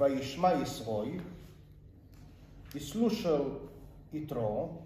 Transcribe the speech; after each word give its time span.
Ваишма 0.00 0.62
Исрой 0.62 1.20
и 2.72 2.78
слушал 2.78 3.60
Итро, 4.12 4.80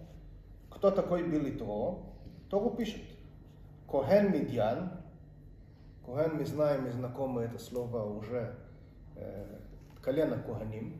кто 0.69 0.91
такой 0.91 1.23
был 1.23 1.47
Итро, 1.47 2.03
Тору 2.49 2.71
пишет. 2.71 3.01
Коген 3.89 4.33
Медьян, 4.33 4.91
Коген 6.05 6.35
мы 6.35 6.45
знаем 6.45 6.85
и 6.87 6.89
знакомы 6.89 7.43
это 7.43 7.57
слово 7.59 8.03
уже, 8.03 8.55
э, 9.15 9.57
колено 10.01 10.37
Коганим. 10.37 10.99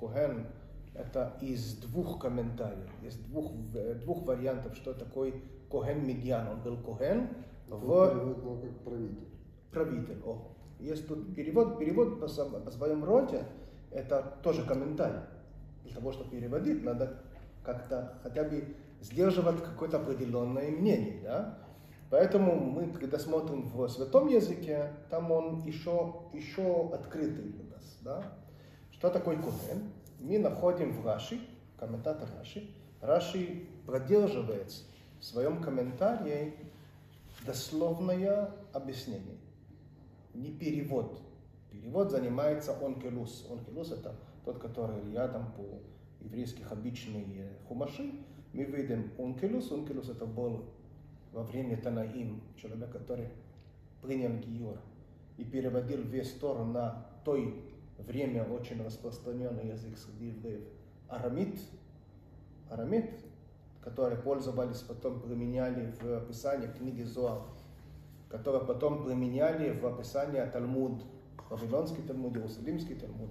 Коген 0.00 0.46
это 0.94 1.36
из 1.42 1.76
двух 1.76 2.20
комментариев, 2.20 2.90
из 3.02 3.16
двух, 3.16 3.52
э, 3.74 3.92
двух 3.96 4.24
вариантов, 4.24 4.74
что 4.74 4.94
такое 4.94 5.34
Коген 5.70 6.06
Медьян. 6.06 6.48
Он 6.48 6.62
был 6.62 6.78
Коген 6.78 7.28
в... 7.68 8.62
как 8.62 8.84
правитель. 8.84 9.28
Правитель. 9.70 10.22
О. 10.24 10.54
Есть 10.78 11.08
тут 11.08 11.34
перевод, 11.34 11.78
перевод 11.78 12.20
по, 12.20 12.26
по 12.26 12.70
своем 12.70 13.04
роде, 13.04 13.44
это 13.90 14.38
тоже 14.42 14.64
комментарий. 14.64 15.20
Для 15.84 15.94
того, 15.94 16.12
чтобы 16.12 16.30
переводить, 16.30 16.82
надо 16.82 17.22
как-то 17.62 18.18
хотя 18.22 18.44
бы 18.44 18.74
сдерживать 19.00 19.62
какое-то 19.62 19.98
определенное 19.98 20.70
мнение. 20.70 21.20
Да? 21.22 21.58
Поэтому 22.10 22.54
мы, 22.54 22.92
когда 22.92 23.18
смотрим 23.18 23.62
в 23.62 23.88
святом 23.88 24.28
языке, 24.28 24.90
там 25.10 25.30
он 25.30 25.62
еще, 25.62 26.14
еще 26.32 26.90
открытый 26.92 27.54
у 27.60 27.72
нас. 27.72 27.98
Да? 28.02 28.22
Что 28.92 29.10
такое 29.10 29.36
Коген? 29.36 29.90
Мы 30.20 30.38
находим 30.38 30.92
в 30.92 31.04
Раши, 31.04 31.40
комментатор 31.78 32.28
Раши, 32.38 32.70
Раши 33.00 33.66
продерживает 33.86 34.72
в 35.20 35.24
своем 35.24 35.60
комментарии 35.60 36.54
дословное 37.44 38.50
объяснение, 38.72 39.36
не 40.34 40.50
перевод. 40.50 41.20
Перевод 41.70 42.10
занимается 42.10 42.76
онкелус. 42.84 43.46
Онкелус 43.50 43.92
это 43.92 44.14
тот, 44.44 44.58
который 44.58 45.10
рядом 45.12 45.52
по 45.52 45.64
еврейских 46.20 46.70
обычные 46.70 47.50
хумаши. 47.68 48.12
Мы 48.52 48.64
видим 48.64 49.10
онкелус. 49.18 49.70
Онкелус 49.72 50.08
это 50.08 50.26
был 50.26 50.64
во 51.32 51.42
время 51.42 51.76
Танаим, 51.80 52.42
человек, 52.56 52.90
который 52.92 53.28
принял 54.02 54.36
Гиор 54.38 54.78
и 55.36 55.44
переводил 55.44 56.02
весь 56.02 56.32
Тор 56.32 56.64
на 56.64 57.06
той 57.24 57.62
время 57.98 58.44
очень 58.44 58.82
распространенный 58.82 59.68
язык 59.68 59.96
среди 59.98 60.28
евреев. 60.28 60.64
Арамит, 61.08 61.58
арамит, 62.70 63.10
который 63.80 64.16
пользовались, 64.16 64.80
потом 64.80 65.20
применяли 65.20 65.92
в 66.00 66.16
описании 66.16 66.68
книги 66.68 67.02
Зоа, 67.02 67.46
который 68.34 68.66
потом 68.66 69.04
применяли 69.04 69.70
в 69.78 69.86
описании 69.86 70.44
Талмуд, 70.52 71.04
Вавилонский 71.48 72.02
Талмуд, 72.02 72.36
Иерусалимский 72.36 72.96
Талмуд. 72.96 73.30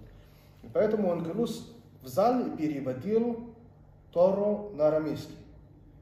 И 0.62 0.70
поэтому 0.74 1.10
он 1.10 1.24
Галус 1.24 1.76
взял 2.02 2.40
и 2.40 2.56
переводил 2.56 3.54
Тору 4.14 4.72
на 4.76 4.88
арамейский. 4.88 5.36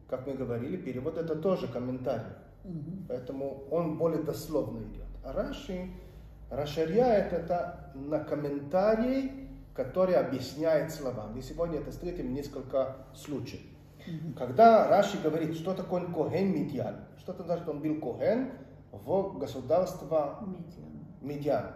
Как 0.08 0.28
мы 0.28 0.36
говорили, 0.36 0.78
перевод 0.78 1.18
это 1.18 1.36
тоже 1.36 1.68
комментарий. 1.68 2.36
Угу. 2.64 2.92
Поэтому 3.10 3.64
он 3.72 3.98
более 3.98 4.22
дословно 4.22 4.84
идет. 4.84 5.08
А 5.24 5.34
Раши 5.34 5.90
расширяет 6.52 7.34
это 7.34 7.92
на 7.96 8.20
комментарий, 8.20 9.50
который 9.74 10.14
объясняет 10.14 10.92
слова. 10.92 11.26
Мы 11.34 11.42
сегодня 11.42 11.80
это 11.80 11.90
встретим 11.90 12.36
несколько 12.36 12.98
случаев. 13.16 13.62
Когда 14.38 14.88
Раши 14.90 15.18
говорит, 15.24 15.56
что 15.56 15.74
такое 15.74 16.06
Коген 16.06 16.54
Медьян, 16.54 16.98
что 17.18 17.32
это 17.32 17.42
значит, 17.42 17.68
он 17.68 17.82
был 17.82 18.00
Коген 18.00 18.52
в 18.92 19.38
государство 19.38 20.40
Медьян, 21.22 21.68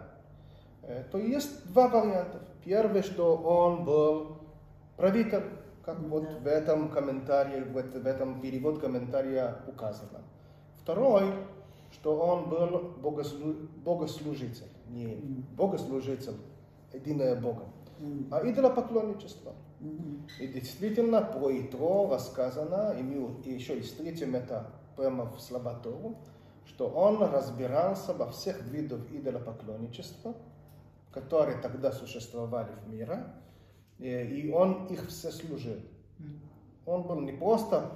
э, 0.82 1.04
то 1.10 1.18
есть 1.18 1.66
два 1.72 1.88
варианта. 1.88 2.40
Первый, 2.64 3.02
что 3.02 3.36
он 3.36 3.84
был 3.84 4.38
правитель, 4.96 5.44
как 5.84 6.00
вот 6.00 6.24
да. 6.24 6.38
в 6.40 6.46
этом 6.46 6.90
комментарии, 6.90 7.62
в, 7.62 7.72
в 7.72 8.06
этом 8.06 8.40
перевод 8.40 8.80
комментария 8.80 9.56
указано. 9.68 10.20
Второй, 10.82 11.32
что 11.92 12.16
он 12.16 12.48
был 12.48 12.94
богослу, 13.00 13.54
богослужитель, 13.84 14.68
не 14.88 15.16
богослужитель, 15.56 16.36
единое 16.92 17.40
Бога, 17.40 17.64
а 18.30 18.48
идолопоклонничество. 18.48 19.52
И 20.40 20.46
действительно, 20.48 21.20
про 21.20 21.50
Итро 21.60 22.08
рассказано, 22.10 22.94
и 22.98 23.02
мы 23.02 23.42
еще 23.44 23.78
и 23.78 23.82
встретим 23.82 24.34
это 24.34 24.70
прямо 24.96 25.30
в 25.30 25.40
Слабатору, 25.40 26.16
что 26.66 26.88
он 26.88 27.22
разбирался 27.22 28.12
во 28.12 28.30
всех 28.30 28.62
видах 28.62 29.00
идолопоклонничества, 29.10 30.34
которые 31.10 31.58
тогда 31.58 31.92
существовали 31.92 32.70
в 32.84 32.88
мире, 32.88 33.24
и 33.98 34.50
он 34.54 34.86
их 34.86 35.06
все 35.08 35.30
служил. 35.30 35.78
Он 36.84 37.02
был 37.04 37.20
не 37.20 37.32
просто 37.32 37.90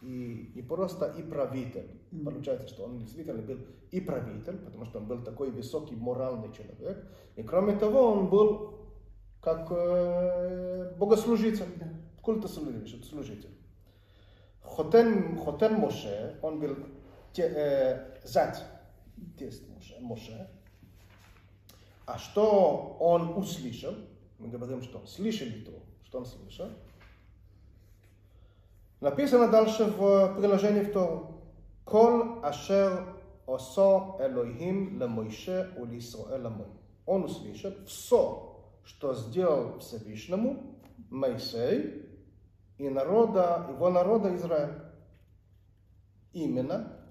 и 0.00 0.52
не 0.54 0.62
просто 0.62 1.06
и 1.06 1.22
правитель. 1.22 2.00
Получается, 2.24 2.68
что 2.68 2.84
он 2.84 2.98
действительно 2.98 3.42
был 3.42 3.58
и 3.90 4.00
правитель, 4.00 4.58
потому 4.58 4.84
что 4.84 4.98
он 4.98 5.06
был 5.06 5.22
такой 5.22 5.50
высокий 5.50 5.96
моральный 5.96 6.52
человек. 6.52 7.04
И 7.36 7.42
кроме 7.42 7.76
того, 7.76 8.12
он 8.12 8.28
был 8.28 8.74
как 9.40 9.68
э, 9.70 10.94
богослужитель, 10.98 11.66
культослужитель. 12.22 13.50
Хотен, 14.62 15.38
Хотен 15.38 15.74
Моше, 15.74 16.38
он 16.42 16.60
был 16.60 16.76
те, 17.34 17.42
э, 17.42 18.20
зять 18.24 18.62
Моше. 20.00 20.48
А 22.06 22.18
что 22.18 22.96
он 23.00 23.36
услышал? 23.36 23.94
Мы 24.38 24.48
говорим, 24.48 24.82
что 24.82 25.04
слышали 25.06 25.64
то, 25.64 25.72
что 26.04 26.18
он 26.18 26.26
слышал. 26.26 26.68
Написано 29.00 29.48
дальше 29.48 29.84
в 29.84 30.36
приложении 30.36 30.82
в 30.82 30.92
Тору. 30.92 31.42
Кол 31.84 32.44
ашер 32.44 33.14
осо 33.46 34.16
Элохим 34.20 34.98
лемойше 34.98 35.74
улисраэль 35.76 36.46
амой. 36.46 36.68
Он 37.04 37.24
услышал 37.24 37.72
все, 37.86 38.64
что 38.84 39.14
сделал 39.14 39.78
Всевышнему 39.78 40.78
Моисей 41.10 42.06
и 42.78 42.88
народа, 42.88 43.66
его 43.68 43.90
народа 43.90 44.34
Израиль. 44.36 44.80
Именно 46.32 47.03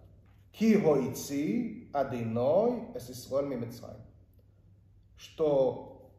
ки 0.53 0.79
хоици 0.79 1.89
адиной 1.91 2.95
эс 2.95 3.09
Исраэль 3.09 3.47
мимицраим. 3.47 4.01
Что 5.17 6.11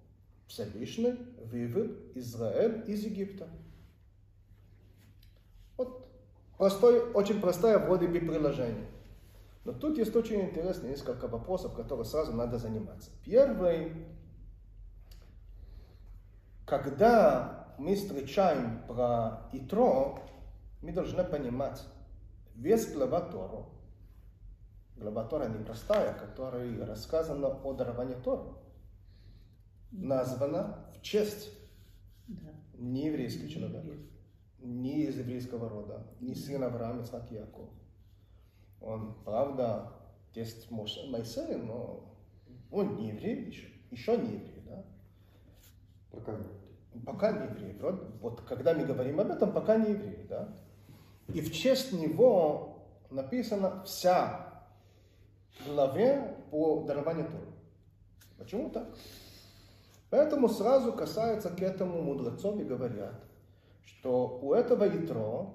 Всевышний 0.47 1.17
вывел 1.39 1.97
Израиль 2.15 2.85
из 2.87 3.05
Египта. 3.05 3.49
Вот 5.77 6.07
простой, 6.59 7.13
очень 7.13 7.41
простое 7.41 7.79
вроде 7.79 8.09
бы 8.09 8.21
приложение. 8.21 8.89
Но 9.65 9.73
тут 9.73 9.97
есть 9.97 10.15
очень 10.15 10.43
интересные 10.43 10.91
несколько 10.91 11.27
вопросов, 11.27 11.75
которые 11.75 12.05
сразу 12.05 12.33
надо 12.33 12.59
заниматься. 12.59 13.11
Первый, 13.25 14.07
когда 16.67 17.75
мы 17.79 17.95
встречаем 17.95 18.83
про 18.87 19.49
Итро, 19.53 20.19
мы 20.83 20.93
должны 20.93 21.25
понимать, 21.25 21.83
весь 22.55 22.93
глава 22.93 23.23
Тору, 23.23 23.71
глава 24.97 25.25
Тора 25.25 25.49
непростая, 25.49 26.15
которая 26.15 26.87
рассказана 26.87 27.49
о 27.49 27.73
даровании 27.73 28.15
Тору 28.15 28.59
названа 29.91 30.87
в 30.95 31.03
честь 31.03 31.51
да. 32.27 32.51
не 32.75 33.07
еврейский 33.07 33.49
человек, 33.49 33.85
не 34.59 35.05
из 35.05 35.19
еврейского 35.19 35.69
рода, 35.69 36.07
не 36.21 36.35
сын 36.35 36.63
Авраама, 36.63 37.03
Исаак 37.03 37.31
Яков. 37.31 37.71
Он, 38.81 39.15
правда, 39.25 39.93
тесть 40.33 40.71
Моисея, 40.71 41.59
но 41.59 42.17
он 42.71 42.97
не 42.97 43.09
еврей 43.11 43.47
еще, 43.47 43.69
еще 43.91 44.17
не 44.17 44.35
еврей, 44.35 44.63
да? 44.67 44.85
Пока 46.11 46.33
не 46.33 46.65
Пока 47.05 47.33
не 47.33 47.47
еврей. 47.47 47.77
Вот, 47.81 48.21
вот 48.21 48.41
когда 48.43 48.73
мы 48.73 48.85
говорим 48.85 49.19
об 49.21 49.31
этом, 49.31 49.53
пока 49.53 49.77
не 49.77 49.93
еврей, 49.93 50.27
да? 50.29 50.57
И 51.29 51.41
в 51.41 51.53
честь 51.53 51.93
него 51.93 52.87
написана 53.11 53.83
вся 53.85 54.54
главе 55.67 56.37
по 56.51 56.85
дарованию 56.87 57.27
Торы. 57.27 57.53
Почему 58.39 58.71
так? 58.71 58.89
Поэтому 60.11 60.49
сразу 60.49 60.93
касаются 60.93 61.51
к 61.51 61.61
этому 61.61 62.03
мудрецов 62.03 62.61
и 62.61 62.65
говорят, 62.65 63.21
что 63.85 64.39
у 64.43 64.53
этого 64.53 64.89
Итро, 64.89 65.55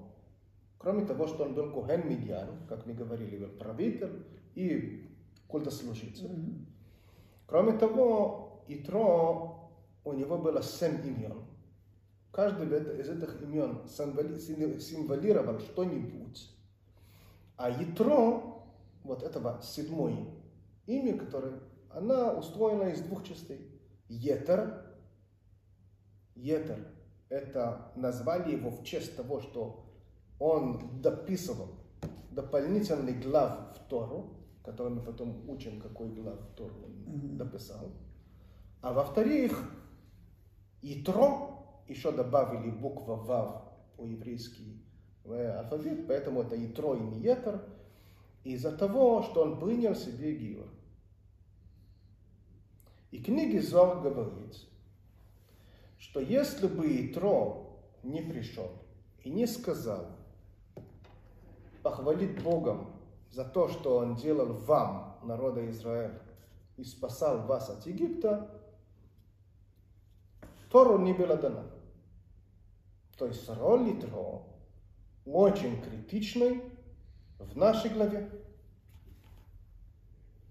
кроме 0.78 1.06
того, 1.06 1.26
что 1.26 1.44
он 1.44 1.54
был 1.54 1.72
Коген 1.72 2.08
Медьян, 2.08 2.66
как 2.68 2.84
мы 2.86 2.94
говорили, 2.94 3.38
был 3.38 3.56
правитель 3.58 4.26
и 4.54 5.08
культослужитель, 5.48 6.26
mm-hmm. 6.26 6.64
кроме 7.46 7.72
того, 7.78 8.64
Итро, 8.68 9.70
у 10.04 10.12
него 10.12 10.38
было 10.38 10.62
семь 10.62 11.00
имен. 11.06 11.44
Каждый 12.32 12.66
из 13.00 13.08
этих 13.08 13.42
имен 13.42 13.80
символировал 13.88 15.58
что-нибудь. 15.58 16.50
А 17.56 17.70
Итро, 17.70 18.49
вот 19.04 19.22
этого 19.22 19.60
седьмое 19.62 20.26
имя, 20.86 21.18
которое, 21.18 21.60
она 21.90 22.32
устроена 22.32 22.90
из 22.90 23.00
двух 23.00 23.24
частей. 23.24 23.80
Етер. 24.08 24.86
Етер– 26.34 26.88
это 27.28 27.92
назвали 27.96 28.52
его 28.52 28.70
в 28.70 28.82
честь 28.82 29.16
того, 29.16 29.40
что 29.40 29.86
он 30.38 31.00
дописывал 31.00 31.68
дополнительный 32.30 33.14
глав 33.14 33.76
в 33.76 33.88
Тору, 33.88 34.36
который 34.64 34.92
мы 34.92 35.02
потом 35.02 35.48
учим, 35.48 35.80
какой 35.80 36.08
глав 36.08 36.40
в 36.40 36.54
Тору 36.54 36.74
он 36.86 37.36
дописал. 37.36 37.92
А 38.80 38.92
во-вторых, 38.92 39.70
Итро 40.82 41.82
еще 41.88 42.12
добавили 42.12 42.70
буква 42.70 43.16
Вав 43.16 43.62
по-еврейски 43.96 44.82
в 45.24 45.58
алфавит, 45.58 46.06
поэтому 46.06 46.42
это 46.42 46.56
Итро 46.56 46.94
и 46.94 47.00
не 47.00 47.20
Етер, 47.20 47.62
из-за 48.44 48.76
того, 48.76 49.22
что 49.22 49.42
он 49.42 49.60
принял 49.60 49.94
себе 49.94 50.34
Гиор. 50.34 50.68
И 53.10 53.22
книге 53.22 53.60
Зор 53.60 54.00
говорит, 54.00 54.56
что 55.98 56.20
если 56.20 56.66
бы 56.66 57.06
Итро 57.06 57.80
не 58.02 58.22
пришел 58.22 58.70
и 59.22 59.30
не 59.30 59.46
сказал, 59.46 60.06
похвалить 61.82 62.42
Богом 62.42 62.92
за 63.30 63.44
то, 63.44 63.68
что 63.68 63.96
Он 63.98 64.16
делал 64.16 64.52
вам, 64.52 65.18
народа 65.22 65.68
Израиля, 65.70 66.20
и 66.76 66.84
спасал 66.84 67.46
вас 67.46 67.68
от 67.68 67.86
Египта, 67.86 68.50
Тору 70.70 70.98
не 70.98 71.12
было 71.12 71.36
дано. 71.36 71.64
То 73.18 73.26
есть 73.26 73.48
роль 73.48 73.98
Итро 73.98 74.46
очень 75.26 75.82
критичной 75.82 76.62
в 77.40 77.56
нашей 77.56 77.90
главе. 77.90 78.28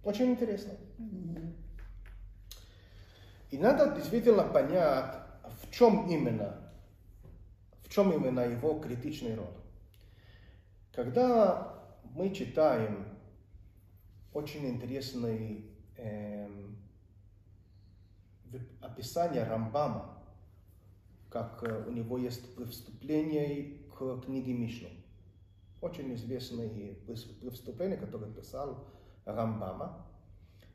Очень 0.03 0.31
интересно. 0.31 0.73
И 3.51 3.57
надо 3.57 3.95
действительно 3.95 4.43
понять, 4.43 5.15
в 5.61 5.71
чем 5.71 6.07
именно, 6.07 6.71
в 7.83 7.89
чем 7.89 8.11
именно 8.11 8.41
его 8.41 8.79
критичный 8.79 9.35
роль. 9.35 9.45
Когда 10.93 11.79
мы 12.03 12.33
читаем 12.33 13.07
очень 14.33 14.67
интересное 14.67 15.61
э, 15.97 16.47
описание 18.81 19.43
Рамбама, 19.43 20.23
как 21.29 21.63
э, 21.63 21.83
у 21.87 21.91
него 21.91 22.17
есть 22.17 22.43
вступление 22.69 23.77
к 23.97 24.21
книге 24.21 24.53
Мишну. 24.53 24.89
Очень 25.81 26.13
известное 26.15 26.69
вступление, 27.51 27.97
которое 27.97 28.31
писал 28.31 28.87
Рамбама. 29.25 30.05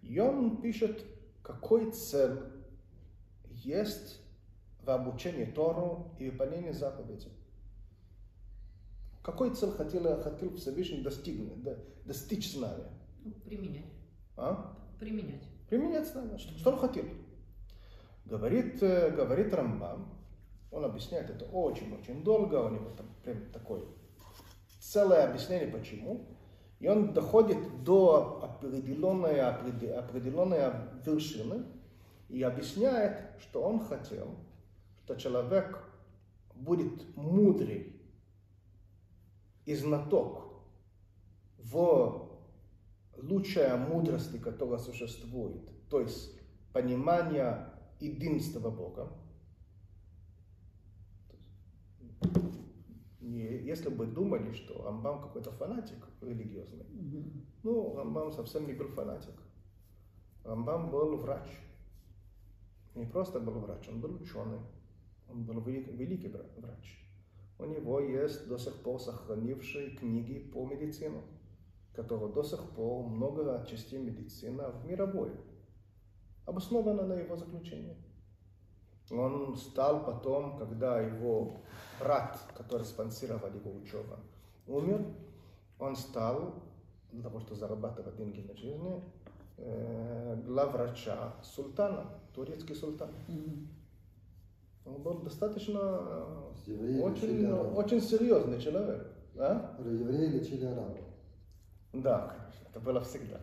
И 0.02 0.18
он 0.18 0.60
пишет, 0.60 1.04
какой 1.42 1.90
цель 1.92 2.40
есть 3.50 4.20
в 4.82 4.90
обучении 4.90 5.44
Тору 5.44 6.14
и 6.18 6.30
выполнении 6.30 6.72
заповедей. 6.72 7.32
Какой 9.22 9.54
цель 9.54 9.70
хотел, 9.70 10.22
хотел 10.22 10.54
Всевышний 10.56 11.00
достигнуть, 11.00 11.62
достичь 12.04 12.52
с 12.52 12.56
нами? 12.56 12.84
Ну, 13.24 13.32
применять. 13.32 13.92
А? 14.36 14.76
Применять. 15.00 15.48
Применять 15.68 16.06
с 16.06 16.14
нами. 16.14 16.36
Что, 16.36 16.58
что 16.58 16.72
он 16.72 16.78
хотел? 16.78 17.06
Говорит, 18.26 18.82
э, 18.82 19.10
говорит 19.10 19.52
Рамбам, 19.54 20.14
он 20.70 20.84
объясняет 20.84 21.30
это 21.30 21.46
очень-очень 21.46 22.22
долго, 22.22 22.56
у 22.56 22.70
него 22.70 22.90
там 22.90 23.06
прям 23.22 23.50
такое 23.52 23.82
целое 24.94 25.24
объяснение 25.28 25.66
почему. 25.66 26.24
И 26.78 26.88
он 26.88 27.12
доходит 27.12 27.82
до 27.82 28.40
определенной, 28.42 29.40
определенной 29.40 30.60
вершины 31.04 31.64
и 32.28 32.42
объясняет, 32.42 33.32
что 33.40 33.62
он 33.62 33.80
хотел, 33.80 34.36
что 35.04 35.16
человек 35.16 35.84
будет 36.54 37.16
мудрый 37.16 38.00
и 39.66 39.74
знаток 39.74 40.62
в 41.58 42.30
лучшей 43.16 43.76
мудрости, 43.76 44.38
которая 44.38 44.78
существует, 44.78 45.62
то 45.88 46.00
есть 46.00 46.38
понимание 46.72 47.70
единства 47.98 48.70
Бога. 48.70 49.12
Если 53.64 53.88
бы 53.88 54.06
думали, 54.06 54.52
что 54.52 54.86
Амбам 54.86 55.22
какой-то 55.22 55.50
фанатик 55.50 56.06
религиозный, 56.20 56.84
mm-hmm. 56.84 57.44
ну, 57.62 57.98
Амбам 57.98 58.30
совсем 58.30 58.66
не 58.66 58.74
был 58.74 58.88
фанатик. 58.88 59.40
Амбам 60.44 60.90
был 60.90 61.16
врач. 61.16 61.48
Не 62.94 63.06
просто 63.06 63.40
был 63.40 63.54
врач, 63.60 63.88
он 63.88 64.02
был 64.02 64.16
ученый. 64.16 64.60
Он 65.30 65.44
был 65.44 65.62
велик, 65.62 65.88
великий 65.88 66.28
врач. 66.28 67.08
У 67.58 67.64
него 67.64 68.00
есть 68.00 68.46
до 68.48 68.58
сих 68.58 68.74
пор 68.82 69.00
сохранившие 69.00 69.96
книги 69.96 70.40
по 70.52 70.66
медицине, 70.66 71.22
которые 71.94 72.34
до 72.34 72.42
сих 72.42 72.60
пор 72.76 73.06
много 73.06 73.64
частей 73.66 73.98
медицины 73.98 74.64
в 74.72 74.84
мировой, 74.84 75.30
обосновано 76.44 77.06
на 77.06 77.14
его 77.14 77.34
заключении. 77.34 77.96
Он 79.10 79.56
стал 79.56 80.04
потом, 80.04 80.56
когда 80.58 81.00
его 81.00 81.56
брат, 82.00 82.38
который 82.56 82.84
спонсировал 82.84 83.48
его 83.48 83.72
учебу, 83.72 84.16
умер, 84.66 85.04
он 85.78 85.94
стал, 85.96 86.54
для 87.12 87.22
того, 87.22 87.40
чтобы 87.40 87.56
зарабатывать 87.56 88.16
деньги 88.16 88.40
на 88.40 88.56
жизнь, 88.56 89.02
э, 89.58 90.42
главврача 90.46 91.34
султана, 91.42 92.06
турецкий 92.34 92.74
султан. 92.74 93.10
Mm-hmm. 93.28 93.66
Он 94.86 95.02
был 95.02 95.18
достаточно 95.20 95.80
очень, 97.02 97.50
очень 97.50 98.00
серьезный 98.00 98.60
человек. 98.60 99.06
А? 99.36 99.76
Евреи 99.78 100.28
лечили 100.28 100.66
арабов. 100.66 100.98
Да, 101.92 102.28
конечно, 102.28 102.68
это 102.68 102.80
было 102.80 103.00
всегда. 103.00 103.40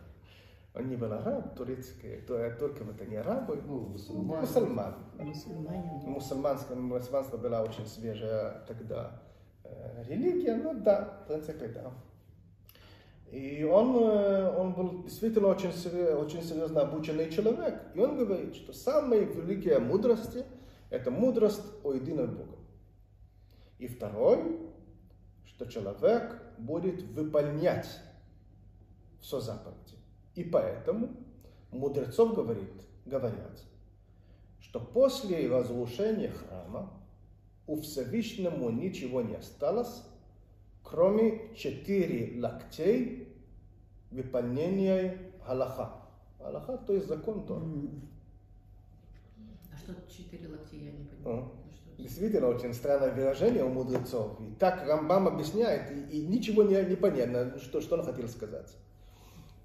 Он 0.74 0.88
не 0.88 0.96
был 0.96 1.12
араб, 1.12 1.54
турецкий, 1.54 2.22
то, 2.22 2.50
только 2.58 2.84
это 2.84 3.04
не 3.04 3.16
арабы, 3.16 3.60
ну, 3.66 3.80
мусульмане. 3.80 4.40
мусульман. 4.40 4.94
Мусульмане. 5.18 6.02
Мусульманство, 6.06 6.74
мусульманство 6.74 7.36
была 7.36 7.62
очень 7.62 7.86
свежая 7.86 8.64
тогда 8.66 9.22
э, 9.64 10.04
религия, 10.08 10.56
ну 10.56 10.72
да, 10.72 11.24
в 11.24 11.26
принципе, 11.28 11.68
да. 11.68 11.92
И 13.30 13.64
он, 13.64 13.96
э, 13.96 14.56
он 14.56 14.72
был 14.72 15.02
действительно 15.04 15.48
очень, 15.48 15.68
очень 15.68 16.42
серьезно 16.42 16.82
обученный 16.82 17.30
человек. 17.30 17.82
И 17.94 17.98
он 17.98 18.16
говорит, 18.16 18.54
что 18.54 18.72
самая 18.72 19.20
великая 19.20 19.78
мудрость– 19.78 20.38
это 20.90 21.10
мудрость 21.10 21.64
о 21.82 21.92
едином 21.92 22.34
Боге. 22.34 22.56
И 23.78 23.88
второй, 23.88 24.58
что 25.44 25.66
человек 25.66 26.42
будет 26.56 27.02
выполнять 27.02 27.88
все 29.20 29.40
заповеди. 29.40 30.01
И 30.34 30.44
поэтому 30.44 31.10
мудрецов 31.70 32.34
говорит, 32.34 32.72
говорят, 33.04 33.62
что 34.60 34.80
после 34.80 35.48
разрушения 35.48 36.30
храма 36.30 36.90
у 37.66 37.80
Всевышнему 37.80 38.70
ничего 38.70 39.22
не 39.22 39.34
осталось, 39.34 40.02
кроме 40.82 41.54
четыре 41.54 42.40
локтей 42.40 43.28
выполнения 44.10 45.18
Галаха. 45.46 45.92
Галаха, 46.38 46.78
то 46.78 46.94
есть 46.94 47.08
закон 47.08 47.46
Тора. 47.46 47.64
А 49.72 49.76
что 49.76 49.94
четыре 50.10 50.48
локтей, 50.48 50.86
я 50.86 50.92
не 50.92 51.04
понимаю. 51.04 51.50
Действительно, 51.98 52.48
очень 52.48 52.74
странное 52.74 53.12
выражение 53.12 53.64
у 53.64 53.68
мудрецов. 53.68 54.40
И 54.40 54.54
так 54.58 54.86
Рамбам 54.86 55.28
объясняет, 55.28 55.92
и, 55.92 56.18
и 56.18 56.26
ничего 56.26 56.62
не, 56.62 56.82
не 56.84 56.96
понятно, 56.96 57.58
что, 57.58 57.80
что 57.80 57.96
он 57.96 58.04
хотел 58.04 58.28
сказать. 58.28 58.74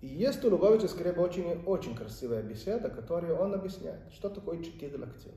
И 0.01 0.07
есть 0.07 0.43
у 0.45 0.49
Лубавича 0.49 0.87
Скреба 0.87 1.21
очень, 1.21 1.63
очень 1.65 1.95
красивая 1.95 2.43
беседа, 2.43 2.89
которую 2.89 3.35
он 3.37 3.53
объясняет, 3.53 4.01
что 4.13 4.29
такое 4.29 4.63
четыре 4.63 4.97
локтя. 4.97 5.31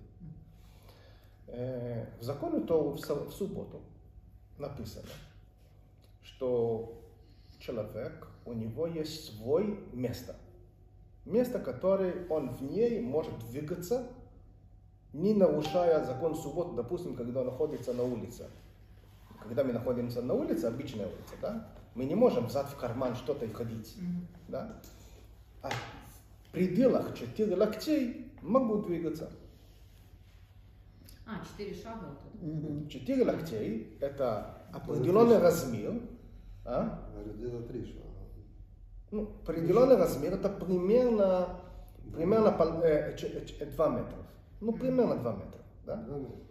Э, 1.46 2.06
в 2.18 2.22
законе 2.22 2.60
то 2.60 2.90
в 2.90 3.32
субботу 3.32 3.80
написано, 4.58 5.08
что 6.22 7.00
человек, 7.58 8.28
у 8.44 8.52
него 8.52 8.86
есть 8.86 9.36
свой 9.36 9.80
место. 9.92 10.36
Место, 11.24 11.58
которое 11.58 12.26
он 12.28 12.50
в 12.50 12.62
ней 12.62 13.00
может 13.00 13.38
двигаться, 13.50 14.06
не 15.12 15.34
нарушая 15.34 16.04
закон 16.04 16.34
субботы, 16.34 16.74
допустим, 16.76 17.16
когда 17.16 17.40
он 17.40 17.46
находится 17.46 17.92
на 17.92 18.04
улице. 18.04 18.46
Когда 19.42 19.64
мы 19.64 19.72
находимся 19.72 20.22
на 20.22 20.34
улице, 20.34 20.66
обычная 20.66 21.06
улица, 21.06 21.34
да, 21.40 21.68
мы 21.94 22.04
не 22.04 22.14
можем 22.14 22.46
взад 22.46 22.68
в 22.68 22.76
карман 22.76 23.16
что-то 23.16 23.46
и 23.46 23.52
ходить. 23.52 23.96
Mm-hmm. 23.96 24.48
Да? 24.48 24.80
А 25.62 25.70
в 25.70 26.52
пределах 26.52 27.16
четыре 27.16 27.56
локтей 27.56 28.32
могу 28.42 28.82
двигаться. 28.82 29.30
А, 31.26 31.44
четыре 31.44 31.74
шага 31.74 32.06
вот 32.08 32.42
mm-hmm. 32.42 32.88
Четыре 32.88 33.24
локтей– 33.24 33.96
это 34.00 34.62
определенный 34.72 35.38
размер. 35.38 36.00
А? 36.64 37.08
Где-то 37.34 37.62
три 37.62 37.84
шага. 37.84 38.10
Ну, 39.10 39.22
определенный 39.42 39.96
размер– 39.96 40.32
это 40.34 40.48
примерно, 40.48 41.60
примерно 42.14 42.48
э, 42.84 43.66
2 43.66 43.88
метров. 43.88 44.26
Ну, 44.60 44.72
примерно 44.72 45.16
2 45.16 45.32
метра. 45.32 45.60
Да? 45.86 45.96
Два 45.96 46.18
метра. 46.18 46.49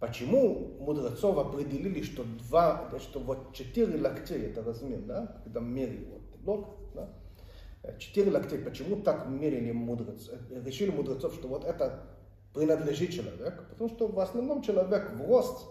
Почему 0.00 0.76
мудрецов 0.78 1.38
определили, 1.38 2.02
что 2.02 2.24
два, 2.24 2.88
что 3.00 3.18
вот 3.18 3.52
четыре 3.52 4.00
локтей 4.00 4.46
это 4.46 4.62
размер, 4.62 5.00
да, 5.00 5.40
когда 5.42 5.60
мерили 5.60 6.04
вот 6.04 6.40
блок, 6.40 6.68
да, 6.94 7.10
четыре 7.98 8.30
локтей, 8.30 8.58
почему 8.58 9.02
так 9.02 9.26
мерили 9.28 9.72
мудрецов, 9.72 10.38
решили 10.50 10.90
мудрецов, 10.90 11.34
что 11.34 11.48
вот 11.48 11.64
это 11.64 12.06
принадлежит 12.54 13.10
человеку, 13.10 13.64
потому 13.70 13.90
что 13.90 14.06
в 14.06 14.20
основном 14.20 14.62
человек 14.62 15.10
в 15.14 15.26
рост, 15.26 15.66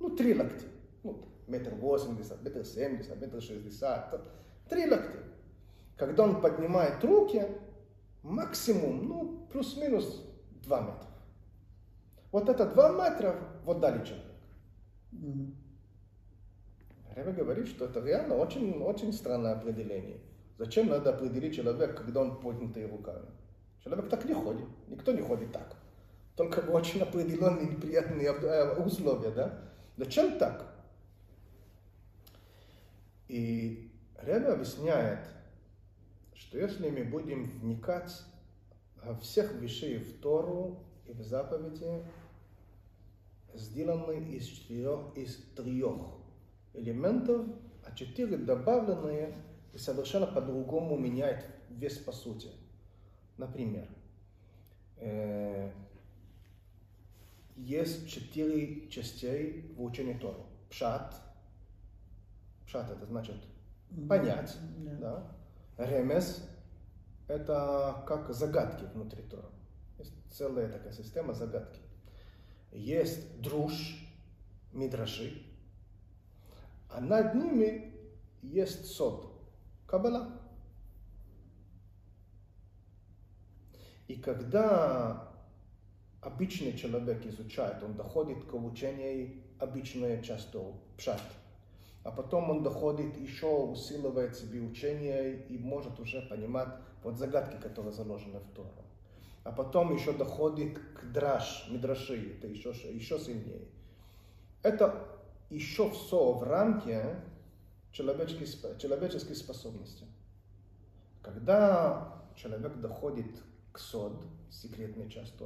ну, 0.00 0.10
три 0.10 0.34
локти, 0.34 0.66
ну, 1.02 1.24
метр 1.46 1.74
восемьдесят, 1.76 2.42
метр 2.42 2.62
семьдесят, 2.64 3.18
метр 3.20 3.40
шестьдесят, 3.40 4.20
три 4.68 4.86
локтя. 4.90 5.18
Когда 5.96 6.24
он 6.24 6.42
поднимает 6.42 7.02
руки, 7.02 7.42
максимум, 8.22 9.08
ну, 9.08 9.48
плюс-минус 9.50 10.22
два 10.62 10.80
метра. 10.82 11.08
Вот 12.32 12.48
это 12.48 12.66
два 12.66 12.92
метра 12.92 13.36
вот 13.64 13.80
дали 13.80 14.04
человек. 14.04 14.26
Ребе 17.16 17.32
говорит, 17.32 17.66
что 17.66 17.86
это 17.86 18.00
реально 18.00 18.36
очень, 18.36 18.82
очень 18.82 19.12
странное 19.12 19.54
определение. 19.54 20.20
Зачем 20.58 20.88
надо 20.88 21.10
определить 21.10 21.56
человека, 21.56 21.94
когда 21.94 22.20
он 22.20 22.40
поднятый 22.40 22.86
руками? 22.86 23.26
Человек 23.82 24.08
так 24.08 24.24
не 24.24 24.34
ходит. 24.34 24.66
Никто 24.88 25.12
не 25.12 25.22
ходит 25.22 25.52
так. 25.52 25.76
Только 26.34 26.60
в 26.60 26.74
очень 26.74 27.00
определенные 27.00 27.66
неприятные 27.66 28.28
э, 28.28 28.82
условия, 28.82 29.30
да? 29.30 29.58
Зачем 29.96 30.38
так? 30.38 30.74
И 33.28 33.90
Ребе 34.20 34.48
объясняет, 34.48 35.26
что 36.34 36.58
если 36.58 36.90
мы 36.90 37.04
будем 37.04 37.44
вникать 37.44 38.22
во 39.02 39.14
всех 39.16 39.52
вещей 39.54 39.98
в 39.98 40.20
Тору 40.20 40.85
и 41.08 41.12
в 41.12 41.22
заповеди, 41.22 42.04
сделаны 43.54 44.34
из 44.34 44.46
четырех, 44.46 45.16
из 45.16 45.36
трех 45.54 45.96
элементов, 46.74 47.46
а 47.84 47.94
четыре 47.94 48.36
добавленные 48.36 49.34
и 49.72 49.78
совершенно 49.78 50.26
по-другому 50.26 50.96
меняет 50.96 51.44
вес 51.70 51.98
по 51.98 52.12
сути. 52.12 52.50
Например, 53.38 53.88
э, 54.96 55.70
есть 57.56 58.08
четыре 58.08 58.88
частей 58.88 59.72
в 59.76 59.82
учении 59.82 60.14
Тору. 60.14 60.46
Пшат. 60.70 61.14
Пшат 62.66 62.90
это 62.90 63.06
значит 63.06 63.36
понять. 64.08 64.56
Да. 64.78 65.32
Да. 65.76 65.86
Ремес– 65.86 66.48
это 67.28 68.02
как 68.06 68.32
загадки 68.32 68.84
внутри 68.94 69.22
Тора. 69.22 69.50
Целая 70.36 70.68
такая 70.68 70.92
система 70.92 71.32
загадки. 71.32 71.80
Есть 72.70 73.40
друж, 73.40 73.72
мидраши, 74.70 75.42
а 76.90 77.00
над 77.00 77.34
ними 77.34 77.94
есть 78.42 78.84
сод, 78.84 79.32
кабала. 79.86 80.38
И 84.08 84.16
когда 84.16 85.32
обычный 86.20 86.76
человек 86.76 87.24
изучает, 87.24 87.82
он 87.82 87.94
доходит 87.94 88.44
к 88.44 88.52
учению 88.52 89.42
обычную 89.58 90.22
часть 90.22 90.52
Торы, 90.52 90.74
пшат, 90.98 91.22
а 92.04 92.10
потом 92.10 92.50
он 92.50 92.62
доходит, 92.62 93.16
еще 93.16 93.46
усиливает 93.46 94.36
себе 94.36 94.60
учение 94.60 95.46
и 95.46 95.56
может 95.56 95.98
уже 95.98 96.20
понимать 96.20 96.68
вот 97.02 97.16
загадки, 97.16 97.56
которые 97.58 97.94
заложены 97.94 98.40
в 98.40 98.50
Тору. 98.54 98.86
А 99.46 99.52
потом 99.52 99.94
еще 99.94 100.12
доходит 100.12 100.76
к 100.76 101.04
драш, 101.12 101.68
мидраши, 101.70 102.32
это 102.32 102.48
еще, 102.48 102.70
еще 102.70 103.16
сильнее. 103.16 103.68
Это 104.64 105.06
еще 105.50 105.88
все 105.90 106.32
в 106.32 106.42
рамке 106.42 107.14
человеческих, 107.92 108.76
человеческих 108.78 109.36
способностей. 109.36 110.06
Когда 111.22 112.24
человек 112.34 112.80
доходит 112.80 113.40
к 113.70 113.78
сод, 113.78 114.26
секретной 114.50 115.08
части 115.08 115.44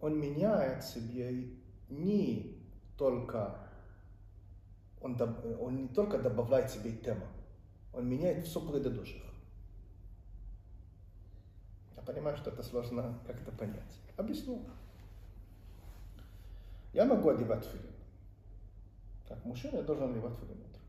он 0.00 0.18
меняет 0.18 0.82
себе 0.82 1.52
не 1.88 2.58
только 2.98 3.60
он, 5.00 5.16
он 5.60 5.76
не 5.76 5.88
только 5.88 6.18
добавляет 6.18 6.68
себе 6.68 6.96
тему, 6.96 7.28
он 7.94 8.08
меняет 8.08 8.44
все 8.44 8.60
предыдущих. 8.60 9.29
Я 12.00 12.06
понимаю, 12.06 12.34
что 12.38 12.50
это 12.50 12.62
сложно 12.62 13.18
как-то 13.26 13.52
понять. 13.52 14.00
Объясню. 14.16 14.62
Я 16.94 17.04
могу 17.04 17.28
одевать 17.28 17.64
филин. 17.66 17.92
Как 19.28 19.44
мужчина 19.44 19.76
я 19.76 19.82
должен 19.82 20.10
одевать 20.10 20.34
филин 20.38 20.62
утром. 20.62 20.82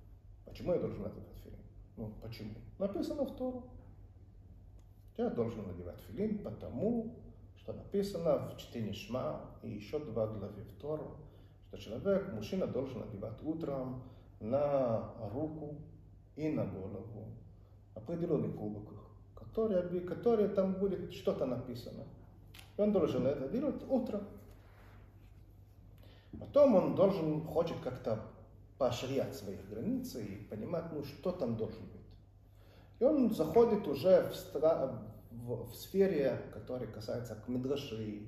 Почему 0.46 0.74
я 0.74 0.80
должен 0.80 1.06
одевать 1.06 1.38
филин? 1.44 1.60
Ну, 1.98 2.14
почему? 2.22 2.54
Написано 2.80 3.26
в 3.26 3.36
Тору. 3.36 3.66
Я 5.18 5.30
должен 5.30 5.68
надевать 5.68 6.00
филин, 6.08 6.40
потому 6.40 7.14
что 7.58 7.74
написано 7.74 8.48
в 8.48 8.58
чтении 8.58 8.94
Шма 8.94 9.42
и 9.64 9.70
еще 9.70 10.00
два 10.00 10.28
главы 10.28 10.64
в 10.64 10.80
Тору, 10.80 11.18
что 11.68 11.78
человек, 11.78 12.32
мужчина 12.32 12.68
должен 12.68 13.04
одевать 13.04 13.44
утром 13.44 14.02
на 14.40 15.14
руку 15.34 15.76
и 16.38 16.48
на 16.48 16.66
голову 16.66 17.28
определенный 17.96 18.54
кубок, 18.54 19.01
который, 19.54 20.00
который 20.02 20.48
там 20.48 20.74
будет 20.74 21.14
что-то 21.14 21.46
написано. 21.46 22.04
И 22.78 22.82
он 22.82 22.92
должен 22.92 23.28
это 23.28 23.48
делать 23.50 23.84
утром. 23.90 24.24
Потом 26.40 26.76
он 26.76 26.96
должен, 26.96 27.42
хочет 27.46 27.78
как-то 27.84 28.20
поощрять 28.78 29.36
свои 29.36 29.58
границы 29.70 30.24
и 30.24 30.36
понимать, 30.46 30.86
ну, 30.92 31.04
что 31.04 31.32
там 31.32 31.58
должен 31.58 31.82
быть. 31.82 32.02
И 33.00 33.04
он 33.04 33.34
заходит 33.34 33.88
уже 33.88 34.30
в, 34.30 34.34
стра- 34.34 34.98
в, 35.32 35.70
в 35.70 35.76
сфере, 35.76 36.42
которая 36.54 36.88
касается 36.88 37.36
к 37.36 37.48
мидраши 37.48 38.22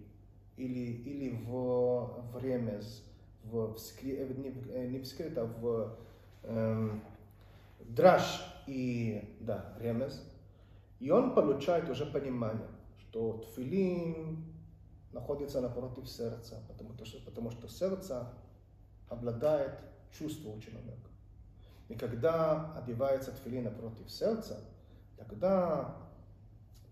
или, 0.58 0.92
или 0.92 1.30
в, 1.46 2.32
в 2.34 2.40
ремез, 2.44 3.04
в, 3.46 3.74
в 3.74 3.78
скри- 3.78 4.18
э, 4.18 4.34
не, 4.34 4.54
э, 4.74 4.88
не 4.88 5.00
в 5.00 5.06
скрит, 5.06 5.38
а 5.38 5.46
в 5.46 5.96
эм, 6.44 7.02
драж 7.80 8.44
и 8.68 9.38
да, 9.40 9.74
ремез. 9.80 10.22
И 11.04 11.12
он 11.12 11.36
получает 11.36 11.90
уже 11.90 12.06
понимание, 12.06 12.70
что 12.98 13.40
тфилин 13.40 14.42
находится 15.12 15.60
напротив 15.60 16.08
сердца, 16.08 16.64
потому 16.70 16.94
что, 16.96 17.20
потому 17.26 17.52
что 17.52 17.68
сердце 17.68 18.30
обладает 19.10 19.82
чувством 20.18 20.62
человека. 20.62 21.10
И 21.90 21.96
когда 21.96 22.74
одевается 22.78 23.34
тфилин 23.34 23.66
напротив 23.66 24.10
сердца, 24.10 24.62
тогда 25.18 25.94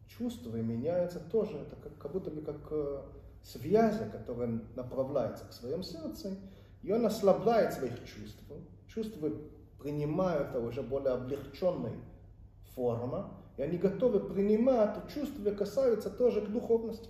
чувства 0.10 0.58
меняются 0.58 1.22
тоже. 1.22 1.60
Это 1.60 1.78
как, 1.78 1.98
как 1.98 2.12
будто 2.12 2.32
бы 2.32 2.42
как 2.42 2.68
э, 2.70 3.04
связи, 3.42 4.10
которые 4.12 4.60
направляются 4.76 5.46
к 5.46 5.54
своему 5.54 5.84
сердцу, 5.84 6.36
и 6.82 6.92
он 6.92 7.06
ослабляет 7.06 7.72
своих 7.76 7.98
чувств. 8.04 8.44
Чувства 8.90 9.32
принимают 9.80 10.54
уже 10.54 10.82
более 10.82 11.14
облегченной 11.14 11.94
форма, 12.76 13.38
и 13.58 13.62
они 13.62 13.78
готовы 13.78 14.20
принимать 14.20 14.98
чувства, 15.14 15.52
касаются 15.52 16.10
тоже 16.10 16.42
к 16.42 16.50
духовности. 16.50 17.10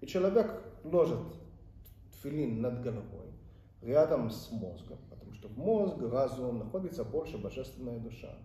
И 0.00 0.06
человек 0.06 0.62
ложит 0.82 1.20
тфилин 2.12 2.60
над 2.60 2.82
головой, 2.82 3.32
рядом 3.82 4.30
с 4.30 4.50
мозгом, 4.50 4.98
потому 5.10 5.32
что 5.34 5.48
в 5.48 5.56
мозг, 5.58 5.96
разум 6.00 6.58
находится 6.58 7.04
больше 7.04 7.38
божественная 7.38 7.98
душа. 7.98 8.36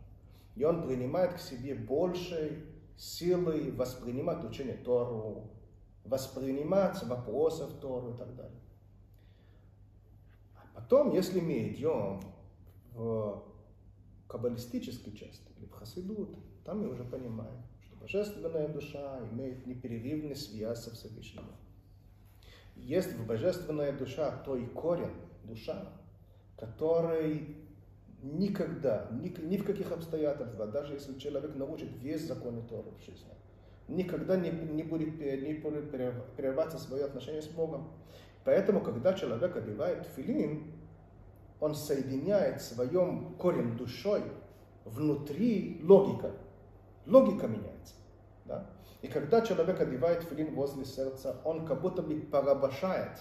И 0.55 0.63
он 0.63 0.85
принимает 0.85 1.33
к 1.33 1.39
себе 1.39 1.75
большей 1.75 2.63
силой 2.97 3.71
воспринимать 3.71 4.43
учение 4.43 4.75
Тору, 4.75 5.49
воспринимать 6.03 7.01
вопросы 7.03 7.65
в 7.65 7.79
Тору 7.79 8.13
и 8.13 8.17
так 8.17 8.35
далее. 8.35 8.59
А 10.55 10.67
потом, 10.75 11.13
если 11.13 11.39
мы 11.39 11.69
идем 11.69 12.19
в 12.93 13.43
каббалистической 14.27 15.13
части 15.13 15.49
или 15.57 15.65
в 15.65 15.71
хасидут, 15.71 16.37
там 16.69 16.81
мы 16.81 16.89
уже 16.89 17.03
понимаем, 17.03 17.63
что 17.81 17.95
божественная 17.95 18.67
душа 18.67 19.19
имеет 19.31 19.65
непрерывный 19.65 20.35
связь 20.35 20.83
со 20.83 20.91
Всевышним. 20.91 21.45
Есть 22.75 23.11
в 23.13 23.25
божественная 23.25 23.91
душа 23.91 24.37
той 24.45 24.67
корень, 24.67 25.15
душа, 25.45 25.91
который 26.55 27.57
никогда, 28.21 29.07
ни, 29.11 29.29
ни 29.47 29.57
в 29.57 29.65
каких 29.65 29.91
обстоятельствах, 29.91 30.69
даже 30.69 30.93
если 30.93 31.17
человек 31.17 31.55
научит 31.55 31.89
весь 32.03 32.27
закон 32.27 32.61
Торы 32.67 32.91
в 32.91 33.03
жизни, 33.03 33.33
никогда 33.87 34.37
не, 34.37 34.51
не 34.51 34.83
будет, 34.83 35.19
не 35.19 35.55
будет 35.55 35.89
прерваться 35.89 36.77
свое 36.77 37.05
отношение 37.05 37.41
с 37.41 37.47
Богом. 37.47 37.91
Поэтому, 38.45 38.81
когда 38.81 39.15
человек 39.15 39.57
одевает 39.57 40.05
филин, 40.15 40.71
он 41.59 41.73
соединяет 41.73 42.61
своем 42.61 43.33
корень 43.39 43.75
душой 43.75 44.21
внутри 44.85 45.81
логика. 45.83 46.31
Логика 47.09 47.47
меняется. 47.47 47.95
Да? 48.45 48.69
И 49.01 49.07
когда 49.07 49.41
человек 49.41 49.79
одевает 49.79 50.23
филин 50.23 50.53
возле 50.55 50.85
сердца, 50.85 51.37
он 51.43 51.65
как 51.65 51.81
будто 51.81 52.01
бы 52.01 52.15
порабощает 52.15 53.19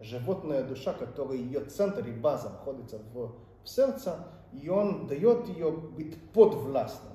животная 0.00 0.62
душа, 0.62 0.92
которая 0.92 1.38
ее 1.38 1.64
центр 1.64 2.06
и 2.06 2.12
база 2.12 2.50
находится 2.50 2.98
в, 2.98 3.34
в 3.62 3.68
сердце, 3.68 4.18
и 4.52 4.68
он 4.68 5.06
дает 5.06 5.48
ее 5.48 5.70
быть 5.70 6.20
подвластным 6.32 7.14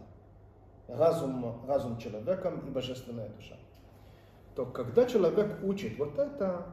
разум, 0.88 1.66
разум 1.68 1.98
человеком 1.98 2.60
и 2.68 2.70
божественная 2.70 3.30
душа. 3.30 3.56
То 4.56 4.66
когда 4.66 5.06
человек 5.06 5.64
учит 5.64 5.98
вот 5.98 6.18
это, 6.20 6.66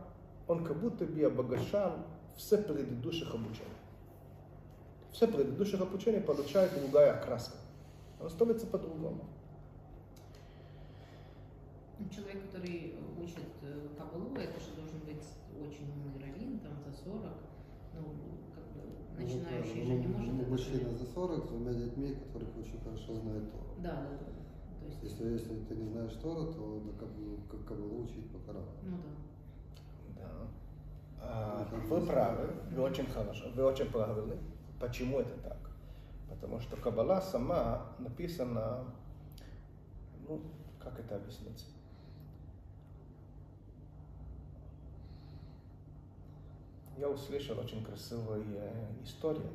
он 0.48 0.64
как 0.64 0.80
будто 0.80 1.04
бы 1.04 1.22
обогащал 1.22 1.92
все 2.36 2.58
предыдущих 2.58 3.32
обучений. 3.34 3.68
Все 5.12 5.26
предыдущих 5.26 5.80
обучения 5.80 6.20
получает 6.20 6.72
другая 6.80 7.12
окраска. 7.14 7.56
Он 8.20 8.30
становится 8.30 8.66
по-другому. 8.66 9.24
Ну, 11.98 12.08
Человек, 12.08 12.46
который 12.46 12.94
учит 13.20 13.48
э, 13.62 13.88
Кабалу, 13.96 14.34
это 14.36 14.58
же 14.60 14.74
должен 14.76 15.00
быть 15.00 15.24
очень 15.60 15.90
умный 15.90 16.20
раввин, 16.20 16.60
там 16.60 16.72
за 16.84 16.92
40. 17.04 17.22
Ну, 17.94 18.02
как 18.54 18.64
бы, 18.72 18.82
начинающий 19.18 19.84
же 19.84 19.94
не 19.94 20.06
может 20.06 20.40
это 20.40 20.50
Мужчина 20.50 20.90
за 20.96 21.04
40 21.06 21.44
с 21.44 21.48
двумя 21.48 21.72
детьми, 21.72 22.14
которых 22.14 22.56
очень 22.56 22.78
хорошо 22.80 23.14
знает 23.14 23.50
Тору. 23.52 23.74
Да, 23.82 23.90
да, 23.90 24.18
да. 24.18 24.26
То 24.80 24.86
есть, 24.86 25.02
Если, 25.02 25.32
если 25.32 25.64
ты 25.64 25.74
не 25.74 25.88
знаешь 25.90 26.12
Тора, 26.22 26.52
то 26.52 26.80
на 26.86 26.92
кабалу, 26.92 27.38
как 27.50 27.64
кабалу 27.66 28.04
учить 28.04 28.30
по 28.30 28.38
Корану. 28.38 28.66
ну 28.84 28.96
да. 30.16 30.22
Да. 30.22 30.48
А, 31.20 31.68
вы 31.88 32.06
правы, 32.06 32.50
вы 32.70 32.82
очень 32.82 33.06
хорошо, 33.06 33.46
вы 33.54 33.64
очень 33.64 33.86
правильны. 33.86 34.36
Почему 34.80 35.18
это 35.18 35.36
так? 35.42 35.58
Потому 36.28 36.60
что 36.60 36.76
Каббала 36.76 37.20
сама 37.20 37.96
написана, 37.98 38.84
ну, 40.28 40.42
как 40.78 40.98
это 41.00 41.16
объяснить? 41.16 41.66
Я 46.98 47.08
услышал 47.08 47.58
очень 47.58 47.84
красивую 47.84 48.44
э, 48.56 49.04
историю. 49.04 49.50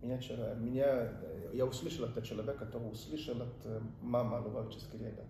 Меня, 0.00 0.16
меня, 0.54 0.86
э, 0.86 1.50
я 1.54 1.66
услышал 1.66 2.04
от 2.04 2.24
человека, 2.24 2.66
который 2.66 2.92
услышал 2.92 3.42
от 3.42 3.66
э, 3.66 3.80
мамы 4.00 4.40
Лувавической 4.40 5.00
Реда. 5.00 5.24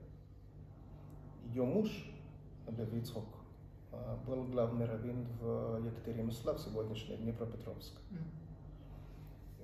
Ее 1.47 1.65
муж, 1.65 1.89
Рабби 2.67 2.99
Ицхок, 2.99 3.25
был 4.27 4.45
главный 4.45 4.85
раввин 4.85 5.27
в 5.41 5.83
Екатеринослав, 5.83 6.61
сегодняшний 6.61 7.17
Днепропетровск. 7.17 7.95
М. 8.11 8.38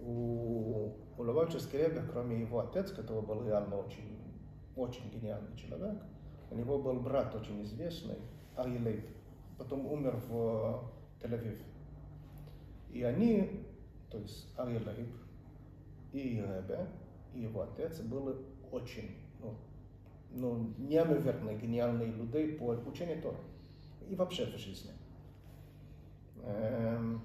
У, 0.06 0.92
у 1.16 1.22
Лувавической 1.22 1.80
Ребе, 1.80 2.02
кроме 2.10 2.40
его 2.40 2.60
отец, 2.60 2.92
который 2.92 3.22
был 3.22 3.44
реально 3.44 3.76
очень, 3.76 4.18
очень 4.76 5.10
гениальный 5.10 5.56
человек, 5.56 6.02
у 6.50 6.56
него 6.56 6.78
был 6.78 7.00
брат 7.00 7.34
очень 7.34 7.62
известный, 7.62 8.18
Арье 8.54 8.78
Лейб. 8.80 9.06
Потом 9.58 9.86
умер 9.86 10.16
в 10.28 10.90
Тель-Авив. 11.20 11.58
И 12.92 13.02
они, 13.02 13.66
то 14.10 14.18
есть 14.18 14.52
Арье 14.58 14.78
Лейб 14.78 15.10
и 16.12 16.36
Ребе, 16.36 16.86
и 17.32 17.40
его 17.40 17.62
отец 17.62 18.00
были 18.00 18.36
очень, 18.70 19.16
ну, 19.40 19.54
ну, 20.30 20.74
неимоверно 20.78 21.54
гениальные 21.54 22.12
люди 22.12 22.52
по 22.58 22.64
учению 22.86 23.22
Тора. 23.22 23.38
И 24.08 24.14
вообще 24.14 24.46
в 24.46 24.58
жизни. 24.58 24.92
Эм, 26.42 27.22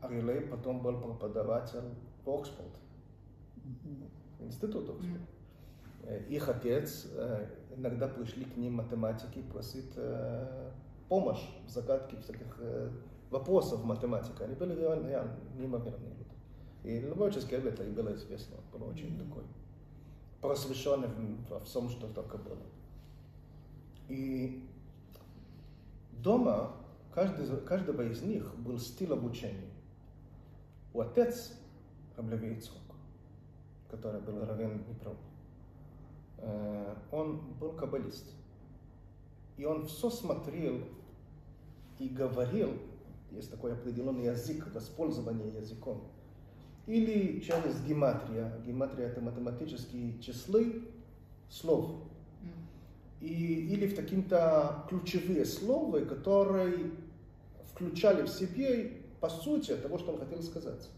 Арье 0.00 0.22
Лейб 0.22 0.50
потом 0.50 0.80
был 0.82 1.00
преподаватель 1.00 1.94
в 2.24 2.30
Оксфорд, 2.30 2.72
в 4.38 4.44
институт 4.44 4.88
Оксфорд. 4.90 5.22
Э, 6.04 6.24
Их 6.28 6.48
отец, 6.48 7.06
э, 7.14 7.46
иногда 7.76 8.08
пришли 8.08 8.44
к 8.44 8.56
ним 8.56 8.74
математики 8.74 9.42
просить 9.42 9.92
э, 9.96 10.70
помощь 11.08 11.44
в 11.66 11.70
загадке 11.70 12.16
всяких 12.18 12.56
э, 12.60 12.90
вопросов 13.30 13.84
математики. 13.84 14.42
Они 14.42 14.54
были 14.54 14.74
реально, 14.74 15.08
реально 15.08 15.36
неимоверные 15.56 16.12
люди. 16.14 16.30
И 16.82 17.06
Лобовический 17.06 17.56
это 17.58 17.84
и 17.84 17.90
было 17.90 18.14
известно, 18.14 18.56
был 18.72 18.88
очень 18.88 19.18
такой 19.18 19.42
просвещенный 20.40 21.08
во 21.48 21.60
всем, 21.60 21.88
что 21.90 22.06
только 22.08 22.38
было. 22.38 22.62
И 24.08 24.66
дома 26.12 26.72
каждый, 27.14 27.46
каждого 27.60 28.02
из 28.02 28.22
них 28.22 28.54
был 28.58 28.78
стиль 28.78 29.12
обучения. 29.12 29.69
У 30.92 31.00
отец 31.00 31.52
Раблеви 32.16 32.54
Ицхок, 32.54 32.82
который 33.90 34.20
был 34.20 34.44
равен 34.44 34.82
Днепром, 34.84 35.16
э, 36.38 36.94
он 37.12 37.40
был 37.60 37.72
каббалист. 37.72 38.26
И 39.56 39.64
он 39.64 39.86
все 39.86 40.10
смотрел 40.10 40.80
и 41.98 42.08
говорил, 42.08 42.72
есть 43.30 43.50
такой 43.50 43.72
определенный 43.72 44.24
язык, 44.24 44.66
воспользование 44.74 45.48
языком, 45.54 46.02
или 46.86 47.40
через 47.40 47.80
гематрия. 47.84 48.52
Гематрия 48.66 49.08
это 49.08 49.20
математические 49.20 50.18
числы 50.20 50.88
слов. 51.48 51.90
И, 53.20 53.26
или 53.26 53.86
в 53.86 53.94
какие-то 53.94 54.86
ключевые 54.88 55.44
слова, 55.44 56.00
которые 56.00 56.90
включали 57.70 58.22
в 58.22 58.28
себе 58.28 58.99
по 59.20 59.28
сути 59.28 59.76
того, 59.76 59.98
что 59.98 60.12
он 60.12 60.18
хотел 60.18 60.42
сказать. 60.42 60.88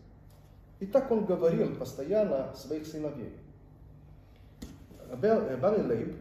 И 0.81 0.87
так 0.87 1.11
он 1.11 1.25
говорил 1.25 1.75
постоянно 1.77 2.55
своих 2.55 2.87
сыновей. 2.87 3.33
Бер- 5.17 5.57
Барри 5.59 5.83
Лейб, 5.83 6.17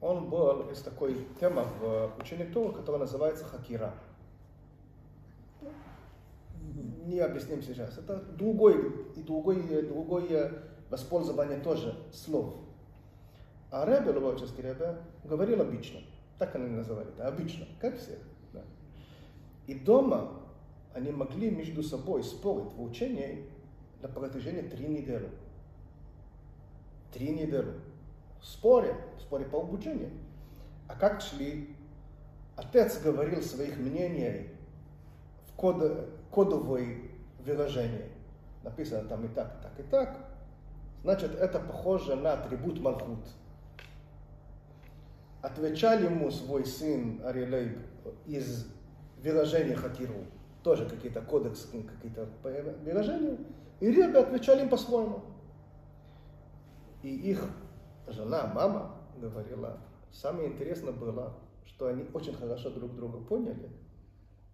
он 0.00 0.28
был, 0.28 0.68
есть 0.70 0.84
такой 0.84 1.26
тема 1.38 1.64
в 1.80 2.12
учении 2.18 2.44
Тора, 2.44 2.72
которая 2.72 3.02
называется 3.02 3.44
хакира. 3.44 3.94
Не 7.06 7.20
объясним 7.20 7.62
сейчас. 7.62 7.98
Это 7.98 8.16
другой, 8.16 9.10
и 9.16 9.22
другое, 9.22 9.82
другое 9.82 10.52
воспользование 10.90 11.58
тоже 11.58 11.94
слов. 12.12 12.54
А 13.70 13.84
Ребе, 13.84 14.10
Лубавческий 14.10 14.62
Ребе, 14.62 14.96
говорил 15.24 15.60
обычно. 15.60 16.00
Так 16.38 16.54
они 16.56 16.68
называли 16.68 17.08
это, 17.08 17.28
обычно, 17.28 17.66
как 17.80 17.96
все. 17.98 18.18
да. 18.52 18.60
И 19.66 19.74
дома 19.74 20.41
они 20.94 21.10
могли 21.10 21.50
между 21.50 21.82
собой 21.82 22.22
спорить 22.22 22.72
в 22.74 22.82
учении 22.82 23.46
на 24.02 24.08
протяжении 24.08 24.62
три 24.62 24.86
недели. 24.86 25.30
Три 27.12 27.30
недели. 27.30 27.72
В 28.40 28.46
споре 28.46 28.94
по 29.28 29.60
обучению. 29.60 30.10
А 30.88 30.94
как 30.94 31.20
шли? 31.20 31.74
Отец 32.56 33.00
говорил 33.00 33.40
своих 33.42 33.78
мнений 33.78 34.48
в 35.46 35.52
код, 35.54 36.08
кодовые 36.30 37.10
выражения. 37.44 38.08
Написано 38.62 39.08
там 39.08 39.24
и 39.24 39.28
так, 39.28 39.56
и 39.58 39.62
так, 39.62 39.80
и 39.80 39.82
так. 39.84 40.28
Значит, 41.02 41.34
это 41.34 41.58
похоже 41.58 42.14
на 42.16 42.34
атрибут 42.34 42.80
Малхут. 42.80 43.24
Отвечал 45.40 45.98
ему 45.98 46.30
свой 46.30 46.64
сын 46.64 47.20
Арилейб 47.24 47.78
из 48.26 48.66
выражения 49.22 49.74
Хакиру. 49.74 50.24
Тоже 50.62 50.88
какие-то 50.88 51.20
кодексы, 51.22 51.82
какие-то 51.82 52.28
выражения. 52.84 53.38
И 53.80 53.90
Ребе 53.90 54.18
отвечали 54.18 54.62
им 54.62 54.68
по-своему. 54.68 55.22
И 57.02 57.08
их 57.08 57.44
жена, 58.06 58.52
мама 58.54 58.96
говорила, 59.16 59.78
самое 60.12 60.48
интересное 60.48 60.92
было, 60.92 61.34
что 61.64 61.88
они 61.88 62.04
очень 62.14 62.34
хорошо 62.34 62.70
друг 62.70 62.94
друга 62.94 63.18
поняли 63.18 63.70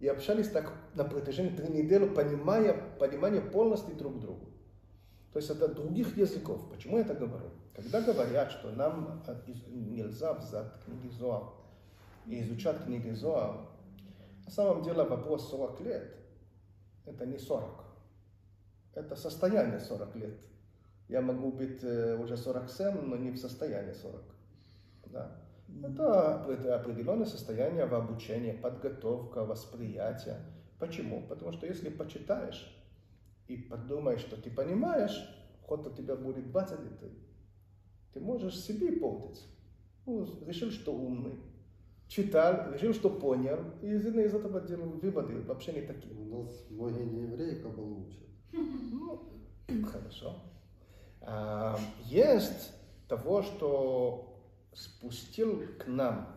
и 0.01 0.07
общались 0.07 0.49
так 0.49 0.73
на 0.95 1.05
протяжении 1.05 1.51
трех 1.51 1.71
недель, 1.71 2.09
понимая, 2.11 2.75
понимая 2.99 3.41
полностью 3.41 3.97
друг 3.97 4.21
друга. 4.21 4.47
То 5.33 5.41
есть 5.41 5.51
это 5.51 5.69
других 5.69 6.17
языков. 6.17 6.69
Почему 6.71 6.99
я 6.99 7.05
это 7.05 7.15
говорю? 7.15 7.51
Когда 7.75 8.01
говорят, 8.01 8.51
что 8.51 8.71
нам 8.71 9.23
э, 9.27 9.35
нельзя 9.69 10.35
взять 10.35 10.73
книги 10.85 11.09
Зоар 11.11 11.45
и 12.27 12.41
изучать 12.43 12.85
книги 12.85 13.11
Зоар, 13.11 13.57
на 14.49 14.55
самом 14.55 14.83
деле 14.83 15.03
вопрос 15.03 15.51
40 15.51 15.81
лет– 15.83 16.17
это 17.05 17.27
не 17.27 17.37
40. 17.37 17.85
Это 18.95 19.15
состояние 19.15 19.79
40 19.79 20.17
лет. 20.17 20.41
Я 21.07 21.21
могу 21.21 21.53
быть 21.53 21.85
э, 21.85 22.17
уже 22.17 22.39
47, 22.39 23.03
но 23.03 23.17
не 23.19 23.31
в 23.31 23.37
состоянии 23.37 23.93
40. 23.93 24.23
Да. 25.09 25.37
Это, 25.85 26.47
это 26.49 26.81
определенное 26.81 27.27
состояние 27.27 27.85
в 27.85 27.95
обучении, 27.95 28.53
подготовка, 28.53 29.45
восприятие. 29.45 30.39
Почему? 30.79 31.27
Потому 31.29 31.53
что 31.53 31.67
если 31.67 31.91
почитаешь 31.91 32.75
и 33.49 33.59
подумаешь, 33.59 34.21
что 34.21 34.41
ты 34.41 34.51
понимаешь, 34.51 35.29
хоть 35.67 35.87
у 35.87 35.91
тебя 35.91 36.17
будет 36.17 36.51
20 36.51 36.81
лет, 37.03 37.13
ты 38.15 38.21
можешь 38.21 38.59
себе 38.59 38.93
портить. 38.93 39.45
Ну, 40.07 40.27
решил, 40.47 40.71
что 40.71 40.95
умный. 40.95 41.39
Читал, 42.09 42.73
решил, 42.73 42.95
что 42.95 43.11
понял, 43.11 43.59
и 43.83 43.91
из, 43.91 44.07
этого 44.07 44.63
делал 44.63 44.89
выводы 44.89 45.43
вообще 45.43 45.73
не 45.75 45.83
такие. 45.83 46.15
У 46.15 46.43
нас 46.43 46.65
многие 46.71 47.05
не 47.05 47.23
евреи 47.25 47.63
кабалу 47.63 48.07
учат. 48.07 48.27
Ну, 48.53 49.29
хорошо. 49.85 50.35
А, 51.21 51.79
есть 52.07 52.73
того, 53.09 53.43
что 53.43 54.43
спустил 54.73 55.65
к 55.79 55.87
нам 55.87 56.29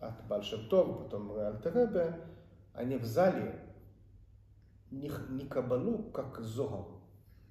от 0.00 0.26
Большевтов, 0.28 1.04
потом 1.04 1.32
Альтеребе, 1.32 2.20
они 2.72 2.96
взяли 2.96 3.58
не, 4.92 5.10
не 5.30 5.46
кабалу, 5.46 6.10
как 6.12 6.38
зогар, 6.40 6.86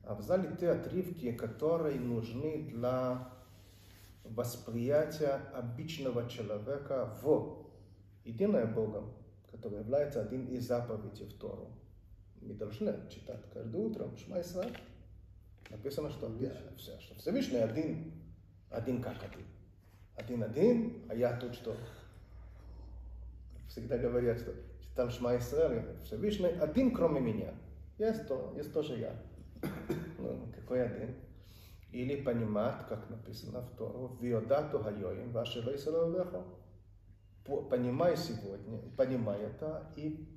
а 0.04 0.16
взяли 0.16 0.56
те 0.56 0.72
отрывки, 0.72 1.34
которые 1.34 2.00
нужны 2.00 2.70
для 2.72 3.30
восприятия 4.24 5.42
обычного 5.54 6.30
человека 6.30 7.18
в 7.22 7.68
единое 8.24 8.66
Богом, 8.66 9.14
который 9.52 9.80
является 9.80 10.22
один 10.22 10.48
из 10.48 10.68
заповедей 10.68 11.26
в 11.26 11.34
Тору. 11.34 11.70
Мы 12.42 12.54
должны 12.54 12.94
читать 13.10 13.42
каждое 13.54 13.82
утро 13.82 14.10
Шма. 14.18 14.42
Написано, 15.70 16.10
что, 16.10 16.32
все, 16.78 17.00
что 17.00 17.16
Всевышний 17.16 17.58
один, 17.58 18.12
один 18.70 19.02
как 19.02 19.18
один. 19.24 19.46
Один-один, 20.16 21.04
а 21.10 21.16
я 21.16 21.40
тут 21.40 21.56
что? 21.56 21.76
Всегда 23.70 23.98
говорят, 23.98 24.40
что 24.40 24.54
там 24.96 25.10
Шма 25.10 25.38
Исраиль, 25.38 25.98
Всевышний 26.04 26.48
один, 26.48 26.94
кроме 26.94 27.20
меня. 27.20 27.54
Есть, 27.98 28.28
то, 28.28 28.54
есть 28.56 28.74
тоже 28.74 29.00
я. 29.00 29.16
Ну, 30.20 30.48
какой 30.56 30.86
один? 30.86 31.16
Или 31.94 32.22
понимать, 32.22 32.88
как 32.90 33.08
написано 33.10 33.62
в 33.62 33.78
Тору, 33.78 34.18
«Виодату 34.20 34.80
хайоим, 34.80 35.32
ваши 35.32 35.62
лейсалавеха». 35.62 36.44
Понимай 37.46 38.18
сегодня, 38.18 38.80
понимай 38.98 39.42
это, 39.42 39.92
и 39.96 40.28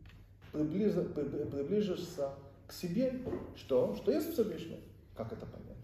приближишься 0.53 2.31
к 2.67 2.73
себе, 2.73 3.23
что? 3.55 3.95
Что 3.95 4.13
есть 4.13 4.33
Всевышний. 4.33 4.83
Как 5.17 5.33
это 5.33 5.47
понять? 5.47 5.77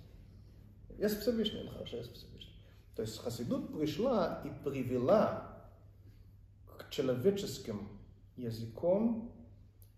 Есть 0.98 1.20
Всевышний, 1.20 1.66
хорошо, 1.68 1.96
есть 1.96 2.12
Всевышний. 2.12 2.52
То 2.94 3.02
есть 3.02 3.18
Хасидут 3.18 3.72
пришла 3.72 4.42
и 4.44 4.50
привела 4.64 5.70
к 6.78 6.90
человеческим 6.90 7.88
языком 8.37 9.32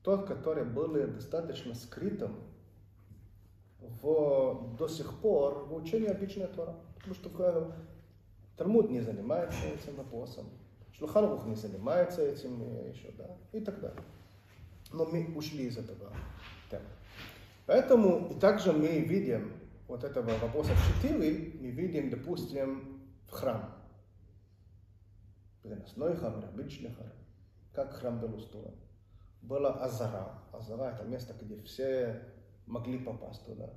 тот, 0.02 0.26
который 0.26 0.64
был 0.64 0.92
достаточно 1.08 1.74
скрытым 1.74 2.36
в, 4.02 4.76
до 4.78 4.88
сих 4.88 5.20
пор 5.20 5.64
в 5.64 5.74
учении 5.74 6.08
обычной 6.08 6.46
Тора. 6.48 6.74
Потому 6.96 7.14
что 7.14 7.74
Талмуд 8.56 8.90
не 8.90 9.00
занимается 9.00 9.66
этим 9.66 9.96
вопросом, 9.96 10.46
Шлуханрух 10.96 11.44
не 11.46 11.56
занимается 11.56 12.22
этим 12.22 12.62
еще, 12.88 13.10
да, 13.18 13.36
и 13.52 13.60
так 13.60 13.80
далее. 13.80 14.02
Но 14.92 15.04
мы 15.04 15.34
ушли 15.36 15.66
из 15.66 15.76
этого 15.76 16.12
темы. 16.70 16.84
Поэтому 17.66 18.28
и 18.30 18.38
также 18.38 18.72
мы 18.72 19.00
видим 19.00 19.52
вот 19.88 20.04
этого 20.04 20.30
вопроса 20.38 20.70
4, 21.02 21.58
мы 21.60 21.70
видим, 21.70 22.10
допустим, 22.10 23.02
в 23.26 23.32
храм. 23.32 23.74
Переносной 25.62 26.14
храм, 26.14 26.44
обычный 26.44 26.90
храм. 26.90 27.12
Как 27.72 27.92
храм 27.94 28.20
был 28.20 28.34
устроен. 28.34 28.74
Была 29.42 29.72
Азара. 29.72 30.38
Азара 30.52 30.94
это 30.94 31.04
место, 31.04 31.34
где 31.40 31.60
все 31.62 32.22
могли 32.66 32.98
попасть 32.98 33.44
туда. 33.44 33.70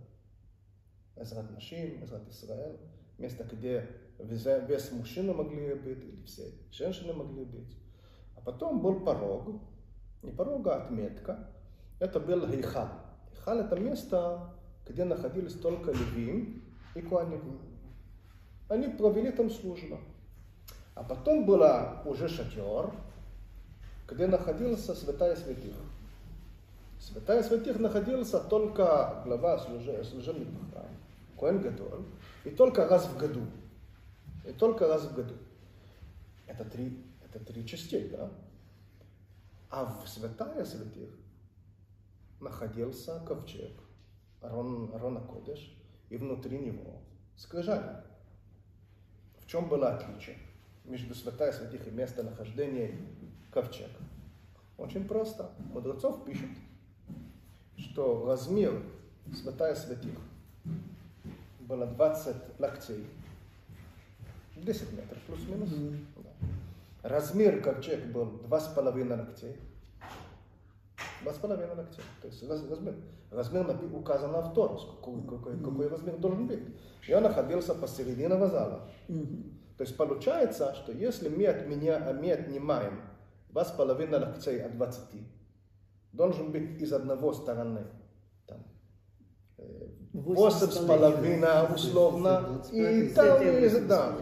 Эзрат 1.15 1.51
Нашим, 1.51 2.03
Эзрат 2.03 2.27
Израиль. 2.29 2.79
Место, 3.17 3.43
где 3.43 3.87
без 4.19 4.91
мужчины 4.91 5.33
могли 5.33 5.73
быть, 5.73 6.03
или 6.03 6.23
все 6.25 6.43
женщины 6.71 7.13
могли 7.13 7.45
быть. 7.45 7.75
А 8.35 8.41
потом 8.41 8.81
был 8.81 9.03
порог, 9.03 9.61
не 10.21 10.31
порог, 10.31 10.67
а 10.67 10.83
отметка. 10.83 11.49
Это 11.99 12.19
был 12.19 12.47
Хейхал. 12.47 12.89
Хейхал 13.31 13.59
это 13.59 13.79
место, 13.79 14.53
где 14.87 15.03
находились 15.03 15.53
только 15.53 15.91
левим 15.91 16.63
и 16.95 17.01
куаним. 17.01 17.59
Они 18.69 18.87
провели 18.87 19.31
там 19.31 19.49
службу. 19.49 19.99
А 20.93 21.03
потом 21.03 21.45
была 21.45 22.01
уже 22.05 22.27
шатер, 22.27 22.91
где 24.07 24.27
находился 24.27 24.95
святая 24.95 25.35
святых. 25.35 25.75
Святая 27.07 27.41
святых 27.41 27.79
находился 27.79 28.37
только 28.37 29.21
глава 29.23 29.57
служебных 29.59 30.49
храм, 30.73 30.89
Коэн 31.39 31.61
Гадоль, 31.61 32.03
и 32.43 32.49
только 32.49 32.85
раз 32.85 33.07
в 33.07 33.17
году. 33.17 33.43
И 34.45 34.51
только 34.51 34.89
раз 34.89 35.05
в 35.05 35.15
году. 35.15 35.35
Это 36.47 36.65
три, 36.65 37.01
это 37.23 37.39
три 37.45 37.65
частей, 37.65 38.09
да? 38.09 38.29
А 39.69 39.85
в 39.85 40.05
святая 40.05 40.65
святых 40.65 41.17
находился 42.41 43.21
ковчег, 43.25 43.71
Арон, 44.41 44.91
Арона 44.93 45.21
Кодеш, 45.21 45.73
и 46.09 46.17
внутри 46.17 46.59
него 46.59 46.99
скрижали. 47.37 48.03
В 49.39 49.47
чем 49.47 49.69
было 49.69 49.95
отличие 49.95 50.39
между 50.83 51.15
святая 51.15 51.53
святых 51.53 51.87
и 51.87 51.91
местонахождением 51.91 53.15
ковчега? 53.49 54.01
Очень 54.77 55.07
просто. 55.07 55.51
Мудрецов 55.71 56.25
пишут, 56.25 56.49
что 57.77 58.25
размер 58.25 58.81
святая 59.33 59.75
святых 59.75 60.15
было 61.59 61.85
20 61.85 62.35
локтей, 62.59 63.05
10 64.55 64.93
метров 64.93 65.17
плюс-минус. 65.27 65.69
Mm-hmm. 65.69 65.97
Да. 66.23 67.09
Размер 67.09 67.61
ковчег 67.61 68.05
был 68.07 68.41
2,5 68.49 69.17
локтей. 69.17 69.55
2,5 71.23 71.77
локтей. 71.77 72.03
То 72.21 72.27
есть 72.27 72.43
размер, 72.47 72.95
размер 73.31 73.79
указано 73.93 74.41
в 74.41 74.53
Тору, 74.53 74.77
какой, 74.77 75.21
какой, 75.23 75.59
какой 75.59 75.87
размер 75.87 76.17
должен 76.17 76.47
быть. 76.47 76.63
И 77.07 77.13
он 77.13 77.23
находился 77.23 77.75
посередине 77.75 78.29
зала. 78.29 78.89
Mm-hmm. 79.07 79.53
То 79.77 79.83
есть 79.83 79.95
получается, 79.95 80.73
что 80.73 80.91
если 80.91 81.29
мы, 81.29 81.45
от 81.45 81.67
меня, 81.67 81.99
мы 82.19 82.31
отнимаем 82.31 83.01
2,5 83.53 84.19
локтей 84.19 84.63
от 84.63 84.75
20, 84.75 85.03
должен 86.17 86.51
быть 86.51 86.81
из 86.81 86.91
одного 86.91 87.31
стороны. 87.33 87.85
Там, 88.45 88.63
э, 89.57 89.87
8 90.13 90.67
с 90.67 90.77
половиной 90.79 91.73
условно. 91.73 92.61
И 92.73 93.09
там, 93.09 93.87
да. 93.87 94.17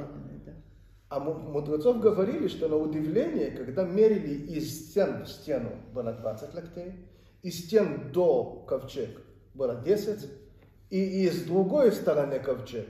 А 1.07 1.19
мудрецов 1.19 1.99
говорили, 2.01 2.47
что 2.47 2.67
на 2.67 2.75
удивление, 2.75 3.51
когда 3.51 3.83
мерили 3.83 4.33
из 4.57 4.89
стен 4.89 5.23
в 5.23 5.29
стену 5.29 5.71
было 5.93 6.11
20 6.11 6.53
локтей, 6.53 7.07
из 7.41 7.65
стен 7.65 8.11
до 8.11 8.65
ковчег 8.67 9.21
было 9.53 9.75
10, 9.75 10.29
и 10.89 11.25
из 11.25 11.45
другой 11.45 11.91
стороны 11.91 12.39
ковчег, 12.39 12.87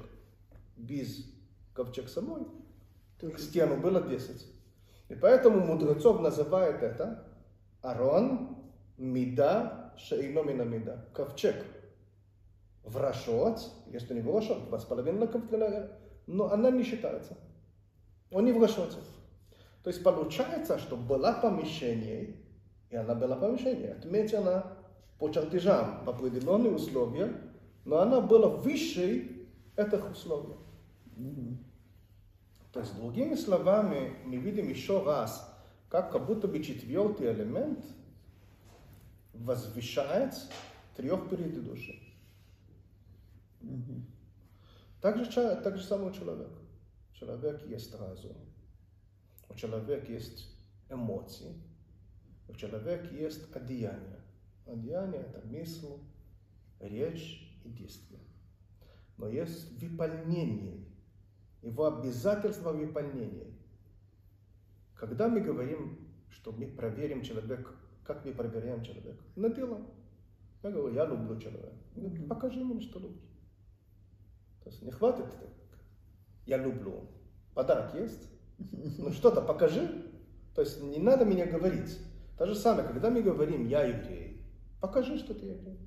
без 0.77 1.25
ковчег 1.73 2.09
самой, 2.09 2.47
к 3.19 3.39
стену 3.39 3.77
было 3.77 4.01
10. 4.01 4.47
И 5.09 5.15
поэтому 5.15 5.59
мудрецов 5.59 6.21
называют 6.21 6.81
это 6.81 7.27
Арон 7.81 8.64
Мида 8.97 9.93
Шейномина 9.97 10.63
Мида. 10.63 11.05
Ковчег 11.13 11.55
в 12.83 12.97
если 13.87 14.13
не 14.13 14.21
в 14.21 14.33
Рашот, 14.33 14.67
два 14.67 14.79
с 14.79 14.85
половиной 14.85 15.27
но 16.27 16.51
она 16.51 16.69
не 16.71 16.83
считается. 16.83 17.37
Он 18.31 18.45
не 18.45 18.51
в. 18.51 19.03
То 19.83 19.89
есть 19.89 20.03
получается, 20.03 20.77
что 20.79 20.95
было 20.95 21.37
помещение, 21.41 22.35
и 22.89 22.95
она 22.95 23.15
была 23.15 23.35
помещение, 23.35 23.93
отмечена 23.93 24.77
по 25.19 25.29
чертежам, 25.29 26.03
по 26.05 26.11
определенным 26.11 26.75
условиям, 26.75 27.37
но 27.85 27.99
она 27.99 28.21
была 28.21 28.49
выше 28.49 29.47
этих 29.75 30.11
условий. 30.11 30.55
То 32.71 32.81
есть, 32.81 32.95
другими 32.95 33.35
словами, 33.35 34.15
мы 34.25 34.35
видим 34.37 34.67
еще 34.67 35.01
раз, 35.03 35.49
как 35.89 36.11
как 36.11 36.25
будто 36.25 36.47
бы 36.47 36.61
четвертый 36.61 37.31
элемент 37.31 37.79
возвышает 39.39 40.33
трех 40.95 41.29
предыдущих. 41.29 42.01
Так 45.01 45.17
же, 45.17 45.25
так 45.31 45.77
же 45.77 45.83
самый 45.83 46.13
человек. 46.13 46.51
Человек 47.13 47.65
есть 47.67 47.93
разум. 47.95 48.35
У 49.49 49.53
человека 49.53 50.11
есть 50.11 50.55
эмоции. 50.89 51.53
У 52.47 52.53
человека 52.53 53.13
есть 53.13 53.55
одеяние. 53.55 54.21
Одеяние– 54.65 55.21
это 55.29 55.45
мысль, 55.47 55.99
речь 56.79 57.59
и 57.63 57.69
действие. 57.69 58.19
Но 59.17 59.29
есть 59.29 59.71
выполнение. 59.81 60.85
Его 61.61 61.85
обязательство 61.85 62.71
выполнения. 62.71 63.53
Когда 64.95 65.27
мы 65.27 65.41
говорим, 65.41 65.99
что 66.29 66.51
мы 66.51 66.67
проверим 66.67 67.23
человека, 67.23 67.71
как 68.05 68.23
мы 68.23 68.33
проверяем 68.33 68.83
человека? 68.83 69.23
На 69.35 69.49
дело. 69.49 69.81
Я 70.63 70.71
говорю, 70.71 70.95
я 70.95 71.05
люблю 71.05 71.39
человека. 71.39 71.75
Покажи 72.29 72.63
мне, 72.63 72.81
что 72.81 72.99
любишь. 72.99 73.21
То 74.63 74.69
есть 74.69 74.81
не 74.81 74.91
хватит, 74.91 75.25
я 76.45 76.57
люблю. 76.57 77.07
Подарок 77.53 77.93
есть? 77.95 78.29
Ну 78.97 79.11
что-то 79.11 79.41
покажи. 79.41 80.11
То 80.55 80.61
есть 80.61 80.81
не 80.81 80.99
надо 80.99 81.25
меня 81.25 81.45
говорить. 81.45 81.99
То 82.37 82.45
же 82.45 82.55
самое, 82.55 82.87
когда 82.87 83.09
мы 83.09 83.21
говорим, 83.21 83.67
я 83.67 83.83
еврей, 83.83 84.41
покажи, 84.81 85.17
что 85.17 85.33
ты 85.33 85.45
еврей. 85.45 85.79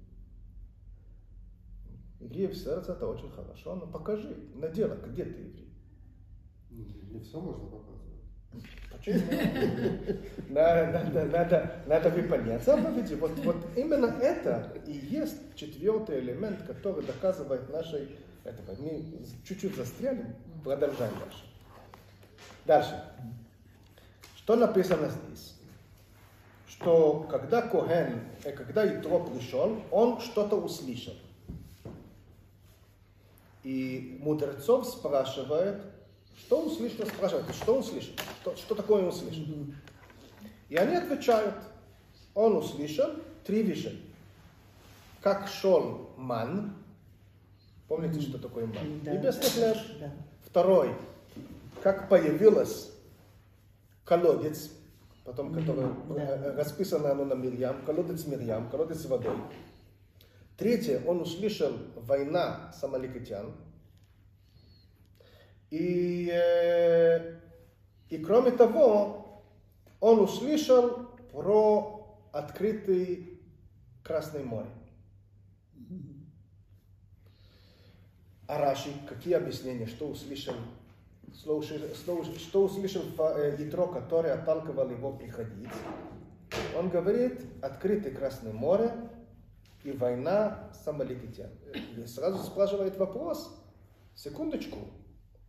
Евреи 2.21 2.47
в 2.47 2.57
сердце 2.57 2.93
это 2.93 3.07
очень 3.07 3.31
хорошо, 3.31 3.75
но 3.75 3.87
покажи 3.87 4.35
на 4.55 4.69
дело, 4.69 4.95
где 4.95 5.25
ты 5.25 5.41
еврей. 5.41 5.75
Не 6.71 7.21
все 7.21 7.41
можно 7.41 7.65
показывать. 7.67 7.98
Надо, 10.49 11.25
надо, 11.25 11.83
надо, 11.87 12.11
выполнять 12.11 12.63
заповеди. 12.63 13.15
Вот, 13.15 13.39
вот 13.39 13.57
именно 13.77 14.07
это 14.21 14.73
и 14.87 14.93
есть 14.93 15.55
четвертый 15.55 16.21
элемент, 16.21 16.63
который 16.67 17.05
доказывает 17.05 17.71
нашей... 17.71 18.17
Это, 18.45 18.63
мы 18.81 19.05
чуть-чуть 19.47 19.77
застряли, 19.77 20.25
продолжаем 20.65 21.13
дальше. 21.19 21.45
Дальше. 22.67 23.03
Что 24.37 24.57
написано 24.57 25.09
здесь? 25.09 25.55
Что 26.67 27.27
когда 27.31 27.63
Коген, 27.63 28.21
э, 28.45 28.53
когда 28.53 28.87
Итро 28.87 29.21
пришел, 29.21 29.83
он 29.91 30.21
что-то 30.21 30.57
услышал. 30.57 31.15
И 33.65 34.19
мудрецов 34.23 34.87
спрашивает, 34.87 35.83
что 36.39 36.63
услышал, 36.63 37.07
спрашивает, 37.07 37.47
что 37.55 37.79
услышал, 37.79 38.13
что, 38.41 38.57
что 38.57 38.75
такое 38.75 39.03
он 39.03 39.09
услышал. 39.09 39.45
И 40.69 40.77
они 40.77 40.97
отвечают, 40.97 41.55
он 42.35 42.57
услышал 42.57 43.11
три 43.45 43.63
вещи. 43.63 44.01
Как 45.21 45.49
шел 45.49 46.11
ман, 46.17 46.75
помните, 47.89 48.21
что 48.21 48.39
такое 48.39 48.67
ман? 48.67 49.01
Да. 49.03 49.13
Небесный 49.13 49.51
хлеб. 49.51 49.77
Да. 50.01 50.13
Второй, 50.47 50.95
как 51.83 52.09
появилась 52.09 52.91
колодец, 54.05 54.71
потом 55.25 55.53
который 55.53 55.87
Да. 56.09 56.15
э, 56.23 56.57
расписано 56.57 57.11
оно 57.11 57.25
на 57.25 57.35
Мирьям, 57.35 57.85
колодец 57.85 58.25
Мирьям, 58.27 58.71
колодец 58.71 59.03
с 59.03 59.07
водой. 59.07 59.37
Третье, 60.57 61.03
он 61.07 61.21
услышал 61.21 61.73
война 61.97 62.73
с 62.79 62.83
амаликитян. 62.83 63.53
И, 65.71 66.33
и 68.09 68.19
кроме 68.19 68.51
того, 68.53 69.43
он 70.01 70.21
услышал 70.21 71.09
про 71.33 72.19
открытый 72.33 73.41
Красное 74.03 74.43
море. 74.43 74.71
А 78.47 78.59
Раши, 78.59 78.89
какие 79.07 79.35
объяснения, 79.35 79.87
что 79.87 80.09
услышал, 80.09 80.55
что 81.35 81.59
услышал- 81.59 81.95
что 81.95 82.17
услышал- 82.17 82.39
что 82.41 82.65
услышал 82.65 83.03
э, 83.37 83.57
Ятро, 83.59 83.87
который 83.89 84.33
отталкивал 84.33 84.89
его 84.89 85.13
приходить? 85.13 85.69
Он 86.75 86.89
говорит, 86.89 87.45
открытый 87.61 88.13
Красное 88.13 88.55
море 88.55 88.91
и 89.85 89.93
война 89.93 90.71
с 90.73 90.89
амаликитян. 90.89 91.51
И 91.99 92.07
сразу 92.07 92.43
спрашивает 92.43 92.97
вопрос, 92.97 93.55
секундочку, 94.15 94.79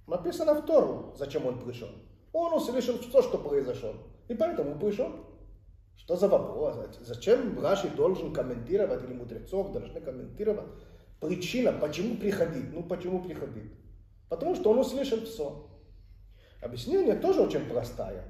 написано 0.10 0.54
в 0.54 0.66
Тору, 0.66 1.14
зачем 1.18 1.46
он 1.46 1.60
пришел. 1.60 1.90
Он 2.34 2.54
услышал 2.54 2.98
то, 2.98 3.22
что 3.22 3.38
произошло, 3.38 3.94
и 4.28 4.36
поэтому 4.36 4.80
пришел. 4.80 5.12
Что 5.98 6.16
за 6.16 6.28
вопрос? 6.28 6.78
Зачем 7.02 7.60
Раши 7.60 7.90
должен 7.90 8.34
комментировать, 8.34 9.04
или 9.04 9.14
мудрецов 9.14 9.72
должны 9.72 10.02
комментировать 10.02 10.66
причина, 11.20 11.72
почему 11.72 12.18
приходить? 12.18 12.74
Ну, 12.74 12.84
почему 12.84 13.22
приходить? 13.22 13.72
Потому 14.30 14.56
что 14.56 14.72
он 14.72 14.80
услышал 14.80 15.20
все. 15.22 15.68
Объяснение 16.62 17.16
тоже 17.16 17.42
очень 17.42 17.66
простое. 17.66 18.24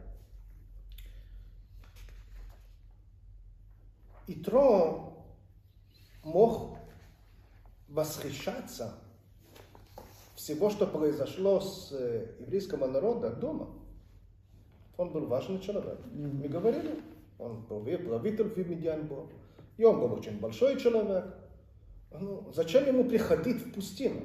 Итро 4.27 5.13
мог 6.23 6.77
восхищаться 7.87 8.93
всего, 10.39 10.69
что 10.69 10.87
произошло 10.87 11.59
с 11.59 11.91
э, 11.91 12.27
еврейского 12.39 12.87
народа 12.87 13.29
дома. 13.29 13.67
Он 14.95 15.11
был 15.11 15.25
важный 15.25 15.59
человек. 15.59 15.99
Мы 16.13 16.47
говорили, 16.47 17.03
он 17.37 17.63
был 17.63 17.83
правитель 17.83 18.45
в 18.45 18.69
Медиан 18.69 19.05
был. 19.05 19.29
И 19.75 19.83
он 19.83 19.99
был 19.99 20.13
очень 20.13 20.39
большой 20.39 20.79
человек. 20.79 21.25
Ну, 22.11 22.49
зачем 22.53 22.87
ему 22.87 23.03
приходить 23.03 23.57
в 23.57 23.73
пустину? 23.73 24.21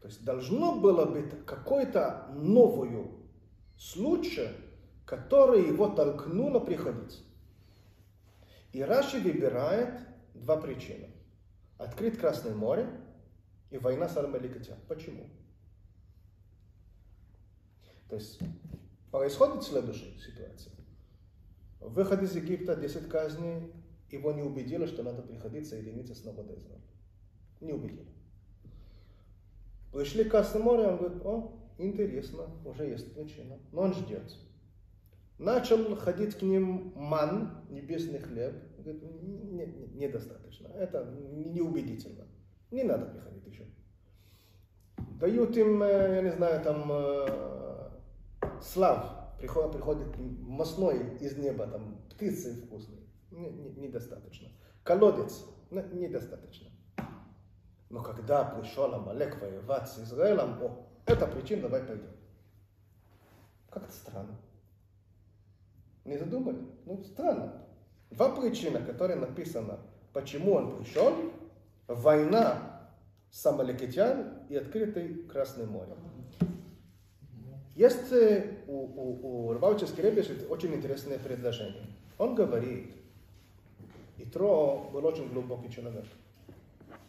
То 0.00 0.06
есть 0.06 0.24
должно 0.24 0.76
было 0.76 1.04
быть 1.04 1.44
какой-то 1.46 2.28
новый 2.36 3.10
случай, 3.76 4.50
который 5.04 5.66
его 5.66 5.88
толкнуло 5.88 6.60
приходить. 6.60 7.24
И 8.72 8.82
Раши 8.82 9.18
выбирает 9.18 9.98
два 10.32 10.56
причины. 10.58 11.10
Открыть 11.76 12.18
Красное 12.18 12.54
море 12.54 12.88
и 13.74 13.78
война 13.78 14.08
с 14.08 14.16
Армаликотян. 14.16 14.78
Почему? 14.86 15.26
То 18.08 18.14
есть 18.14 18.38
происходит 19.10 19.64
следующая 19.64 20.16
ситуация. 20.20 20.72
Выход 21.80 22.22
из 22.22 22.36
Египта, 22.36 22.76
10 22.76 23.08
казней, 23.08 23.72
его 24.12 24.30
не 24.30 24.42
убедило, 24.42 24.86
что 24.86 25.02
надо 25.02 25.22
приходить 25.22 25.68
соединиться 25.68 26.14
с 26.14 26.24
народом 26.24 26.56
Израиля. 26.56 26.84
Не 27.60 27.72
убедило. 27.72 28.06
Пришли 29.92 30.22
к 30.22 30.30
Красному 30.30 30.66
морю, 30.66 30.90
он 30.90 30.96
говорит, 30.96 31.22
о, 31.24 31.52
интересно, 31.78 32.46
уже 32.64 32.84
есть 32.86 33.12
причина. 33.12 33.58
Но 33.72 33.82
он 33.82 33.94
ждет. 33.94 34.36
Начал 35.38 35.96
ходить 35.96 36.36
к 36.36 36.42
ним 36.42 36.92
ман, 36.94 37.64
небесный 37.70 38.20
хлеб. 38.20 38.54
Говорит, 38.78 39.02
«Не- 39.02 39.66
не- 39.66 39.96
недостаточно, 39.96 40.68
это 40.68 41.12
неубедительно. 41.32 42.24
Не 42.70 42.82
надо 42.82 43.06
приходить 43.06 43.46
еще. 43.46 43.66
Дают 45.20 45.56
им, 45.56 45.82
э, 45.82 46.14
я 46.16 46.22
не 46.22 46.32
знаю, 46.32 46.62
там 46.62 46.90
э, 46.90 47.90
слав, 48.60 49.36
приходит, 49.38 49.72
приходит 49.72 50.06
масной 50.18 51.16
из 51.18 51.36
неба, 51.36 51.66
там 51.66 51.98
птицы 52.10 52.54
вкусные. 52.62 53.00
Не- 53.30 53.50
не- 53.50 53.70
недостаточно. 53.86 54.48
Колодец, 54.82 55.44
не- 55.70 55.82
недостаточно. 56.00 56.70
Но 57.90 58.02
когда 58.02 58.44
пришел 58.44 58.92
Амалек 58.92 59.40
воевать 59.40 59.88
с 59.88 59.98
Израилем, 59.98 60.60
о, 60.62 60.86
это 61.06 61.26
причина, 61.26 61.62
давай 61.62 61.82
пойдем. 61.82 62.10
Как-то 63.70 63.92
странно. 63.92 64.36
Не 66.04 66.18
задумали? 66.18 66.58
Ну, 66.86 67.02
странно. 67.04 67.66
Два 68.10 68.34
причины, 68.34 68.80
которые 68.80 69.16
написано, 69.18 69.78
почему 70.12 70.54
он 70.54 70.76
пришел. 70.76 71.12
Война 71.86 72.88
с 73.30 73.44
Амаликитян 73.46 74.38
и 74.48 74.56
открытый 74.56 75.24
Красное 75.24 75.66
море. 75.66 75.92
Есть 77.74 78.12
э, 78.12 78.58
у, 78.68 78.72
у, 78.72 79.48
у 79.48 79.52
Рыбалческий 79.52 80.02
Ребеш 80.02 80.28
очень 80.48 80.72
интересное 80.74 81.18
предложение. 81.18 81.86
Он 82.18 82.34
говорит, 82.36 82.92
Итро 84.18 84.88
был 84.92 85.04
очень 85.04 85.28
глубокий 85.28 85.70
человек. 85.72 86.04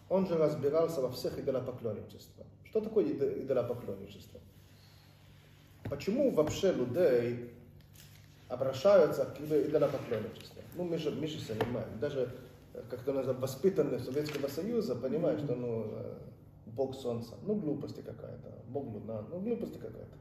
Он 0.10 0.28
же 0.28 0.38
разбирался 0.38 1.02
во 1.02 1.12
всех 1.12 1.38
идолопоклонничествах. 1.38 2.48
Что 2.66 2.82
такое 2.82 3.06
идо- 3.06 3.44
идолопоклонничество? 3.44 4.40
Почему 5.84 6.32
вообще 6.32 6.74
людей 6.74 7.52
обращаются 8.50 9.26
к 9.26 9.40
идолопоклонничеству? 9.40 10.62
Ну, 10.76 10.84
мы 10.84 10.98
же, 10.98 11.12
мы 11.12 11.28
же 11.28 11.40
понимаем, 11.46 12.00
даже 12.00 12.30
как-то 12.90 13.14
называют 13.14 13.42
воспитанные 13.42 14.00
Советского 14.00 14.48
Союза, 14.48 14.96
понимают, 14.96 15.42
что 15.42 15.56
ну, 15.56 15.86
э, 15.92 16.18
Бог 16.66 16.96
Солнца, 16.96 17.36
ну 17.44 17.56
глупости 17.56 18.02
какая-то, 18.02 18.64
Бог 18.68 18.86
Луна, 18.86 19.24
ну 19.30 19.40
глупости 19.40 19.78
какая-то. 19.78 20.18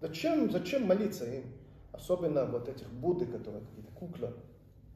Зачем, 0.00 0.50
зачем 0.50 0.86
молиться 0.86 1.24
им? 1.24 1.44
Особенно 1.92 2.46
вот 2.46 2.68
этих 2.68 2.88
Будды, 2.90 3.26
которые 3.26 3.64
какие-то 3.64 3.92
кукла, 3.92 4.32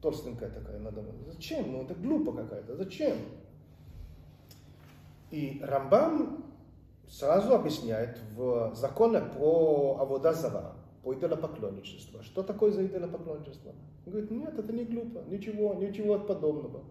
толстенькая 0.01 0.49
такая, 0.49 0.79
надо. 0.79 1.03
Зачем? 1.27 1.71
Ну 1.71 1.83
это 1.83 1.93
глупо 1.95 2.31
какая-то. 2.31 2.75
Зачем? 2.75 3.17
И 5.31 5.59
Рамбам 5.63 6.45
сразу 7.07 7.53
объясняет 7.53 8.19
в 8.35 8.73
законе 8.75 9.21
про 9.21 9.97
Аводазара, 9.99 10.74
по 11.05 11.13
идолопоклонничеству. 11.13 12.23
Что 12.23 12.41
такое 12.41 12.71
за 12.71 12.83
идолопоклонничество? 12.83 13.73
Он 14.07 14.11
говорит, 14.11 14.31
нет, 14.31 14.57
это 14.57 14.73
не 14.73 14.85
глупо, 14.85 15.23
ничего, 15.29 15.75
ничего 15.75 16.17
подобного. 16.17 16.83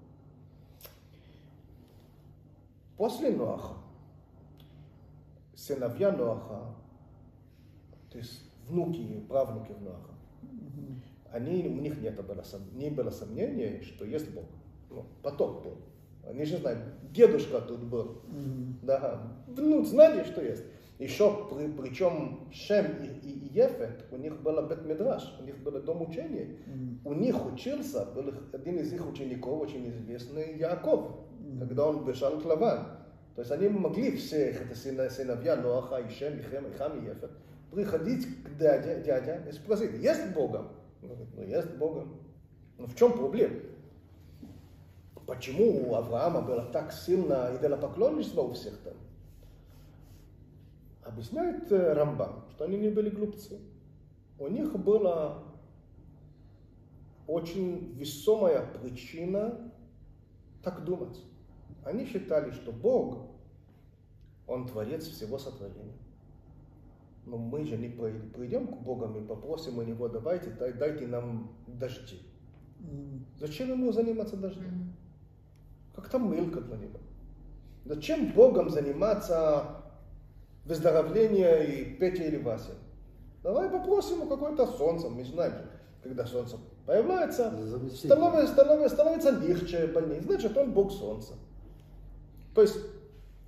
После 2.96 3.30
Ноаха, 3.30 3.74
сыновья 5.56 6.12
Ноаха, 6.12 6.76
то 8.12 8.18
есть 8.18 8.40
внуки 8.68 9.00
и 9.00 9.20
правнуки 9.22 9.72
Ноаха, 9.80 10.12
они, 11.32 11.66
у 11.66 11.80
них 11.80 12.00
нет 12.00 12.24
было, 12.24 12.44
не 12.74 12.90
было 12.90 13.10
сомнения, 13.10 13.82
что 13.82 14.04
есть 14.04 14.32
Бог. 14.32 14.44
Ну, 14.90 15.04
поток 15.24 15.64
был. 15.64 15.76
Они 16.24 16.44
же 16.44 16.58
знают, 16.58 16.78
дедушка 17.10 17.60
тут 17.60 17.82
был. 17.82 18.22
Да, 18.80 19.34
ну, 19.48 19.84
знали, 19.84 20.22
что 20.22 20.40
есть. 20.40 20.62
Еще, 20.98 21.48
при, 21.50 21.66
причем 21.66 22.48
Шем 22.52 22.86
и, 23.02 23.06
и, 23.26 23.32
и 23.46 23.58
Ефет, 23.58 24.04
у 24.12 24.16
них 24.16 24.40
был 24.42 24.62
Бет-Медраш, 24.66 25.38
у 25.40 25.44
них 25.44 25.58
был 25.58 25.72
дом 25.82 26.02
учения. 26.02 26.56
У 27.04 27.12
них 27.12 27.44
учился, 27.46 28.06
был 28.06 28.32
один 28.52 28.78
из 28.78 28.92
их 28.92 29.08
учеников, 29.08 29.62
очень 29.62 29.88
известный, 29.88 30.56
Яков. 30.56 31.16
когда 31.58 31.88
он 31.88 32.04
бежал 32.04 32.40
к 32.40 32.44
Лаван. 32.44 32.86
То 33.34 33.40
есть 33.40 33.50
они 33.50 33.68
могли 33.68 34.12
все 34.12 34.50
это 34.50 34.76
сыновья 34.76 35.56
Ноаха, 35.56 36.00
Ишем, 36.06 36.38
Ихем, 36.38 36.68
Ихам 36.68 37.02
и 37.02 37.08
Ефет 37.08 37.30
приходить 37.74 38.26
к 38.42 38.56
дяде, 38.56 39.02
дядя 39.04 39.42
и 39.48 39.52
спросить, 39.52 39.92
есть 39.98 40.32
Бога? 40.32 40.68
Он 41.02 41.08
говорит, 41.08 41.28
ну 41.34 41.42
есть 41.42 41.70
Бога. 41.76 42.06
Но 42.78 42.86
в 42.86 42.94
чем 42.94 43.12
проблема? 43.12 43.56
Почему 45.26 45.90
у 45.90 45.94
Авраама 45.94 46.42
было 46.42 46.62
так 46.66 46.92
сильно 46.92 47.50
идолопоклонничество 47.58 48.42
у 48.42 48.52
всех 48.52 48.76
там? 48.78 48.94
Объясняет 51.04 51.70
Рамбам, 51.70 52.44
что 52.50 52.64
они 52.64 52.78
не 52.78 52.88
были 52.88 53.10
глупцы. 53.10 53.60
У 54.38 54.48
них 54.48 54.72
была 54.78 55.42
очень 57.26 57.92
весомая 57.94 58.66
причина 58.80 59.72
так 60.62 60.84
думать. 60.84 61.20
Они 61.84 62.06
считали, 62.06 62.50
что 62.52 62.72
Бог, 62.72 63.26
Он 64.46 64.66
творец 64.66 65.04
всего 65.06 65.38
сотворения. 65.38 65.98
Но 67.26 67.36
мы 67.36 67.64
же 67.64 67.76
не 67.76 67.88
придем 67.88 68.66
к 68.66 68.82
Богу 68.82 69.18
и 69.18 69.26
попросим 69.26 69.78
у 69.78 69.82
Него, 69.82 70.08
давайте, 70.08 70.50
дайте 70.50 71.06
нам 71.06 71.52
дожди. 71.66 72.20
Зачем 73.38 73.70
ему 73.70 73.92
заниматься 73.92 74.36
дождем? 74.36 74.94
Как 75.94 76.08
там 76.08 76.22
мылка 76.22 76.60
для 76.60 76.76
него. 76.76 76.98
Зачем 77.84 78.32
Богом 78.32 78.68
заниматься 78.70 79.83
выздоровлением 80.64 81.70
и 81.70 81.84
Петя 81.96 82.24
или 82.24 82.36
Вася? 82.36 82.72
Давай 83.42 83.68
попросим 83.68 84.22
у 84.22 84.26
какое-то 84.26 84.66
солнце. 84.66 85.08
Мы 85.08 85.24
знаем, 85.24 85.52
когда 86.02 86.26
солнце 86.26 86.56
появляется, 86.86 87.52
становится, 87.94 88.52
становится, 88.52 88.94
становится 88.94 89.30
легче, 89.30 89.86
больнее. 89.86 90.20
Значит, 90.22 90.56
он 90.56 90.72
Бог 90.72 90.92
солнца. 90.92 91.34
То 92.54 92.62
есть 92.62 92.76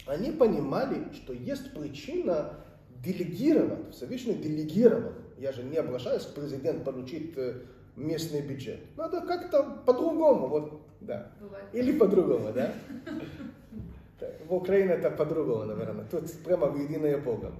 они 0.07 0.31
понимали, 0.31 1.12
что 1.12 1.33
есть 1.33 1.72
причина 1.72 2.55
делегировать, 3.02 3.94
Всевышний 3.94 4.35
делегировал. 4.35 5.12
Я 5.38 5.52
же 5.52 5.62
не 5.62 5.76
обращаюсь 5.76 6.22
к 6.22 6.35
президенту 6.35 6.85
получить 6.85 7.35
э, 7.37 7.61
местный 7.96 8.40
бюджет. 8.40 8.81
Надо 8.96 9.20
как-то 9.20 9.83
по-другому, 9.85 10.48
вот, 10.48 10.81
да. 11.00 11.33
Бывает. 11.40 11.66
Или 11.72 11.98
по-другому, 11.98 12.52
да? 12.52 12.72
В 14.48 14.55
Украине 14.55 14.92
это 14.92 15.11
по-другому, 15.11 15.64
наверное. 15.64 16.05
Тут 16.07 16.33
прямо 16.42 16.68
в 16.68 16.81
единое 16.81 17.18
Богом. 17.18 17.55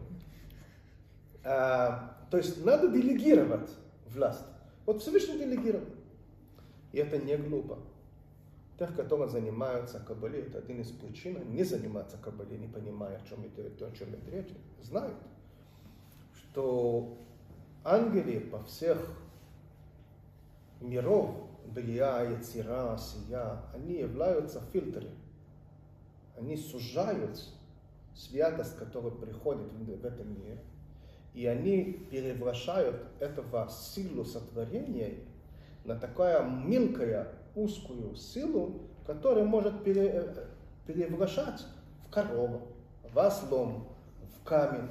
А, 1.45 2.17
то 2.31 2.39
есть 2.39 2.65
надо 2.65 2.89
делегировать 2.89 3.71
власть. 4.07 4.45
Вот 4.87 5.03
Всевышний 5.03 5.39
делегировал. 5.39 5.87
И 6.93 6.99
это 6.99 7.19
не 7.19 7.37
глупо. 7.37 7.79
Тех, 8.79 8.95
которые 8.95 9.29
занимаются 9.29 10.01
кабалей, 10.01 10.43
это 10.43 10.59
один 10.59 10.81
из 10.81 10.91
причин 10.91 11.39
не 11.53 11.63
заниматься 11.65 12.19
кабалей, 12.19 12.59
не 12.59 12.69
понимая, 12.69 13.17
о 13.17 13.27
чем 13.29 13.47
идет, 13.47 13.81
о 13.81 13.91
чем 13.93 14.11
идет 14.11 14.29
речь, 14.29 14.53
знают, 14.83 15.17
что 16.35 17.17
ангелы 17.85 18.41
по 18.41 18.63
всех 18.65 18.99
миров, 20.81 21.35
Брия, 21.67 22.31
Яцера, 22.31 22.99
Сия, 22.99 23.63
они 23.75 23.95
являются 23.95 24.61
фильтрами. 24.73 25.11
Они 26.37 26.57
сужают 26.57 27.43
святость, 28.15 28.77
которая 28.77 29.13
приходит 29.13 29.73
в 29.73 30.05
этом 30.05 30.35
мире, 30.35 30.59
и 31.35 31.47
они 31.47 32.07
превращают 32.11 32.97
этого 33.21 33.69
силу 33.69 34.25
сотворения 34.25 35.15
на 35.85 35.97
такая 35.97 36.43
мелкая, 36.49 37.29
узкую 37.55 38.17
силу, 38.17 38.83
которая 39.07 39.45
может 39.45 39.85
пере, 39.85 40.35
превращать 40.87 41.65
в 42.07 42.11
корову, 42.11 42.63
в 43.03 43.19
ослом, 43.19 43.89
в 44.35 44.45
камень. 44.45 44.89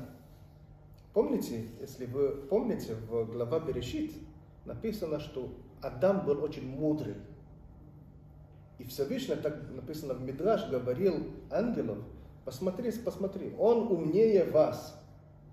Помните, 1.14 1.66
если 1.80 2.06
вы 2.06 2.30
помните, 2.50 2.96
в 2.96 3.26
глава 3.26 3.60
Берешит 3.60 4.14
написано, 4.66 5.20
что 5.20 5.50
Адам 5.82 6.26
был 6.26 6.44
очень 6.44 6.68
мудрый. 6.68 7.16
И 8.78 8.84
Всевышний, 8.84 9.36
так 9.36 9.70
написано 9.72 10.14
в 10.14 10.22
Мидраш, 10.22 10.70
говорил 10.70 11.32
ангелам, 11.50 12.04
посмотри, 12.44 12.92
посмотри, 12.92 13.56
он 13.58 13.92
умнее 13.92 14.44
вас. 14.46 15.02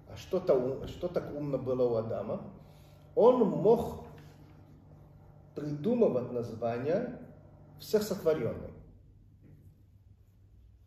А 0.08 0.16
что-то, 0.16 0.86
что 0.88 1.08
так 1.08 1.34
умно 1.34 1.58
было 1.58 1.88
у 1.88 1.94
Адама? 1.94 2.42
Он 3.14 3.48
мог 3.48 4.04
придумывать 5.54 6.32
названия 6.32 7.20
всех 7.78 8.02
сотворенных. 8.02 8.70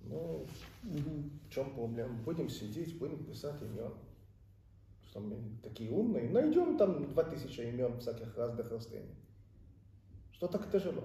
Ну, 0.02 0.46
в 0.84 1.50
чем 1.50 1.74
проблема? 1.74 2.14
Будем 2.24 2.50
сидеть, 2.50 2.98
будем 3.00 3.26
писать 3.26 3.62
имен. 3.62 3.94
Что 5.08 5.20
мы 5.20 5.38
такие 5.64 5.90
умные. 5.90 6.30
Найдем 6.30 6.78
там 6.78 7.08
два 7.08 7.24
тысячи 7.24 7.62
имен 7.62 7.98
всяких 8.00 8.38
разных 8.38 8.70
растений. 8.70 9.16
Что 10.32 10.48
так 10.48 10.70
тяжело? 10.70 11.04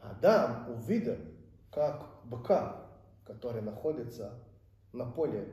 Адам 0.00 0.70
увидел, 0.70 1.16
как 1.70 2.06
быка, 2.24 2.86
который 3.24 3.62
находится 3.62 4.32
на 4.92 5.06
поле, 5.06 5.48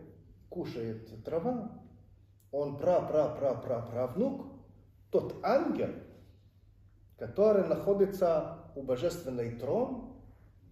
кушает 0.50 1.24
трава, 1.24 1.72
он 2.52 2.78
пра-пра-пра-пра-правнук, 2.78 4.46
тот 5.12 5.36
ангел, 5.44 5.92
который 7.18 7.68
находится 7.68 8.60
у 8.76 8.84
божественной 8.84 9.52
трон, 9.52 10.14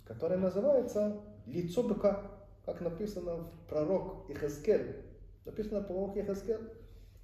который 0.05 0.37
называется 0.37 1.21
лицо 1.45 1.83
быка, 1.83 2.31
как 2.65 2.81
написано 2.81 3.35
в 3.35 3.67
пророк 3.67 4.29
Ихаскель. 4.29 5.03
Написано 5.45 5.81
в 5.81 5.87
пророк 5.87 6.17
Ихаскель. 6.17 6.71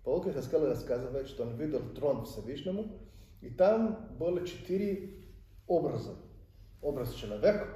Пророк 0.04 0.28
Ихаскель 0.28 0.66
рассказывает, 0.66 1.28
что 1.28 1.44
он 1.44 1.56
видел 1.56 1.82
трон 1.96 2.26
Всевышнему, 2.26 2.86
и 3.42 3.50
там 3.50 4.16
было 4.18 4.46
четыре 4.46 5.24
образа. 5.68 6.16
Образ 6.82 7.14
человека, 7.14 7.68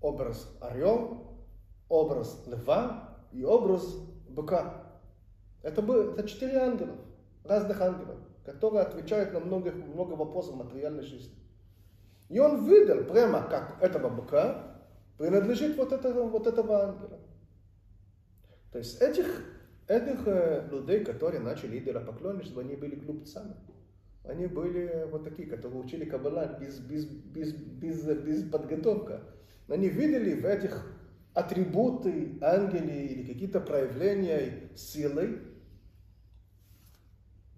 образ 0.00 0.56
орел, 0.60 1.38
образ 1.88 2.42
льва 2.46 3.18
и 3.32 3.44
образ 3.44 3.84
быка. 4.28 4.84
Это, 5.62 5.82
было, 5.82 6.12
это 6.12 6.28
четыре 6.28 6.58
ангела, 6.58 6.96
разных 7.44 7.80
ангелов, 7.80 8.18
которые 8.44 8.82
отвечают 8.82 9.32
на 9.32 9.40
много, 9.40 9.72
много 9.72 10.12
вопросов 10.12 10.56
материальной 10.56 11.02
жизни. 11.02 11.34
И 12.28 12.38
он 12.38 12.66
видел 12.66 13.04
прямо, 13.04 13.42
как 13.42 13.82
этого 13.82 14.08
быка 14.08 14.82
принадлежит 15.16 15.76
вот 15.76 15.92
этого, 15.92 16.28
вот 16.28 16.46
этого 16.46 16.84
ангела. 16.84 17.18
То 18.70 18.78
есть 18.78 19.00
этих, 19.00 19.26
этих 19.88 20.26
э, 20.26 20.68
людей, 20.70 21.04
которые 21.04 21.40
начали 21.40 21.78
идолопоклонничество, 21.78 22.62
они 22.62 22.76
были 22.76 22.96
глупцами 22.96 23.54
они 24.28 24.46
были 24.46 25.06
вот 25.10 25.24
такие, 25.24 25.48
которые 25.48 25.80
учили 25.80 26.04
Каббала 26.04 26.58
без, 26.60 26.78
без, 26.80 27.06
без, 27.06 27.54
без, 27.54 28.04
без 28.04 28.50
подготовки. 28.50 29.20
Они 29.68 29.88
видели 29.88 30.38
в 30.38 30.44
этих 30.44 30.86
атрибуты 31.32 32.38
ангелы 32.42 32.90
или 32.90 33.32
какие-то 33.32 33.60
проявления 33.60 34.70
силы, 34.76 35.40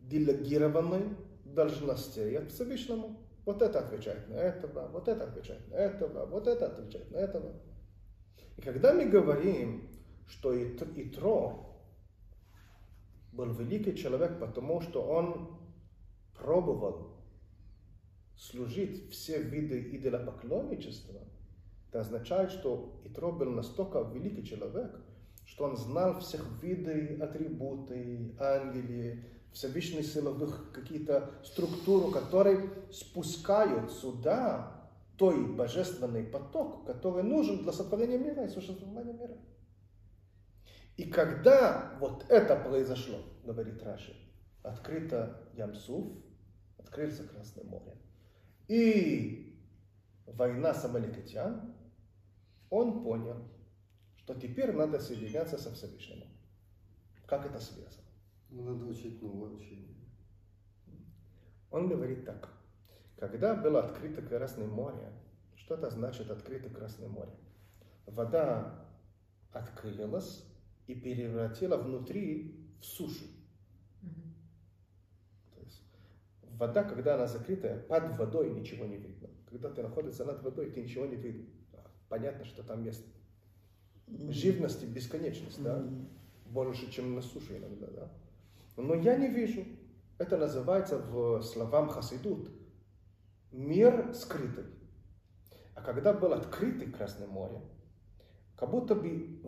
делегированной 0.02 1.16
должностей 1.44 2.38
от 2.38 2.50
Всевышнему. 2.52 3.18
Вот 3.44 3.62
это 3.62 3.80
отвечает 3.80 4.28
на 4.28 4.35
этого, 4.37 4.88
вот 4.88 5.09
это 5.09 5.24
отвечает 5.24 5.68
на 5.70 5.74
этого, 5.74 6.26
вот 6.26 6.46
это 6.46 6.66
отвечает 6.66 7.11
на 7.11 7.16
этого. 7.16 7.52
И 8.56 8.62
когда 8.62 8.92
мы 8.92 9.06
говорим, 9.06 9.88
что 10.28 10.54
Итро 10.54 11.66
был 13.33 13.52
великий 13.54 13.96
человек, 13.96 14.38
потому 14.38 14.80
что 14.80 15.02
он 15.02 15.59
пробовал 16.40 17.16
служить 18.37 19.11
все 19.11 19.42
виды 19.42 19.96
идолопоклонничества, 19.96 21.20
это 21.88 22.00
означает, 22.00 22.53
что 22.53 23.00
Итро 23.05 23.33
был 23.33 23.51
настолько 23.51 24.01
великий 24.01 24.45
человек, 24.45 25.01
что 25.45 25.64
он 25.64 25.76
знал 25.76 26.20
всех 26.20 26.47
виды, 26.62 27.18
атрибуты, 27.20 28.34
ангели, 28.38 29.24
Всевышние 29.53 30.05
силовых 30.05 30.70
какие-то 30.72 31.32
структуры, 31.43 32.12
которые 32.12 32.70
спускают 32.93 33.91
сюда 33.91 34.88
той 35.16 35.45
божественный 35.45 36.22
поток, 36.22 36.86
который 36.86 37.24
нужен 37.24 37.64
для 37.64 37.72
сотворения 37.72 38.18
мира 38.18 38.45
и 38.45 38.49
существования 38.49 39.12
мира. 39.12 39.36
И 40.97 41.11
когда 41.11 41.97
вот 41.99 42.24
это 42.28 42.57
произошло, 42.57 43.18
говорит 43.45 43.82
Раши, 43.82 44.14
открыто 44.62 45.41
Ямсуф, 45.55 46.07
открылся 46.81 47.26
Красное 47.26 47.64
море. 47.64 47.97
И 48.68 49.59
война 50.26 50.74
с 50.74 50.85
Амаликитян, 50.85 51.74
он 52.68 53.03
понял, 53.03 53.49
что 54.16 54.35
теперь 54.35 54.72
надо 54.72 55.01
соединяться 55.01 55.59
со 55.59 55.72
Всевышним. 55.72 56.28
Как 57.26 57.47
это 57.47 57.61
связано? 57.61 58.07
Ну, 58.51 58.62
надо 58.64 58.87
учить 58.87 59.22
новое 59.22 59.51
учение. 59.51 59.97
Он 61.70 61.89
говорит 61.89 62.24
так. 62.24 62.49
Когда 63.16 63.55
было 63.55 63.85
открыто 63.85 64.22
Красное 64.22 64.66
море, 64.66 65.12
Что 65.57 65.74
это 65.74 65.91
значит 65.91 66.31
открытое 66.31 66.70
Красное 66.70 67.09
море? 67.09 67.33
Вода 68.07 68.89
открылась 69.53 70.45
и 70.89 70.95
превратила 70.95 71.76
внутри 71.76 72.74
в 72.81 72.85
сушу. 72.85 73.24
Мгм. 74.03 74.35
То 75.55 75.61
есть 75.61 75.85
вода, 76.61 76.84
когда 76.84 77.14
она 77.14 77.26
закрытая, 77.26 77.78
под 77.80 78.18
водой 78.18 78.50
ничего 78.50 78.84
не 78.84 78.98
видно. 78.98 79.30
Когда 79.46 79.70
ты 79.70 79.82
находишься 79.82 80.26
над 80.26 80.42
водой, 80.42 80.70
ты 80.70 80.82
ничего 80.82 81.06
не 81.06 81.16
видно. 81.16 81.46
Понятно, 82.08 82.44
что 82.44 82.62
там 82.62 82.84
есть 82.84 83.04
живность 84.06 84.82
и 84.82 84.86
бесконечность, 84.86 85.62
да? 85.62 85.82
Больше, 86.44 86.90
чем 86.90 87.14
на 87.14 87.22
суше 87.22 87.56
иногда, 87.56 87.86
да? 87.86 88.12
Но 88.76 88.94
я 88.94 89.16
не 89.16 89.28
вижу. 89.28 89.64
Это 90.18 90.36
называется 90.36 90.98
в 90.98 91.40
словам 91.42 91.88
Хасидут 91.88 92.50
мир 93.52 94.12
скрытый. 94.14 94.64
А 95.74 95.80
когда 95.80 96.12
был 96.12 96.34
открытый 96.34 96.92
Красное 96.92 97.26
море, 97.26 97.62
как 98.54 98.70
будто 98.70 98.94
бы 98.94 99.40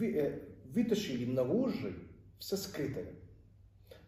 э, 0.00 0.40
вытащили 0.64 1.30
наружу 1.30 1.92
все 2.40 2.56
скрытое. 2.56 3.14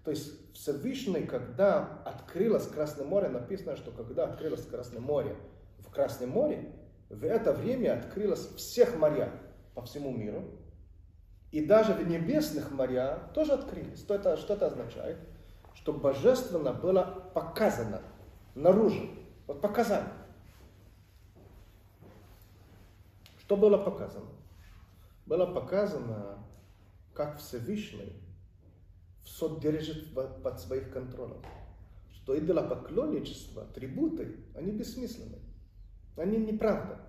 То 0.04 0.10
есть 0.10 0.54
Всевышний, 0.54 1.26
когда 1.26 2.00
открылось 2.04 2.66
Красное 2.66 3.04
море, 3.04 3.28
написано, 3.28 3.76
что 3.76 3.90
когда 3.90 4.24
открылось 4.24 4.64
Красное 4.64 5.00
море 5.00 5.36
в 5.78 5.90
Красном 5.90 6.30
море, 6.30 6.72
в 7.10 7.24
это 7.24 7.52
время 7.52 7.98
открылось 7.98 8.46
всех 8.54 8.96
моря 8.96 9.32
по 9.74 9.82
всему 9.82 10.10
миру. 10.10 10.44
И 11.50 11.66
даже 11.66 11.92
в 11.94 12.08
небесных 12.08 12.70
моря 12.70 13.30
тоже 13.34 13.52
открылись. 13.52 13.98
Что 13.98 14.14
это, 14.14 14.36
что 14.36 14.54
это 14.54 14.68
означает? 14.68 15.18
Что 15.74 15.92
божественно 15.92 16.72
было 16.72 17.30
показано 17.34 18.00
наружу. 18.54 19.10
Вот 19.46 19.60
показание. 19.60 20.12
Что 23.38 23.56
было 23.56 23.76
показано? 23.78 24.30
Было 25.26 25.46
показано, 25.46 26.38
как 27.12 27.38
Всевышний 27.38 28.29
все 29.22 29.58
держит 29.60 30.14
под 30.14 30.60
своих 30.60 30.92
контролем. 30.92 31.42
Что 32.12 32.38
идолопоклонничество, 32.38 33.62
атрибуты, 33.62 34.36
они 34.54 34.72
бессмысленны. 34.72 35.38
Они 36.16 36.36
неправда. 36.38 37.00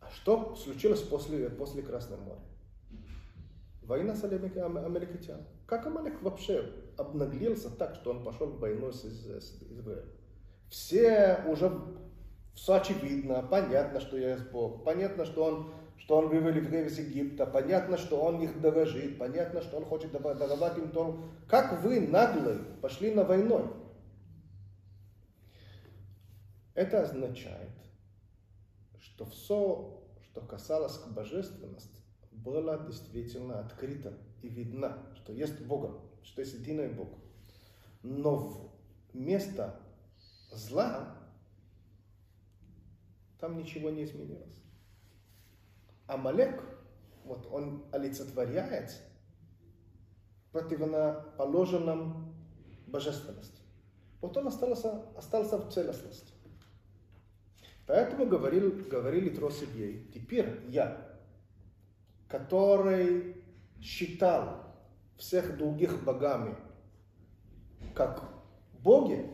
А 0.00 0.10
что 0.10 0.54
случилось 0.56 1.02
после, 1.02 1.50
после 1.50 1.82
Красного 1.82 2.20
моря? 2.22 2.40
Война 3.82 4.14
с 4.14 4.24
америк- 4.24 4.56
ам- 4.56 4.78
американцами. 4.78 5.44
Как 5.66 5.86
Амалек 5.86 6.22
вообще 6.22 6.70
обнаглился 6.96 7.70
так, 7.70 7.96
что 7.96 8.10
он 8.10 8.24
пошел 8.24 8.46
в 8.46 8.58
войну 8.58 8.92
с, 8.92 9.04
Из- 9.04 9.26
с 9.26 9.62
Израилем? 9.62 10.08
Все 10.70 11.44
уже 11.46 11.70
все 12.54 12.74
очевидно, 12.74 13.42
понятно, 13.42 14.00
что 14.00 14.16
есть 14.16 14.50
Бог, 14.50 14.84
понятно, 14.84 15.24
что 15.24 15.44
он, 15.44 15.74
что 15.98 16.18
он 16.18 16.28
вывел 16.28 16.54
евреев 16.54 16.86
из 16.86 16.98
Египта, 16.98 17.46
понятно, 17.46 17.96
что 17.96 18.20
он 18.20 18.42
их 18.42 18.60
дорожит, 18.60 19.18
понятно, 19.18 19.62
что 19.62 19.78
он 19.78 19.84
хочет 19.84 20.12
даровать 20.12 20.76
им 20.78 20.90
Тору. 20.90 21.30
Как 21.48 21.82
вы, 21.82 22.00
наглые, 22.00 22.58
пошли 22.82 23.14
на 23.14 23.24
войну? 23.24 23.72
Это 26.74 27.02
означает, 27.02 27.70
что 29.00 29.24
все, 29.26 30.02
что 30.24 30.40
касалось 30.40 30.98
к 30.98 31.12
божественности, 31.12 32.02
было 32.32 32.84
действительно 32.86 33.60
открыто 33.60 34.12
и 34.42 34.48
видно, 34.48 34.98
что 35.14 35.32
есть 35.32 35.60
Бога, 35.60 36.00
что 36.22 36.40
есть 36.42 36.54
единый 36.54 36.88
Бог. 36.88 37.08
Но 38.02 38.36
в 38.36 38.70
место 39.14 39.80
зла 40.50 41.16
там 43.38 43.56
ничего 43.56 43.90
не 43.90 44.04
изменилось. 44.04 44.63
Амалек, 46.06 46.62
вот 47.24 47.46
он 47.50 47.84
олицетворяет 47.92 48.90
противоположном 50.54 52.32
божественности. 52.86 53.60
Вот 54.20 54.36
он 54.36 54.46
остался, 54.46 55.02
остался 55.16 55.58
в 55.58 55.72
целостности. 55.72 56.32
Поэтому 57.86 58.26
говорил, 58.26 58.70
говорили 58.88 59.30
трое 59.30 59.54
ей, 59.74 60.10
теперь 60.14 60.62
я, 60.68 61.18
который 62.28 63.44
считал 63.82 64.62
всех 65.16 65.58
других 65.58 66.02
богами 66.04 66.56
как 67.94 68.22
боги, 68.80 69.28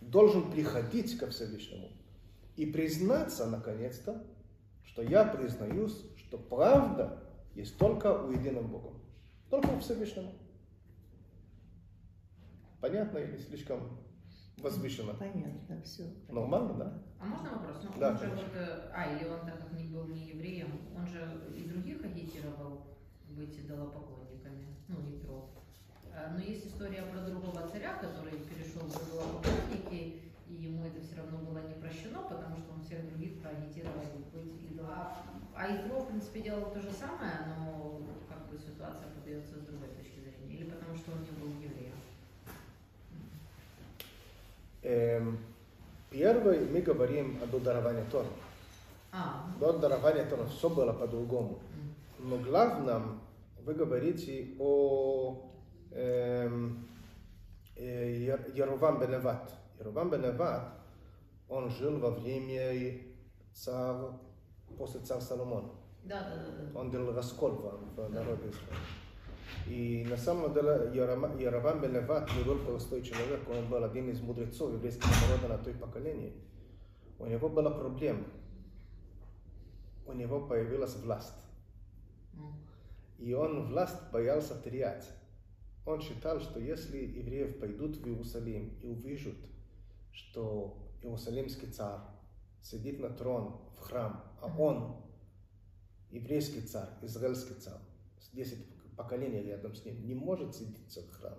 должен 0.00 0.50
приходить 0.50 1.18
ко 1.18 1.28
Всевышнему 1.28 1.88
и 2.56 2.66
признаться 2.66 3.46
наконец-то, 3.46 4.22
что 4.98 5.04
я 5.04 5.24
признаюсь, 5.24 6.04
что 6.16 6.38
правда 6.38 7.22
есть 7.54 7.78
только 7.78 8.20
у 8.20 8.32
единого 8.32 8.66
Бога, 8.66 8.90
только 9.48 9.68
у 9.68 9.78
Всевышнего. 9.78 10.32
Понятно 12.80 13.18
или 13.18 13.36
слишком 13.38 13.96
возвышенно? 14.56 15.14
Понятно, 15.14 15.80
все. 15.82 16.02
Нормально, 16.28 16.74
да? 16.74 17.02
А 17.20 17.26
можно 17.26 17.48
вопрос? 17.50 17.76
Ну, 17.84 17.90
Да, 18.00 18.10
он 18.10 18.18
же 18.18 18.26
вот, 18.26 18.56
э, 18.56 18.90
а, 18.92 19.14
или 19.14 19.28
он 19.28 19.46
так 19.46 19.60
как 19.60 19.72
не 19.72 19.84
был 19.84 20.04
не 20.08 20.30
евреем, 20.30 20.80
он 20.96 21.06
же 21.06 21.42
и 21.56 21.62
других 21.68 22.04
агитировал 22.04 22.96
быть 23.28 23.56
идолопоклонниками, 23.56 24.74
ну, 24.88 25.00
не 25.02 25.12
Петров. 25.12 25.44
А, 26.12 26.32
Но 26.32 26.40
есть 26.40 26.66
история 26.66 27.02
про 27.02 27.20
другого 27.20 27.68
царя, 27.68 27.94
который 27.98 28.32
перешел 28.40 28.80
в 28.80 29.08
идолопоклонники, 29.08 30.27
и 30.48 30.54
ему 30.54 30.84
это 30.84 31.00
все 31.04 31.16
равно 31.16 31.38
было 31.38 31.58
не 31.66 31.74
прощено, 31.74 32.22
потому 32.22 32.56
что 32.58 32.72
он 32.74 32.82
всех 32.82 33.06
других 33.08 33.40
проагитировал 33.40 34.02
быть 34.32 34.62
идолом. 34.70 34.90
А, 34.90 35.22
а 35.54 35.76
Итро, 35.76 36.00
в 36.00 36.08
принципе, 36.08 36.40
делал 36.40 36.70
то 36.70 36.80
же 36.80 36.90
самое, 36.90 37.32
но 37.58 38.00
как 38.28 38.48
бы 38.50 38.58
ситуация 38.58 39.08
подается 39.08 39.56
с 39.58 39.66
другой 39.66 39.88
точки 39.88 40.20
зрения. 40.20 40.54
Или 40.56 40.70
потому 40.70 40.96
что 40.96 41.12
он 41.12 41.18
не 41.20 41.30
был 41.40 41.48
евреем. 41.60 41.92
Эм, 44.82 45.38
Первый 46.10 46.60
мы 46.66 46.80
говорим 46.80 47.38
об 47.42 47.62
даровании 47.62 48.04
Тора. 48.10 48.28
А, 49.12 49.44
До 49.60 49.74
дарования 49.78 50.24
Тора 50.24 50.46
все 50.46 50.70
было 50.70 50.92
по-другому. 50.94 51.58
Но 52.18 52.38
главным 52.38 53.20
вы 53.64 53.74
говорите 53.74 54.54
о 54.58 55.50
эм, 55.90 56.88
э, 57.76 58.24
Яр- 58.24 58.48
Бен 59.78 60.22
Неват, 60.22 60.72
он 61.48 61.70
жил 61.70 61.98
во 61.98 62.10
время 62.10 63.00
царь, 63.52 64.12
после 64.76 65.00
царя 65.00 65.20
Соломона. 65.20 65.70
да, 66.04 66.36
да, 66.36 66.64
да. 66.72 66.78
Он 66.78 66.90
делал 66.90 67.14
раскол 67.14 67.50
в, 67.50 67.94
в 67.96 68.10
народе 68.10 68.48
Израиля. 68.48 68.78
И 69.66 70.06
на 70.08 70.16
самом 70.16 70.52
деле 70.54 70.90
Яровам 70.94 71.80
бен 71.80 71.92
не 71.92 72.44
был 72.44 72.58
простой 72.64 73.02
человек, 73.02 73.40
он 73.48 73.68
был 73.68 73.82
один 73.82 74.10
из 74.10 74.20
мудрецов 74.20 74.72
еврейского 74.72 75.10
народа 75.28 75.48
на 75.48 75.58
той 75.58 75.74
поколении. 75.74 76.32
У 77.18 77.26
него 77.26 77.48
была 77.48 77.70
проблема. 77.70 78.24
У 80.06 80.12
него 80.12 80.46
появилась 80.46 80.96
власть. 80.96 81.34
И 83.18 83.34
он 83.34 83.66
власть 83.66 84.10
боялся 84.12 84.60
терять. 84.62 85.08
Он 85.84 86.00
считал, 86.00 86.40
что 86.40 86.60
если 86.60 86.98
евреев 86.98 87.58
пойдут 87.58 87.96
в 87.96 88.06
Иерусалим 88.06 88.78
и 88.82 88.86
увидят, 88.86 89.36
что 90.18 90.76
Иерусалимский 91.02 91.68
царь 91.68 92.00
сидит 92.60 92.98
на 92.98 93.08
трон 93.10 93.60
в 93.76 93.80
храм, 93.80 94.24
а 94.40 94.54
он, 94.58 94.96
еврейский 96.10 96.62
царь, 96.62 96.88
израильский 97.02 97.54
царь, 97.54 97.80
с 98.18 98.30
10 98.30 98.58
поколений 98.96 99.42
рядом 99.42 99.74
с 99.74 99.84
ним, 99.84 100.04
не 100.04 100.14
может 100.14 100.56
сидеть 100.56 100.96
в 100.96 101.12
храм, 101.12 101.38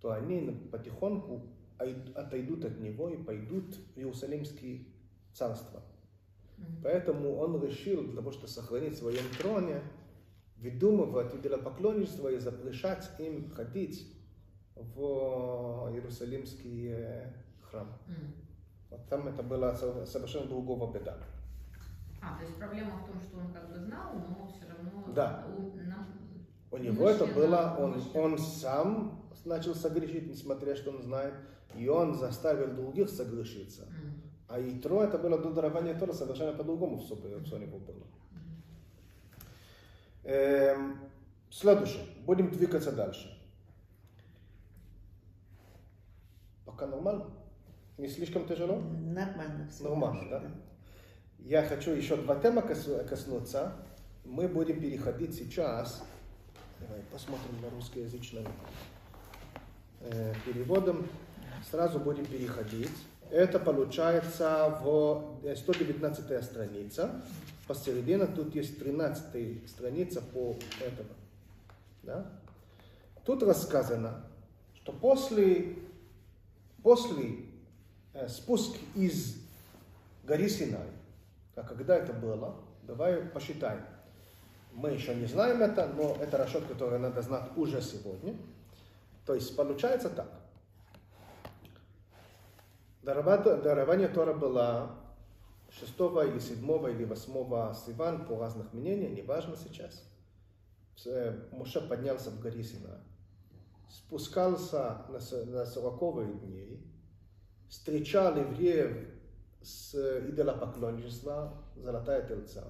то 0.00 0.10
они 0.10 0.68
потихоньку 0.72 1.42
ой- 1.78 2.12
отойдут 2.14 2.64
от 2.64 2.80
него 2.80 3.08
и 3.08 3.16
пойдут 3.16 3.76
в 3.94 3.98
Иерусалимское 3.98 4.80
царство. 5.32 5.82
Мгм. 6.58 6.82
Поэтому 6.82 7.36
он 7.36 7.62
решил, 7.62 8.02
для 8.02 8.16
того, 8.16 8.32
чтобы 8.32 8.48
сохранить 8.48 8.94
в 8.94 8.98
своем 8.98 9.24
троне, 9.38 9.82
выдумывать 10.56 11.34
идолопоклонничество 11.34 12.28
и 12.28 12.38
запрещать 12.38 13.08
им 13.20 13.50
ходить 13.50 14.12
в 14.74 15.90
Иерусалимский 15.92 17.34
э, 17.74 17.78
храм. 17.78 17.88
М. 18.08 18.34
Вот 18.90 19.08
там 19.08 19.28
это 19.28 19.42
было 19.42 19.74
со- 19.74 20.06
совершенно 20.06 20.46
другого 20.46 20.92
беда. 20.92 21.16
А, 22.22 22.38
то 22.38 22.44
есть 22.44 22.56
проблема 22.56 22.92
в 22.96 23.06
том, 23.06 23.20
что 23.20 23.38
он 23.38 23.52
как 23.52 23.68
бы 23.70 23.78
знал, 23.78 24.14
но 24.14 24.46
все 24.46 24.66
равно 24.68 25.12
Да. 25.14 25.44
у- 25.58 25.76
нам- 25.76 26.06
У 26.70 26.76
него 26.78 27.08
это 27.08 27.26
было, 27.26 27.76
он, 27.78 28.02
он 28.14 28.38
сам 28.38 29.22
начал 29.44 29.74
согрешить, 29.74 30.28
несмотря 30.28 30.74
что 30.74 30.90
он 30.90 31.02
знает, 31.02 31.34
и 31.76 31.88
он 31.88 32.14
заставил 32.14 32.74
других 32.74 33.10
согрешиться. 33.10 33.82
М. 33.82 34.22
А 34.48 34.60
Итро 34.60 35.02
это 35.02 35.18
было 35.18 35.38
до 35.38 35.52
дарования 35.52 35.98
Тора 35.98 36.12
совершенно 36.12 36.56
по-другому 36.56 36.98
все, 36.98 37.16
все 37.16 37.56
у 37.56 37.58
него 37.58 37.78
было. 37.78 38.04
Эм, 40.24 40.98
следующее. 41.50 42.02
Будем 42.24 42.50
двигаться 42.50 42.90
дальше. 42.92 43.30
Пока 46.64 46.86
нормально? 46.86 47.26
Не 47.98 48.08
слишком 48.08 48.46
тяжело? 48.46 48.80
Нормально 48.80 49.68
все. 49.70 49.84
Нормально, 49.84 50.28
да? 50.30 50.42
Я 51.38 51.62
хочу 51.62 51.90
еще 51.92 52.16
два 52.16 52.36
темы 52.36 52.62
кос- 52.62 53.06
коснуться. 53.08 53.72
Мы 54.24 54.48
будем 54.48 54.80
переходить 54.80 55.34
сейчас. 55.34 56.02
Давай 56.80 57.02
посмотрим 57.12 57.60
на 57.62 57.70
русскоязычном 57.70 58.44
э, 60.00 60.34
переводом. 60.44 61.06
Сразу 61.70 62.00
будем 62.00 62.24
переходить. 62.26 62.90
Это 63.30 63.58
получается 63.58 64.80
в 64.82 65.40
э, 65.44 65.54
119 65.54 66.44
страница. 66.44 67.22
Посередине 67.66 68.26
тут 68.26 68.54
есть 68.54 68.78
13 68.78 69.70
страница 69.70 70.20
по 70.20 70.56
этому. 70.84 71.10
Да? 72.02 72.26
Тут 73.24 73.42
рассказано, 73.42 74.24
что 74.74 74.92
после, 74.92 75.76
после 76.82 77.24
э, 77.26 77.43
спуск 78.28 78.76
из 78.94 79.36
горы 80.24 80.48
Синай, 80.48 80.88
а 81.56 81.62
когда 81.62 81.96
это 81.96 82.12
было, 82.12 82.56
давай 82.82 83.22
посчитаем. 83.22 83.84
Мы 84.72 84.90
еще 84.90 85.14
не 85.14 85.26
знаем 85.26 85.62
это, 85.62 85.86
но 85.86 86.16
это 86.20 86.36
расчет, 86.38 86.66
который 86.66 86.98
надо 86.98 87.22
знать 87.22 87.50
уже 87.56 87.80
сегодня. 87.80 88.36
То 89.24 89.34
есть 89.34 89.56
получается 89.56 90.10
так. 90.10 90.28
Дарова- 93.02 93.62
Дарование 93.62 94.08
Тора 94.08 94.34
было 94.34 94.96
6 95.70 95.90
или 96.26 96.38
7 96.38 96.90
или 96.90 97.04
8 97.04 97.74
Сиван, 97.74 98.26
по 98.26 98.38
разных 98.38 98.72
мнениям, 98.72 99.14
неважно 99.14 99.56
сейчас. 99.56 100.02
Э, 101.06 101.48
Моше 101.52 101.80
поднялся 101.80 102.30
в 102.30 102.40
горе 102.40 102.62
Синай, 102.62 102.98
спускался 103.90 105.02
на 105.08 105.20
40 105.20 106.40
дней, 106.40 106.80
встречал 107.68 108.36
евреев 108.36 109.08
с 109.62 109.94
идолопоклонничества, 110.28 111.64
золотая 111.76 112.26
тельца. 112.26 112.64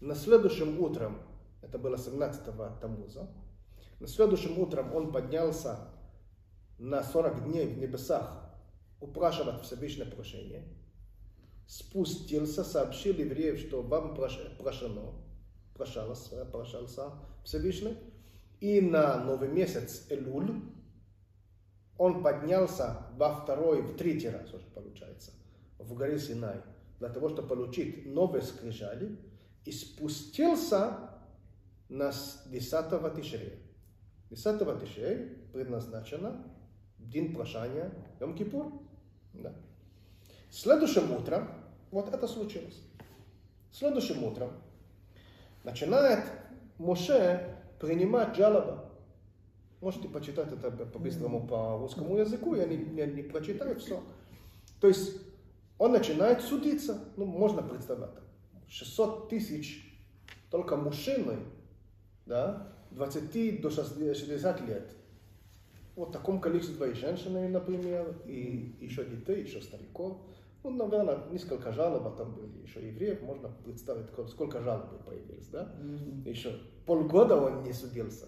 На 0.00 0.14
следующем 0.14 0.80
утром, 0.80 1.18
это 1.62 1.78
было 1.78 1.98
17 1.98 2.44
Тамуза, 2.80 3.28
на 4.00 4.06
следующем 4.08 4.58
утром 4.58 4.94
он 4.94 5.12
поднялся 5.12 5.78
на 6.78 7.02
40 7.02 7.44
дней 7.44 7.66
в 7.66 7.78
небесах 7.78 8.50
упрашивать 8.98 9.62
Всевышнее 9.62 10.06
прощение. 10.06 10.64
Спустился, 11.66 12.64
сообщил 12.64 13.14
евреев, 13.14 13.58
что 13.58 13.82
вам 13.82 14.14
прош- 14.14 14.56
прощено, 14.56 15.12
прощался, 15.74 16.46
прощался 16.46 17.12
Всевышний. 17.44 17.96
И 18.60 18.80
на 18.80 19.22
новый 19.22 19.48
месяц 19.48 20.06
Элуль 20.10 20.62
он 22.00 22.22
поднялся 22.22 22.96
во 23.18 23.34
второй, 23.34 23.82
в 23.82 23.94
третий 23.94 24.30
раз 24.30 24.54
уже 24.54 24.64
получается, 24.74 25.32
в 25.78 25.92
горе 25.92 26.18
Синай, 26.18 26.62
для 26.98 27.10
того, 27.10 27.28
чтобы 27.28 27.48
получить 27.48 28.06
новые 28.06 28.40
скрижали, 28.40 29.18
и 29.66 29.70
спустился 29.70 30.96
на 31.90 32.10
с- 32.10 32.42
10 32.46 33.10
Тишрея. 33.10 33.58
10 34.30 34.80
Тишрея 34.80 35.28
предназначено 35.52 36.42
день 36.96 37.34
прощания 37.34 37.92
Йом-Кипур. 38.18 38.82
Да. 39.34 39.52
Следующим 40.48 41.12
утром, 41.12 41.50
вот 41.90 42.14
это 42.14 42.26
случилось. 42.26 42.80
Следующим 43.72 44.24
утром 44.24 44.52
начинает 45.64 46.24
Моше 46.78 47.58
принимать 47.78 48.34
жалобы. 48.36 48.89
Можете 49.80 50.08
почитать 50.08 50.52
это 50.52 50.70
по- 50.70 50.84
по-быстрому 50.84 51.46
по 51.46 51.78
русскому 51.78 52.16
языку, 52.18 52.54
я 52.54 52.66
не, 52.66 52.76
не- 52.76 53.06
не 53.12 53.22
прочитаю 53.22 53.78
все. 53.78 54.02
То 54.80 54.88
есть 54.88 55.20
он 55.78 55.92
начинает 55.92 56.42
судиться, 56.42 56.98
ну, 57.16 57.24
можно 57.24 57.62
представить, 57.62 58.10
600 58.68 59.28
тысяч 59.30 59.98
только 60.50 60.76
мужчины, 60.76 61.38
да, 62.26 62.72
20 62.90 63.60
до 63.62 63.70
60 63.70 64.60
лет. 64.68 64.94
Вот 65.96 66.10
в 66.10 66.12
таком 66.12 66.40
количестве 66.40 66.90
и 66.90 66.94
женщины, 66.94 67.48
например, 67.48 68.14
и 68.26 68.76
еще 68.80 69.04
детей, 69.04 69.42
еще 69.42 69.60
стариков. 69.62 70.18
Ну, 70.62 70.70
наверное, 70.70 71.20
несколько 71.30 71.72
жалоб 71.72 72.16
там 72.16 72.34
были, 72.34 72.62
еще 72.62 72.86
евреев, 72.86 73.22
можно 73.22 73.48
представить, 73.64 74.06
сколько- 74.28 74.60
жалоб 74.62 75.02
появилось, 75.06 75.46
да? 75.48 75.74
Еще 76.26 76.58
полгода 76.84 77.36
он 77.36 77.62
не 77.64 77.72
судился. 77.72 78.26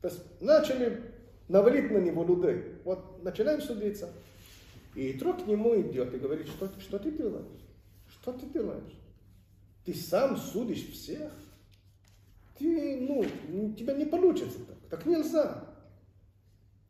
То 0.00 0.08
есть 0.08 0.20
начали 0.40 1.02
навалить 1.48 1.90
на 1.90 1.98
него 1.98 2.24
людей. 2.24 2.76
Вот 2.84 3.22
начинаем 3.22 3.60
судиться. 3.60 4.08
И 4.94 5.12
друг 5.12 5.44
к 5.44 5.46
нему 5.46 5.80
идет 5.80 6.14
и 6.14 6.18
говорит, 6.18 6.48
что, 6.48 6.68
что 6.80 6.98
ты 6.98 7.10
делаешь? 7.10 7.46
Что 8.08 8.32
ты 8.32 8.46
делаешь? 8.46 8.98
Ты 9.84 9.94
сам 9.94 10.36
судишь 10.36 10.88
всех? 10.90 11.32
Ты, 12.58 13.00
ну, 13.00 13.24
тебя 13.74 13.94
не 13.94 14.04
получится 14.04 14.58
так. 14.66 14.76
Так 14.90 15.06
нельзя. 15.06 15.64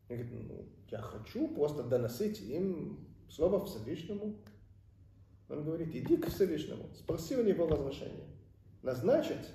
Он 0.09 0.17
говорит, 0.17 0.31
ну, 0.31 0.65
я 0.89 0.99
хочу 0.99 1.47
просто 1.47 1.83
доносить 1.83 2.41
им 2.41 3.07
слово 3.29 3.65
Всевышнему. 3.65 4.35
Он 5.49 5.63
говорит, 5.63 5.95
иди 5.95 6.17
к 6.17 6.29
Всевышнему, 6.29 6.89
спроси 6.97 7.35
у 7.35 7.43
него 7.43 7.67
разрешение. 7.67 8.27
Назначить 8.83 9.47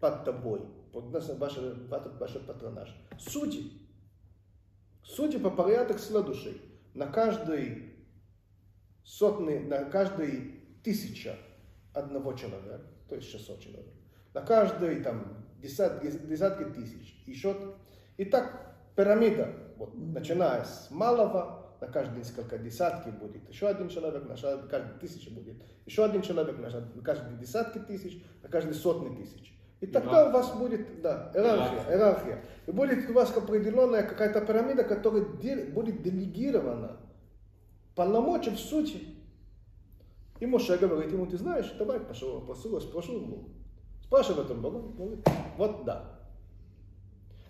под 0.00 0.24
тобой, 0.24 0.62
под 0.92 1.12
нас- 1.12 1.28
ваш, 1.38 1.56
ваш, 1.88 2.32
патронаж, 2.46 2.94
судьи. 3.18 3.72
Судьи 5.02 5.38
по 5.38 5.50
порядок 5.50 5.98
следующий. 5.98 6.60
На 6.94 7.06
каждый 7.06 7.94
сотный, 9.04 9.60
на 9.60 9.84
каждый 9.84 10.60
тысяча 10.82 11.36
одного 11.94 12.32
человека, 12.34 12.82
то 13.08 13.14
есть 13.14 13.30
600 13.30 13.60
человек, 13.60 13.86
на 14.34 14.42
каждый 14.42 15.02
там 15.02 15.46
десятки, 15.58 16.10
десятки 16.10 16.64
тысяч, 16.64 17.22
еще. 17.26 17.74
И 18.16 18.24
так 18.24 18.76
пирамида, 18.96 19.54
вот, 19.76 19.94
начиная 19.94 20.64
с 20.64 20.90
малого, 20.90 21.76
на 21.80 21.86
каждые 21.86 22.18
несколько 22.18 22.58
десятки 22.58 23.10
будет 23.10 23.48
еще 23.48 23.68
один 23.68 23.88
человек, 23.88 24.28
на 24.28 24.36
каждый 24.36 24.98
тысяча 24.98 25.30
будет 25.30 25.56
еще 25.86 26.04
один 26.04 26.22
человек, 26.22 26.58
на 26.58 27.02
каждые 27.02 27.38
десятки 27.38 27.78
тысяч, 27.78 28.22
на 28.42 28.48
каждые 28.48 28.74
сотни 28.74 29.14
тысяч. 29.16 29.57
И 29.80 29.86
тогда 29.86 30.28
у 30.28 30.32
вас 30.32 30.56
будет, 30.56 31.02
да, 31.02 31.30
иерархия, 31.34 31.84
иерархия. 31.88 32.44
И 32.66 32.72
будет 32.72 33.08
у 33.08 33.12
вас 33.12 33.36
определенная 33.36 34.02
какая-то 34.02 34.40
пирамида, 34.40 34.82
которая 34.82 35.24
де- 35.40 35.66
будет 35.66 36.02
делегирована 36.02 36.96
полномочия 37.94 38.50
в 38.50 38.58
сути. 38.58 39.02
И 40.40 40.46
Моше 40.46 40.78
говорит 40.78 41.12
ему, 41.12 41.26
ты 41.26 41.36
знаешь, 41.36 41.70
давай 41.78 42.00
пошел, 42.00 42.40
пошел, 42.40 42.80
спрошу 42.80 43.14
ему. 43.14 43.48
Спрашивает 44.02 44.50
он 44.50 44.62
Бога, 44.62 44.80
говорит, 44.80 45.26
вот 45.56 45.84
да. 45.84 46.18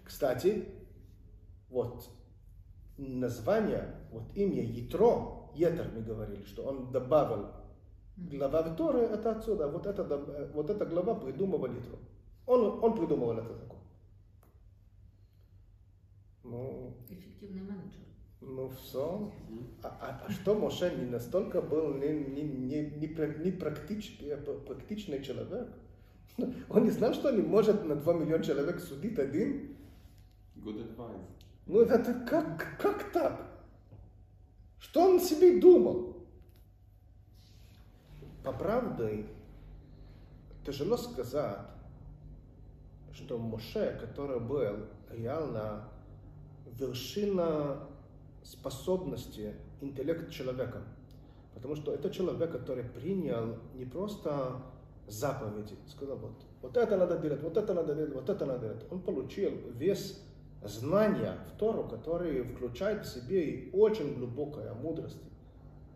Кстати, 0.05 0.66
вот 1.70 2.09
название, 2.97 3.95
вот 4.11 4.24
имя 4.35 4.62
Ятро, 4.62 5.51
Етер 5.55 5.91
мы 5.95 6.03
говорили, 6.03 6.45
что 6.45 6.62
он 6.62 6.91
добавил 6.91 7.49
глава 8.16 8.62
Торы, 8.74 9.01
это 9.01 9.33
отсюда, 9.33 9.68
вот 9.68 9.87
эта, 9.87 10.05
вот 10.55 10.70
эта 10.70 10.85
глава 10.85 11.14
придумывал 11.14 11.66
Ятро. 11.66 11.99
Он, 12.49 12.82
он 12.82 12.96
придумывал 12.96 13.32
этот 13.38 13.59
закон. 13.59 13.78
Ну, 16.44 16.96
Эффективный 17.11 17.61
менеджер. 17.61 18.07
ну 18.40 18.70
все. 18.70 19.30
А, 19.82 19.88
а- 20.01 20.26
а 20.26 20.30
что 20.32 20.55
Моше 20.55 20.94
не 20.96 21.05
настолько 21.07 21.61
был 21.61 21.92
не, 21.94 22.09
не, 22.09 22.42
не, 22.42 22.80
не, 22.90 23.07
не 23.44 23.51
практич- 23.53 24.22
э, 24.22 24.36
практичный 24.66 25.22
человек? 25.22 25.68
Он 26.70 26.84
не 26.84 26.90
знал, 26.90 27.12
что 27.12 27.30
не 27.30 27.42
может 27.42 27.84
на 27.84 27.96
2 27.96 28.14
миллиона 28.14 28.42
человек 28.42 28.80
судить 28.80 29.18
один? 29.18 29.76
Good 30.57 30.96
advice. 30.96 31.20
Ну 31.66 31.80
это 31.82 32.14
как, 32.26 32.78
как 32.80 33.12
так? 33.12 33.46
Что 34.78 35.03
он 35.11 35.20
себе 35.20 35.61
думал? 35.61 36.16
По 38.42 38.53
правде, 38.53 39.26
тяжело 40.64 40.96
сказать, 40.96 41.61
что 43.19 43.39
Моше, 43.39 43.99
который 44.01 44.41
был 44.41 44.87
реально 45.11 45.89
вершина 46.79 47.81
способности, 48.43 49.55
интеллект 49.81 50.31
человека. 50.31 50.83
Потому 51.55 51.75
что 51.75 51.93
это 51.93 52.11
человек, 52.11 52.53
который 52.53 52.85
принял 52.85 53.57
не 53.75 53.85
просто 53.85 54.62
заповеди, 55.09 55.75
сказал, 55.87 56.16
вот, 56.19 56.33
вот 56.62 56.77
это 56.77 56.97
надо 56.97 57.19
делать, 57.19 57.43
вот 57.43 57.57
это 57.57 57.75
надо 57.75 57.95
делать, 57.95 58.14
вот 58.14 58.29
это 58.29 58.47
надо 58.47 58.69
делать. 58.69 58.85
Он 58.91 59.01
получил 59.01 59.51
весь 59.75 60.23
знания 60.62 61.35
в 61.49 61.59
Тору, 61.59 61.85
которые 61.85 62.45
включают 62.45 63.07
в 63.07 63.09
себе 63.09 63.51
и 63.51 63.77
очень 63.77 64.14
глубокая 64.14 64.75
мудрость. 64.75 65.23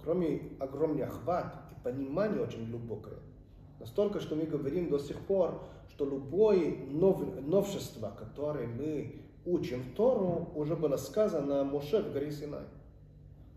Кроме 0.03 0.51
огромный 0.59 1.05
охват 1.05 1.55
и 1.71 1.81
понимание 1.85 2.43
очень 2.43 2.69
глубокое. 2.69 3.19
Настолько, 3.83 4.21
что 4.21 4.37
мы 4.37 4.45
говорим 4.45 4.91
до 4.91 5.01
сих 5.01 5.19
пор, 5.19 5.61
что 5.91 6.05
любое 6.05 6.77
нов- 6.87 7.41
новшество, 7.45 8.15
которое 8.17 8.69
мы 8.69 9.17
учим 9.45 9.83
в 9.83 9.97
Тору, 9.97 10.53
уже 10.55 10.77
было 10.77 10.97
сказано 10.97 11.65
Моше 11.65 12.01
в 12.01 12.13
горе 12.13 12.31
Синай. 12.31 12.63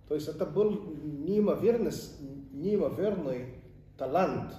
То 0.07 0.15
есть 0.15 0.27
это 0.27 0.47
был 0.47 0.81
неимоверный, 1.03 1.91
неимоверный 2.53 3.53
талант 3.99 4.55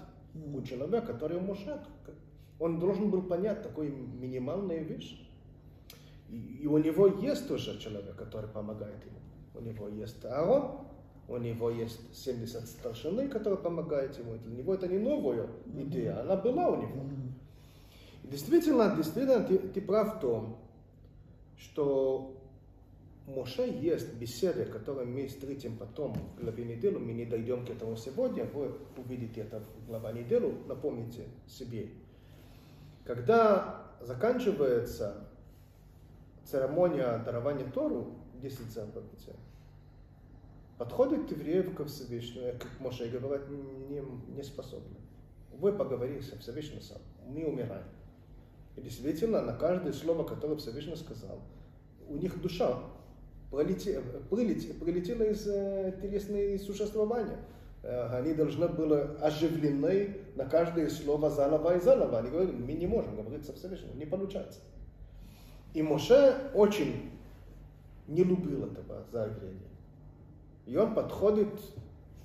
у 0.55 0.63
человека, 0.63 1.09
который 1.09 1.41
Моше. 1.41 1.81
Он 2.61 2.79
должен 2.79 3.11
был 3.11 3.23
понять 3.23 3.63
такую 3.63 3.93
минимальную 3.93 4.85
вещь. 4.85 5.21
И, 6.29 6.61
и 6.63 6.67
у 6.69 6.79
него 6.79 7.09
есть 7.09 7.49
тоже 7.49 7.77
человек, 7.81 8.15
который 8.15 8.49
помогает 8.49 9.05
ему. 9.05 9.19
У 9.53 9.61
него 9.61 9.89
есть 9.89 10.25
Аарон, 10.25 10.86
у 11.29 11.37
него 11.39 11.71
есть 11.71 12.01
70 12.15 12.67
старшины, 12.67 13.29
которые 13.29 13.59
помогают 13.59 14.19
ему. 14.19 14.37
Для 14.37 14.57
него 14.57 14.75
это 14.75 14.87
не 14.87 14.99
новая 14.99 15.49
идея, 15.75 16.21
она 16.21 16.37
была 16.37 16.69
у 16.69 16.77
него. 16.77 17.05
И 18.23 18.29
Действительно, 18.29 18.95
действительно, 18.97 19.43
ты, 19.45 19.59
ты 19.59 19.81
прав 19.81 20.17
в 20.17 20.21
том, 20.21 20.57
что 21.57 22.37
Моше 23.27 23.69
есть 23.69 24.15
беседы, 24.15 24.65
которые 24.67 25.07
мы 25.07 25.27
встретим 25.27 25.77
потом 25.77 26.15
в 26.15 26.41
главе 26.41 26.65
неделю. 26.65 27.01
Мы 27.01 27.13
не 27.13 27.25
дойдем 27.25 27.67
к 27.67 27.71
этому 27.71 27.97
сегодня, 27.97 28.45
вы 28.45 28.73
увидите 28.97 29.41
это 29.41 29.61
в 29.61 29.87
главе 29.87 30.23
неделю, 30.23 30.55
напомните 30.69 31.25
себе. 31.49 31.89
Когда 33.05 33.87
заканчивается 34.01 35.29
церемония 36.45 37.19
дарования 37.25 37.69
Тору, 37.73 38.15
10 38.41 38.71
заповедей, 38.71 39.35
подходит 40.79 41.31
евреев 41.31 41.75
ко 41.75 41.85
Всевышнему, 41.85 42.53
как 42.59 42.81
Моше 42.81 43.09
говорит, 43.09 43.49
не, 43.89 44.03
не 44.35 44.43
способны. 44.43 44.97
Вы 45.53 45.73
поговорили 45.73 46.21
со 46.21 46.39
Всевышним 46.39 46.81
сам, 46.81 46.99
мы 47.27 47.45
умираем. 47.45 47.87
И 48.77 48.83
действительно, 48.83 49.41
на 49.41 49.55
каждое 49.55 49.93
слово, 49.93 50.25
которое 50.25 50.57
Всевышний 50.57 50.97
сказал, 50.97 51.41
у 52.09 52.17
них 52.17 52.41
душа 52.43 52.79
прилетела 53.51 55.23
из 55.23 55.47
э, 55.47 55.99
телесного 56.03 56.59
существования. 56.59 57.39
Э, 57.83 58.19
Они 58.19 58.35
должны 58.35 58.69
были 58.69 59.17
оживлены 59.21 60.17
на 60.35 60.45
каждое 60.45 60.91
слово 60.91 61.31
заново 61.31 61.77
и 61.77 61.81
заново. 61.81 62.19
Они 62.19 62.31
говорили, 62.31 62.53
мы 62.53 62.73
не 62.73 62.87
можем 62.87 63.17
говорить 63.17 63.47
со 63.47 63.55
Всевышним, 63.55 63.99
не 63.99 64.05
получается. 64.05 64.61
И 65.73 65.83
Моше 65.83 66.51
очень 66.55 67.11
не 68.09 68.25
любил 68.25 68.65
этого 68.65 69.05
заявления. 69.11 69.76
И 70.67 70.77
он 70.77 70.95
подходит 70.95 71.49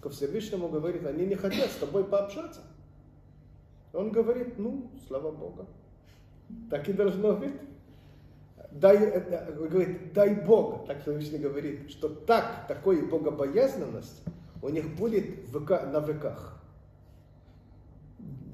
ко 0.02 0.10
Всевышнему, 0.10 0.68
говорит, 0.68 1.06
они 1.06 1.26
не 1.26 1.36
хотят 1.36 1.70
с 1.70 1.76
тобой 1.76 2.04
пообщаться. 2.04 2.62
Он 3.94 4.12
говорит, 4.12 4.58
ну, 4.58 4.90
слава 5.08 5.32
Богу, 5.32 5.68
так 6.70 6.88
и 6.90 6.94
должно 6.94 7.36
быть. 7.36 7.54
Дай, 8.72 8.98
э, 8.98 9.52
говорит, 9.54 10.14
дай 10.14 10.34
Бог, 10.34 10.86
так 10.88 11.02
Всевышний 11.02 11.40
говорит, 11.40 11.92
что 11.92 12.08
так, 12.08 12.68
такой 12.68 13.06
богобоязненность 13.06 14.24
у 14.62 14.70
них 14.70 14.96
будет 14.96 15.26
века- 15.54 15.88
на 15.88 16.00
веках. 16.00 16.58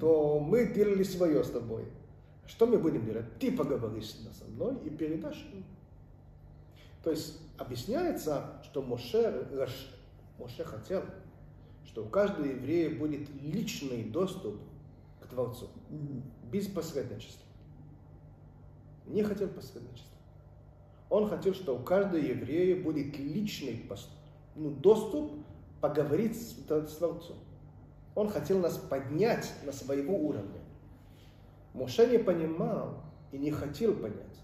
То 0.00 0.40
мы 0.40 0.66
делали 0.66 1.04
свое 1.04 1.44
с 1.44 1.50
тобой. 1.50 1.84
Что 2.46 2.66
мы 2.66 2.78
будем 2.78 3.04
делать? 3.04 3.26
Ты 3.38 3.52
поговоришь 3.52 4.16
со 4.32 4.44
мной 4.50 4.76
и 4.84 4.90
передашь. 4.90 5.46
То 7.08 7.12
есть 7.12 7.38
объясняется, 7.56 8.60
что 8.64 8.82
Моше, 8.82 9.48
Моше 10.38 10.62
хотел, 10.62 11.02
что 11.86 12.04
у 12.04 12.06
каждого 12.06 12.44
еврея 12.44 12.98
будет 12.98 13.30
личный 13.40 14.04
доступ 14.04 14.60
к 15.18 15.26
Творцу, 15.26 15.70
без 16.52 16.66
посредничества. 16.66 17.46
Не 19.06 19.22
хотел 19.22 19.48
посредничества. 19.48 20.18
Он 21.08 21.30
хотел, 21.30 21.54
что 21.54 21.78
у 21.78 21.82
каждого 21.82 22.20
еврея 22.20 22.84
будет 22.84 23.18
личный 23.18 23.90
ну, 24.54 24.70
доступ 24.70 25.32
поговорить 25.80 26.36
с, 26.36 26.58
с 26.58 26.96
Творцом. 26.96 27.38
Он 28.16 28.28
хотел 28.28 28.58
нас 28.58 28.76
поднять 28.76 29.50
на 29.64 29.72
своего 29.72 30.14
уровня. 30.14 30.60
Моше 31.72 32.06
не 32.06 32.18
понимал 32.18 33.02
и 33.32 33.38
не 33.38 33.50
хотел 33.50 33.94
понять, 33.94 34.38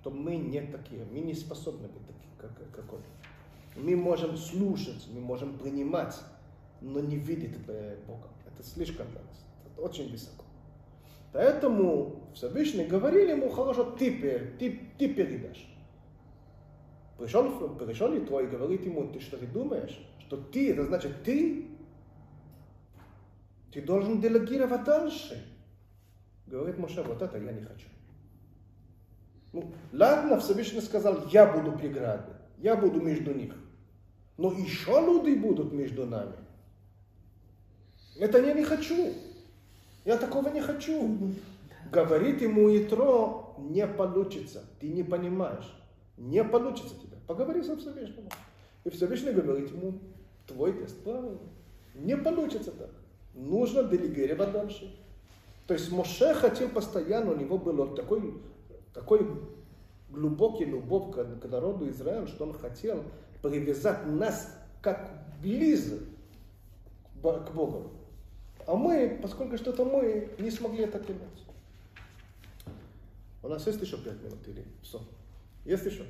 что 0.00 0.10
мы 0.10 0.36
не 0.36 0.62
такие, 0.62 1.04
мы 1.04 1.20
не 1.20 1.34
способны 1.34 1.88
быть 1.88 2.06
такими, 2.06 2.32
как, 2.38 2.72
как 2.72 2.92
он. 2.92 3.00
Мы 3.76 3.96
можем 3.96 4.36
слушать, 4.36 5.06
мы 5.12 5.20
можем 5.20 5.58
принимать, 5.58 6.18
но 6.80 7.00
не 7.00 7.16
видеть 7.16 7.56
э, 7.68 7.96
Бога. 8.06 8.28
Это 8.46 8.66
слишком 8.66 9.06
для 9.10 9.20
нас. 9.20 9.44
Это 9.66 9.82
очень 9.82 10.10
высоко. 10.10 10.44
Поэтому 11.32 12.30
Всевышний 12.34 12.84
говорили 12.84 13.32
ему, 13.32 13.50
хорошо, 13.50 13.84
ты, 13.92 14.10
ты, 14.58 14.80
ты 14.98 15.14
передашь. 15.14 15.66
Пришел, 17.18 17.68
пришел 17.76 18.12
и 18.14 18.24
твой 18.24 18.48
говорит 18.48 18.84
ему, 18.86 19.12
ты 19.12 19.20
что 19.20 19.36
ты 19.36 19.46
думаешь, 19.46 20.00
что 20.20 20.38
ты, 20.38 20.72
это 20.72 20.86
значит 20.86 21.22
ты, 21.22 21.66
ты 23.70 23.82
должен 23.82 24.20
делегировать 24.20 24.84
дальше. 24.84 25.46
Говорит 26.46 26.78
Моше, 26.78 27.02
вот 27.02 27.20
это 27.20 27.38
я 27.38 27.52
не 27.52 27.60
хочу. 27.60 27.86
Ну, 29.52 29.72
ладно, 29.92 30.38
Всевышний 30.38 30.80
сказал, 30.80 31.26
я 31.28 31.46
буду 31.46 31.76
преградой, 31.76 32.34
я 32.58 32.76
буду 32.76 33.00
между 33.00 33.34
них. 33.34 33.54
Но 34.36 34.52
еще 34.52 34.92
люди 34.92 35.36
будут 35.36 35.72
между 35.72 36.06
нами. 36.06 36.36
Это 38.16 38.38
я 38.38 38.54
не 38.54 38.64
хочу. 38.64 39.12
Я 40.04 40.16
такого 40.16 40.48
не 40.48 40.60
хочу. 40.60 41.34
Говорит 41.90 42.40
ему 42.40 42.74
Итро, 42.76 43.54
не 43.58 43.86
получится. 43.86 44.64
Ты 44.80 44.88
не 44.88 45.02
понимаешь. 45.02 45.74
Не 46.16 46.44
получится 46.44 46.94
тебе. 46.94 47.16
Поговори 47.26 47.62
со 47.62 47.76
Всевышним. 47.76 48.28
И 48.84 48.90
Всевышний 48.90 49.32
говорит 49.32 49.70
ему, 49.72 49.98
твой 50.46 50.72
тест 50.72 51.02
правильный. 51.02 51.38
Не 51.94 52.16
получится 52.16 52.70
так. 52.72 52.90
Нужно 53.34 53.84
делегировать 53.84 54.52
дальше. 54.52 54.96
То 55.66 55.74
есть 55.74 55.92
Моше 55.92 56.34
хотел 56.34 56.68
постоянно, 56.68 57.32
у 57.32 57.36
него 57.36 57.58
был 57.58 57.94
такой, 57.94 58.34
такой 58.92 59.26
глубокий 60.10 60.64
любовь 60.64 61.14
к, 61.14 61.40
к 61.40 61.44
народу 61.48 61.88
Израиля, 61.90 62.26
что 62.26 62.44
он 62.44 62.52
хотел 62.52 63.04
привязать 63.42 64.06
нас 64.06 64.54
как 64.82 65.10
ближе 65.40 66.00
к 67.14 67.16
Бо- 67.18 67.40
к 67.40 67.52
Богу. 67.52 67.90
А 68.66 68.74
мы, 68.74 69.18
поскольку 69.22 69.56
что-то 69.56 69.84
мы 69.84 70.30
не 70.38 70.50
смогли 70.50 70.84
это 70.84 70.98
принять. 70.98 71.44
У 73.42 73.48
нас 73.48 73.66
есть 73.66 73.80
еще 73.80 73.96
пять 73.98 74.22
минут 74.22 74.46
или 74.46 74.64
все? 74.82 75.00
Есть 75.64 75.86
еще? 75.86 76.04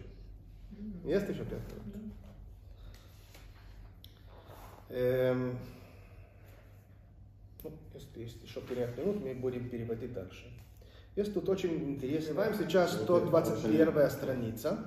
Есть 1.05 1.29
еще 1.29 1.45
пять 1.45 1.63
минут? 1.95 2.13
Эм, 4.91 5.57
ну, 7.63 7.73
если 7.95 8.21
есть 8.21 8.43
еще 8.43 8.61
5 8.61 8.99
минут, 8.99 9.23
мы 9.23 9.35
будем 9.35 9.69
переводить 9.69 10.13
дальше. 10.13 10.51
Есть 11.17 11.35
тут 11.35 11.49
очень 11.49 11.75
интересно. 11.91 12.35
Вам 12.35 12.55
сейчас 12.55 12.93
121 12.93 14.11
страница, 14.11 14.79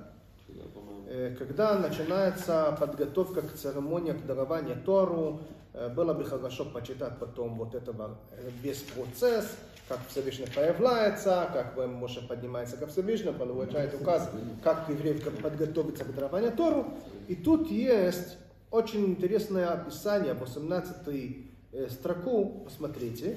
э, 1.06 1.36
когда 1.38 1.78
начинается 1.78 2.74
подготовка 2.80 3.42
к 3.42 3.52
церемонии 3.52 4.12
к 4.12 4.24
дарованию 4.24 4.76
Тору. 4.84 5.40
Э, 5.74 5.90
Было 5.90 6.14
бы 6.14 6.24
хорошо 6.24 6.64
почитать 6.64 7.18
потом 7.18 7.56
вот 7.58 7.74
этого 7.74 8.16
э, 8.32 8.48
весь 8.62 8.82
процесс, 8.82 9.54
как 9.86 9.98
Всевышний 10.08 10.46
появляется, 10.46 11.46
как 11.52 11.76
Моше 11.86 12.26
поднимается 12.26 12.78
ко 12.78 12.86
Всевышнему, 12.86 13.36
получает 13.36 13.92
указ, 14.00 14.30
как 14.62 14.88
евреев 14.88 15.22
как 15.22 15.34
подготовиться 15.34 16.04
к 16.04 16.14
дарованию 16.14 16.52
Тору. 16.52 16.86
И 17.28 17.34
тут 17.34 17.70
есть 17.70 18.38
очень 18.70 19.04
интересное 19.04 19.68
описание, 19.68 20.32
18 20.32 20.96
э, 21.72 21.88
строку, 21.90 22.62
посмотрите. 22.64 23.36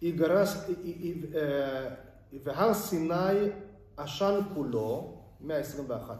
И 0.00 0.12
гора, 0.12 0.46
С- 0.46 0.68
и, 0.68 0.72
и, 0.72 1.10
и, 1.10 1.34
э, 1.34 1.90
и 2.32 2.38
והר 2.44 2.74
סיני 2.74 3.50
עשן 3.96 4.40
כולו, 4.54 5.22
121. 5.40 6.18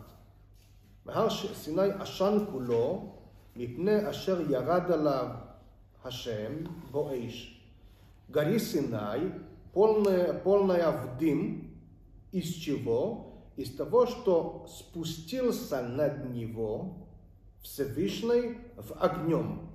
והר 1.07 1.29
ש- 1.29 1.53
סיני 1.55 1.91
עשן 1.99 2.39
כולו, 2.53 3.13
מפני 3.57 4.11
אשר 4.11 4.51
ירד 4.51 4.91
עליו 4.91 5.27
השם 6.05 6.53
בו 6.91 7.11
אש. 7.15 7.57
Гори 8.33 8.61
Синай, 8.61 9.33
полная, 9.73 10.33
полная 10.33 10.93
в 10.93 11.19
дым, 11.19 11.75
из 12.31 12.55
чего? 12.55 13.43
Из 13.57 13.75
того, 13.75 14.07
что 14.07 14.67
спустился 14.69 15.83
над 15.83 16.31
него 16.33 17.09
Всевышний 17.61 18.59
в 18.77 18.93
огнем. 19.03 19.69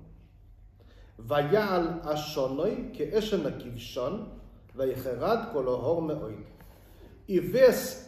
ויעל 1.20 1.88
השונוי 2.02 2.90
כאשן 2.94 3.46
הכבשון, 3.46 4.28
ויחרד 4.76 5.38
כל 5.52 5.66
אור 5.66 6.02
מאוד. 6.02 6.34
И 7.28 7.40
весь 7.40 8.06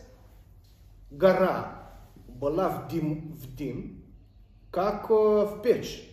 гора 1.10 1.90
была 2.28 2.68
в 2.68 2.88
дым, 2.88 3.32
в 3.32 3.56
дым, 3.56 4.04
как 4.70 5.10
э, 5.10 5.14
в 5.14 5.60
печь. 5.62 6.08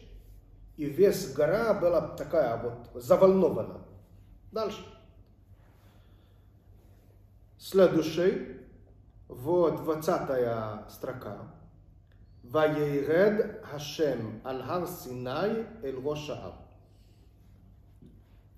И 0.78 0.86
весь 0.86 1.32
гора 1.34 1.76
была 1.76 2.02
такая 2.02 2.58
вот 2.58 3.04
заволнована. 3.04 3.82
Дальше. 4.52 4.84
Следующий, 7.60 8.58
вот 9.28 9.84
20 9.84 10.92
строка. 10.92 11.38
Ваейред 12.44 13.64
Хашем 13.66 14.42
Аль-Хар 14.46 14.88
Синай 14.88 15.66
Эль 15.82 16.00
Рошаар. 16.00 16.54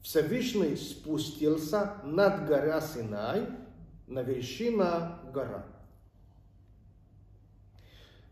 Всевышний 0.02 0.76
спустился 0.76 1.94
над 2.04 2.46
горя 2.46 2.80
Синай 2.80 3.46
на 4.06 4.22
вершина 4.22 5.20
гора. 5.32 5.64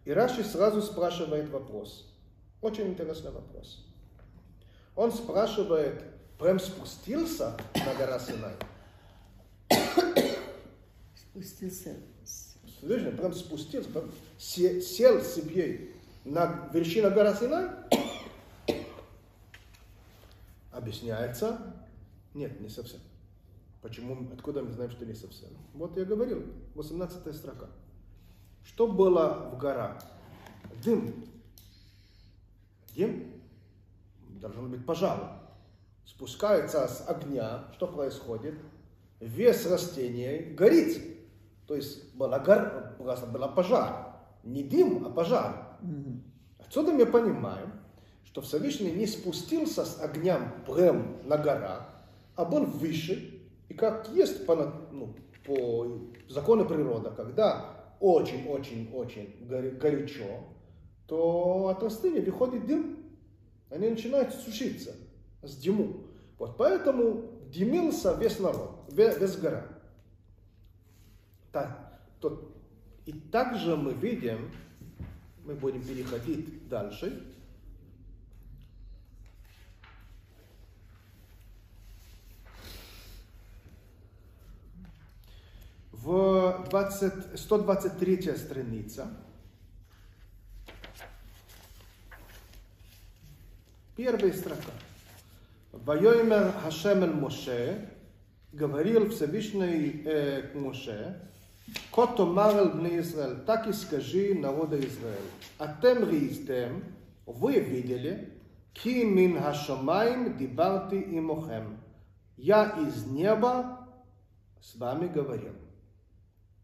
И 0.05 0.13
Раши 0.13 0.43
сразу 0.45 0.83
спрашивает 0.83 1.49
вопрос. 1.51 2.07
Очень 2.61 2.89
интересный 2.89 3.31
вопрос. 3.31 3.87
Он 4.97 5.13
спрашивает, 5.13 6.03
прям 6.39 6.59
спустился 6.59 7.57
на 7.75 7.95
гора 7.95 8.19
Синай? 8.19 8.55
Спустился. 11.15 11.97
Слышно, 12.81 13.13
прям 13.13 13.33
спустился, 13.35 13.89
прям 13.91 14.11
се- 14.39 14.81
сел 14.81 15.23
себе 15.23 15.91
на 16.25 16.69
вершину 16.73 17.11
гора 17.11 17.35
Синай? 17.35 17.69
Объясняется, 20.81 21.59
нет, 22.33 22.59
не 22.59 22.71
совсем. 22.71 23.01
Почему, 23.83 24.33
откуда 24.33 24.63
мы 24.63 24.73
знаем, 24.73 24.91
что 24.91 25.05
не 25.05 25.13
совсем? 25.13 25.51
Вот 25.75 25.95
я 25.99 26.07
говорил, 26.07 26.43
18 26.75 27.37
строка. 27.37 27.67
Что 28.65 28.87
было 28.87 29.51
в 29.53 29.59
горах? 29.59 30.03
Дым. 30.83 31.27
Дым? 32.97 33.43
Должен 34.41 34.71
быть 34.71 34.87
пожар. 34.87 35.39
Спускается 36.07 36.89
с 36.89 37.07
огня, 37.07 37.65
что 37.75 37.87
происходит? 37.87 38.55
Вес 39.21 39.67
растений 39.67 40.55
горит. 40.55 40.99
То 41.67 41.77
есть 41.77 42.15
была, 42.15 42.39
гор... 42.39 42.97
была 42.99 43.49
пожар. 43.49 44.17
Не 44.45 44.63
дым, 44.63 45.05
а 45.05 45.11
пожар. 45.11 45.79
Отсюда 46.59 46.93
мы 46.93 47.05
понимаем, 47.05 47.71
что 48.25 48.43
Всевышний 48.43 48.93
не 48.93 49.07
спустился 49.07 49.85
с 49.85 50.01
огнем 50.01 50.53
прям 50.67 51.17
на 51.25 51.37
гора, 51.37 51.89
а 52.37 52.45
был 52.45 52.65
выше. 52.65 53.43
И 53.69 53.75
как 53.75 54.09
есть 54.15 54.47
по, 54.47 54.57
ну, 54.93 55.15
по 55.45 56.01
закону 56.29 56.65
природы, 56.67 57.11
когда 57.17 57.77
очень-очень-очень 58.01 59.47
горячо, 59.79 60.45
то 61.07 61.69
от 61.69 61.83
растения 61.83 62.21
выходит 62.21 62.67
дым. 62.67 62.99
Они 63.69 63.89
начинают 63.89 64.33
сушиться 64.35 64.95
с 65.43 65.57
дыму. 65.57 66.05
Вот 66.39 66.57
поэтому 66.57 67.25
дымился 67.53 68.15
весь 68.15 68.39
народ, 68.39 68.85
ве- 68.89 69.19
весь 69.19 69.37
гора. 69.37 69.67
Так, 71.53 72.01
то, 72.21 72.51
и 73.07 73.13
также 73.13 73.77
мы 73.77 73.93
видим, 73.93 74.51
мы 75.45 75.55
будем 75.55 75.83
переходить 75.83 76.69
дальше. 76.69 77.25
В 86.03 86.67
20, 86.71 87.39
123 87.39 88.37
страница. 88.37 89.09
Первая 93.97 94.33
строка. 94.33 94.73
Воемер 95.73 96.53
Хашем 96.63 97.21
Моше, 97.21 97.91
говорил 98.53 99.11
Всевышний 99.11 100.03
э, 100.07 100.43
к 100.43 100.55
Моше, 100.55 101.21
Ко 101.93 102.07
томар 102.07 102.57
эль 102.57 102.71
бней 102.71 103.01
Израиль, 103.01 103.41
так 103.45 103.67
и 103.67 103.73
скажи 103.73 104.35
народа 104.35 104.79
Израиль. 104.81 105.31
Атем 105.59 106.09
риистем, 106.09 106.83
вы 107.27 107.61
видели, 107.61 108.33
ки 108.73 109.05
мин 109.05 109.41
хашамаим 109.41 110.37
дибарти 110.39 110.97
имохем. 110.97 111.79
Я 112.37 112.71
из 112.89 113.05
неба 113.05 113.87
с 114.63 114.75
вами 114.77 115.07
говорил. 115.07 115.53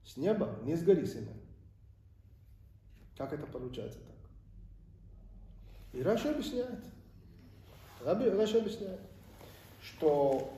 С 0.06 0.16
неба, 0.16 0.56
не 0.62 0.76
с 0.76 0.84
горы 0.84 1.04
Синай. 1.04 1.34
Как 3.16 3.32
это 3.32 3.46
получается 3.46 3.98
так? 3.98 4.16
И 5.92 6.02
Раша 6.02 6.30
объясняет. 6.30 6.84
Раби, 8.04 8.28
Раши 8.28 8.58
объясняет, 8.58 9.00
что 9.82 10.56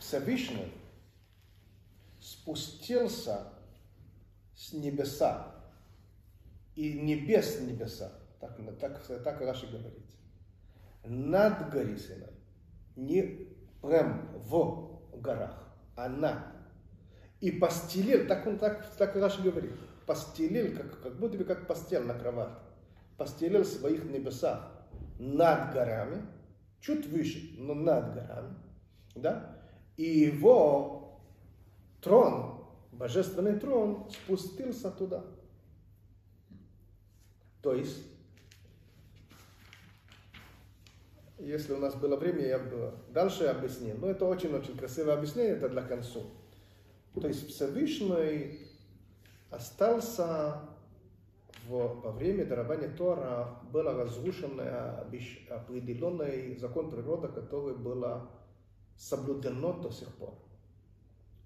Всевышний 0.00 0.72
спустился 2.20 3.52
с 4.56 4.72
небеса 4.72 5.54
и 6.74 6.94
небес 6.94 7.60
небеса, 7.60 8.12
так, 8.40 8.58
так, 8.80 9.06
так 9.22 9.40
Раши 9.42 9.66
говорит, 9.68 10.06
над 11.04 11.70
горой 11.70 11.98
Синай, 11.98 12.32
не 12.96 13.46
прям 13.80 14.28
в 14.34 14.98
горах, 15.20 15.72
а 15.94 16.08
над. 16.08 16.55
И 17.46 17.52
постелил, 17.52 18.26
так 18.26 18.44
он 18.48 18.58
так, 18.58 18.90
так 18.96 19.14
Раши 19.14 19.40
говорит, 19.40 19.70
постелил, 20.04 20.76
как, 20.76 21.00
как 21.00 21.16
будто 21.16 21.38
бы 21.38 21.44
как 21.44 21.68
постель 21.68 22.02
на 22.02 22.12
кровать, 22.12 22.58
постелил 23.16 23.62
в 23.62 23.68
своих 23.68 24.02
небесах 24.02 24.68
над 25.20 25.72
горами, 25.72 26.26
чуть 26.80 27.06
выше, 27.06 27.54
но 27.58 27.74
над 27.74 28.14
горами, 28.14 28.56
да, 29.14 29.60
и 29.96 30.02
его 30.02 31.20
трон, 32.02 32.66
божественный 32.90 33.60
трон, 33.60 34.10
спустился 34.10 34.90
туда. 34.90 35.24
То 37.62 37.74
есть, 37.74 38.02
если 41.38 41.74
у 41.74 41.78
нас 41.78 41.94
было 41.94 42.16
время, 42.16 42.44
я 42.44 42.58
бы 42.58 42.92
дальше 43.10 43.44
объяснил. 43.44 43.96
Но 43.98 44.08
это 44.08 44.24
очень-очень 44.24 44.76
красивое 44.76 45.14
объяснение, 45.14 45.54
это 45.54 45.68
для 45.68 45.82
конца. 45.82 46.18
То 47.20 47.28
есть 47.28 47.48
Всевышний 47.48 48.58
остался 49.50 50.60
в, 51.66 51.70
во 51.70 52.12
время 52.12 52.44
дарования 52.44 52.94
Тора 52.94 53.58
был 53.72 53.84
разрушен 53.84 54.60
определенный 55.48 56.56
закон 56.58 56.90
природы, 56.90 57.28
который 57.28 57.74
был 57.74 58.04
соблюдено 58.96 59.72
до 59.80 59.90
сих 59.90 60.14
пор. 60.16 60.34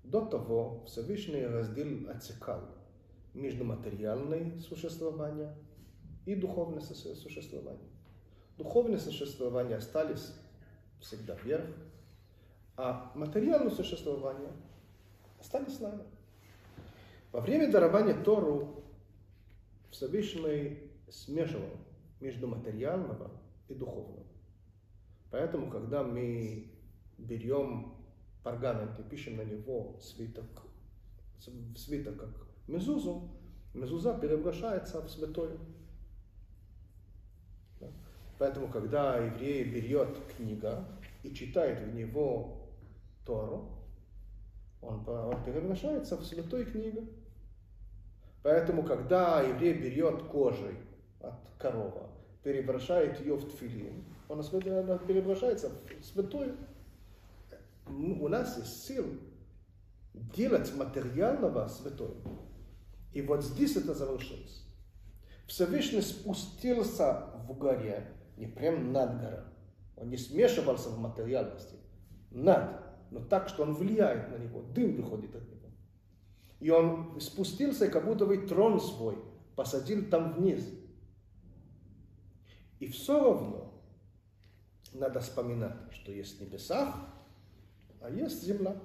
До 0.02 0.24
того 0.24 0.82
Всевышний 0.86 1.46
раздел 1.46 2.10
отсекал 2.10 2.62
между 3.32 3.64
материальным 3.64 4.58
существованием 4.58 5.54
и 6.26 6.34
духовное 6.34 6.80
су- 6.80 7.14
существование. 7.14 7.88
Духовное 8.58 8.98
существование 8.98 9.76
остались 9.76 10.34
всегда 11.00 11.36
вверх, 11.36 11.66
а 12.76 13.12
материальное 13.14 13.70
существование 13.70 14.50
остались 15.40 15.76
с 15.76 15.80
нами. 15.80 16.04
Во 17.32 17.40
время 17.40 17.70
дарования 17.70 18.22
Тору 18.22 18.84
Всевышний 19.90 20.90
смешивал 21.08 21.70
между 22.20 22.46
материального 22.46 23.30
и 23.68 23.74
духовным. 23.74 24.24
Поэтому, 25.30 25.70
когда 25.70 26.02
мы 26.02 26.70
берем 27.18 27.94
пергамент 28.44 28.98
и 28.98 29.02
пишем 29.02 29.36
на 29.36 29.42
него 29.42 29.96
свиток, 30.00 30.62
свиток 31.76 32.18
как 32.18 32.48
мезузу, 32.66 33.30
мезуза 33.74 34.14
превращается 34.14 35.00
в 35.00 35.10
святое. 35.10 35.56
Поэтому, 38.38 38.68
когда 38.68 39.18
еврей 39.18 39.64
берет 39.64 40.16
книга 40.34 40.88
и 41.22 41.32
читает 41.34 41.80
в 41.80 41.94
него 41.94 42.70
Тору, 43.26 43.79
он, 44.80 45.06
он 45.06 45.44
превращается 45.44 46.16
в 46.16 46.24
святой 46.24 46.64
книгу. 46.64 47.06
Поэтому, 48.42 48.82
когда 48.82 49.42
еврей 49.42 49.74
берет 49.74 50.22
кожей 50.24 50.76
от 51.20 51.34
коровы, 51.58 52.08
превращает 52.42 53.20
ее 53.20 53.36
в 53.36 53.50
тфилин, 53.50 54.04
он 54.28 54.42
превращается 55.06 55.68
в 55.68 56.04
святую. 56.04 56.56
У 57.86 58.28
нас 58.28 58.56
есть 58.56 58.86
сил 58.86 59.06
делать 60.14 60.74
материального 60.74 61.68
святое. 61.68 62.14
И 63.12 63.22
вот 63.22 63.44
здесь 63.44 63.76
это 63.76 63.94
завершилось. 63.94 64.64
Всевышний 65.46 66.00
спустился 66.00 67.30
в 67.46 67.58
горе, 67.58 68.06
не 68.36 68.46
прям 68.46 68.92
над 68.92 69.20
горой. 69.20 69.44
Он 69.96 70.08
не 70.08 70.16
смешивался 70.16 70.90
в 70.90 70.98
материальности. 70.98 71.74
Над. 72.30 72.89
Но 73.10 73.20
так, 73.20 73.48
что 73.48 73.62
он 73.62 73.74
влияет 73.74 74.30
на 74.30 74.36
него. 74.36 74.62
Дым 74.62 74.96
выходит 74.96 75.34
от 75.34 75.42
него. 75.42 75.68
И 76.60 76.70
он 76.70 77.20
спустился, 77.20 77.88
как 77.88 78.04
будто 78.04 78.26
бы 78.26 78.36
трон 78.38 78.80
свой 78.80 79.18
посадил 79.60 80.08
там 80.08 80.32
вниз. 80.32 80.66
И 82.78 82.86
все 82.86 83.22
равно 83.22 83.74
надо 84.94 85.20
вспоминать, 85.20 85.92
что 85.92 86.12
есть 86.12 86.38
в 86.38 86.40
небесах, 86.40 86.94
а 88.00 88.10
есть 88.10 88.42
земля. 88.42 88.80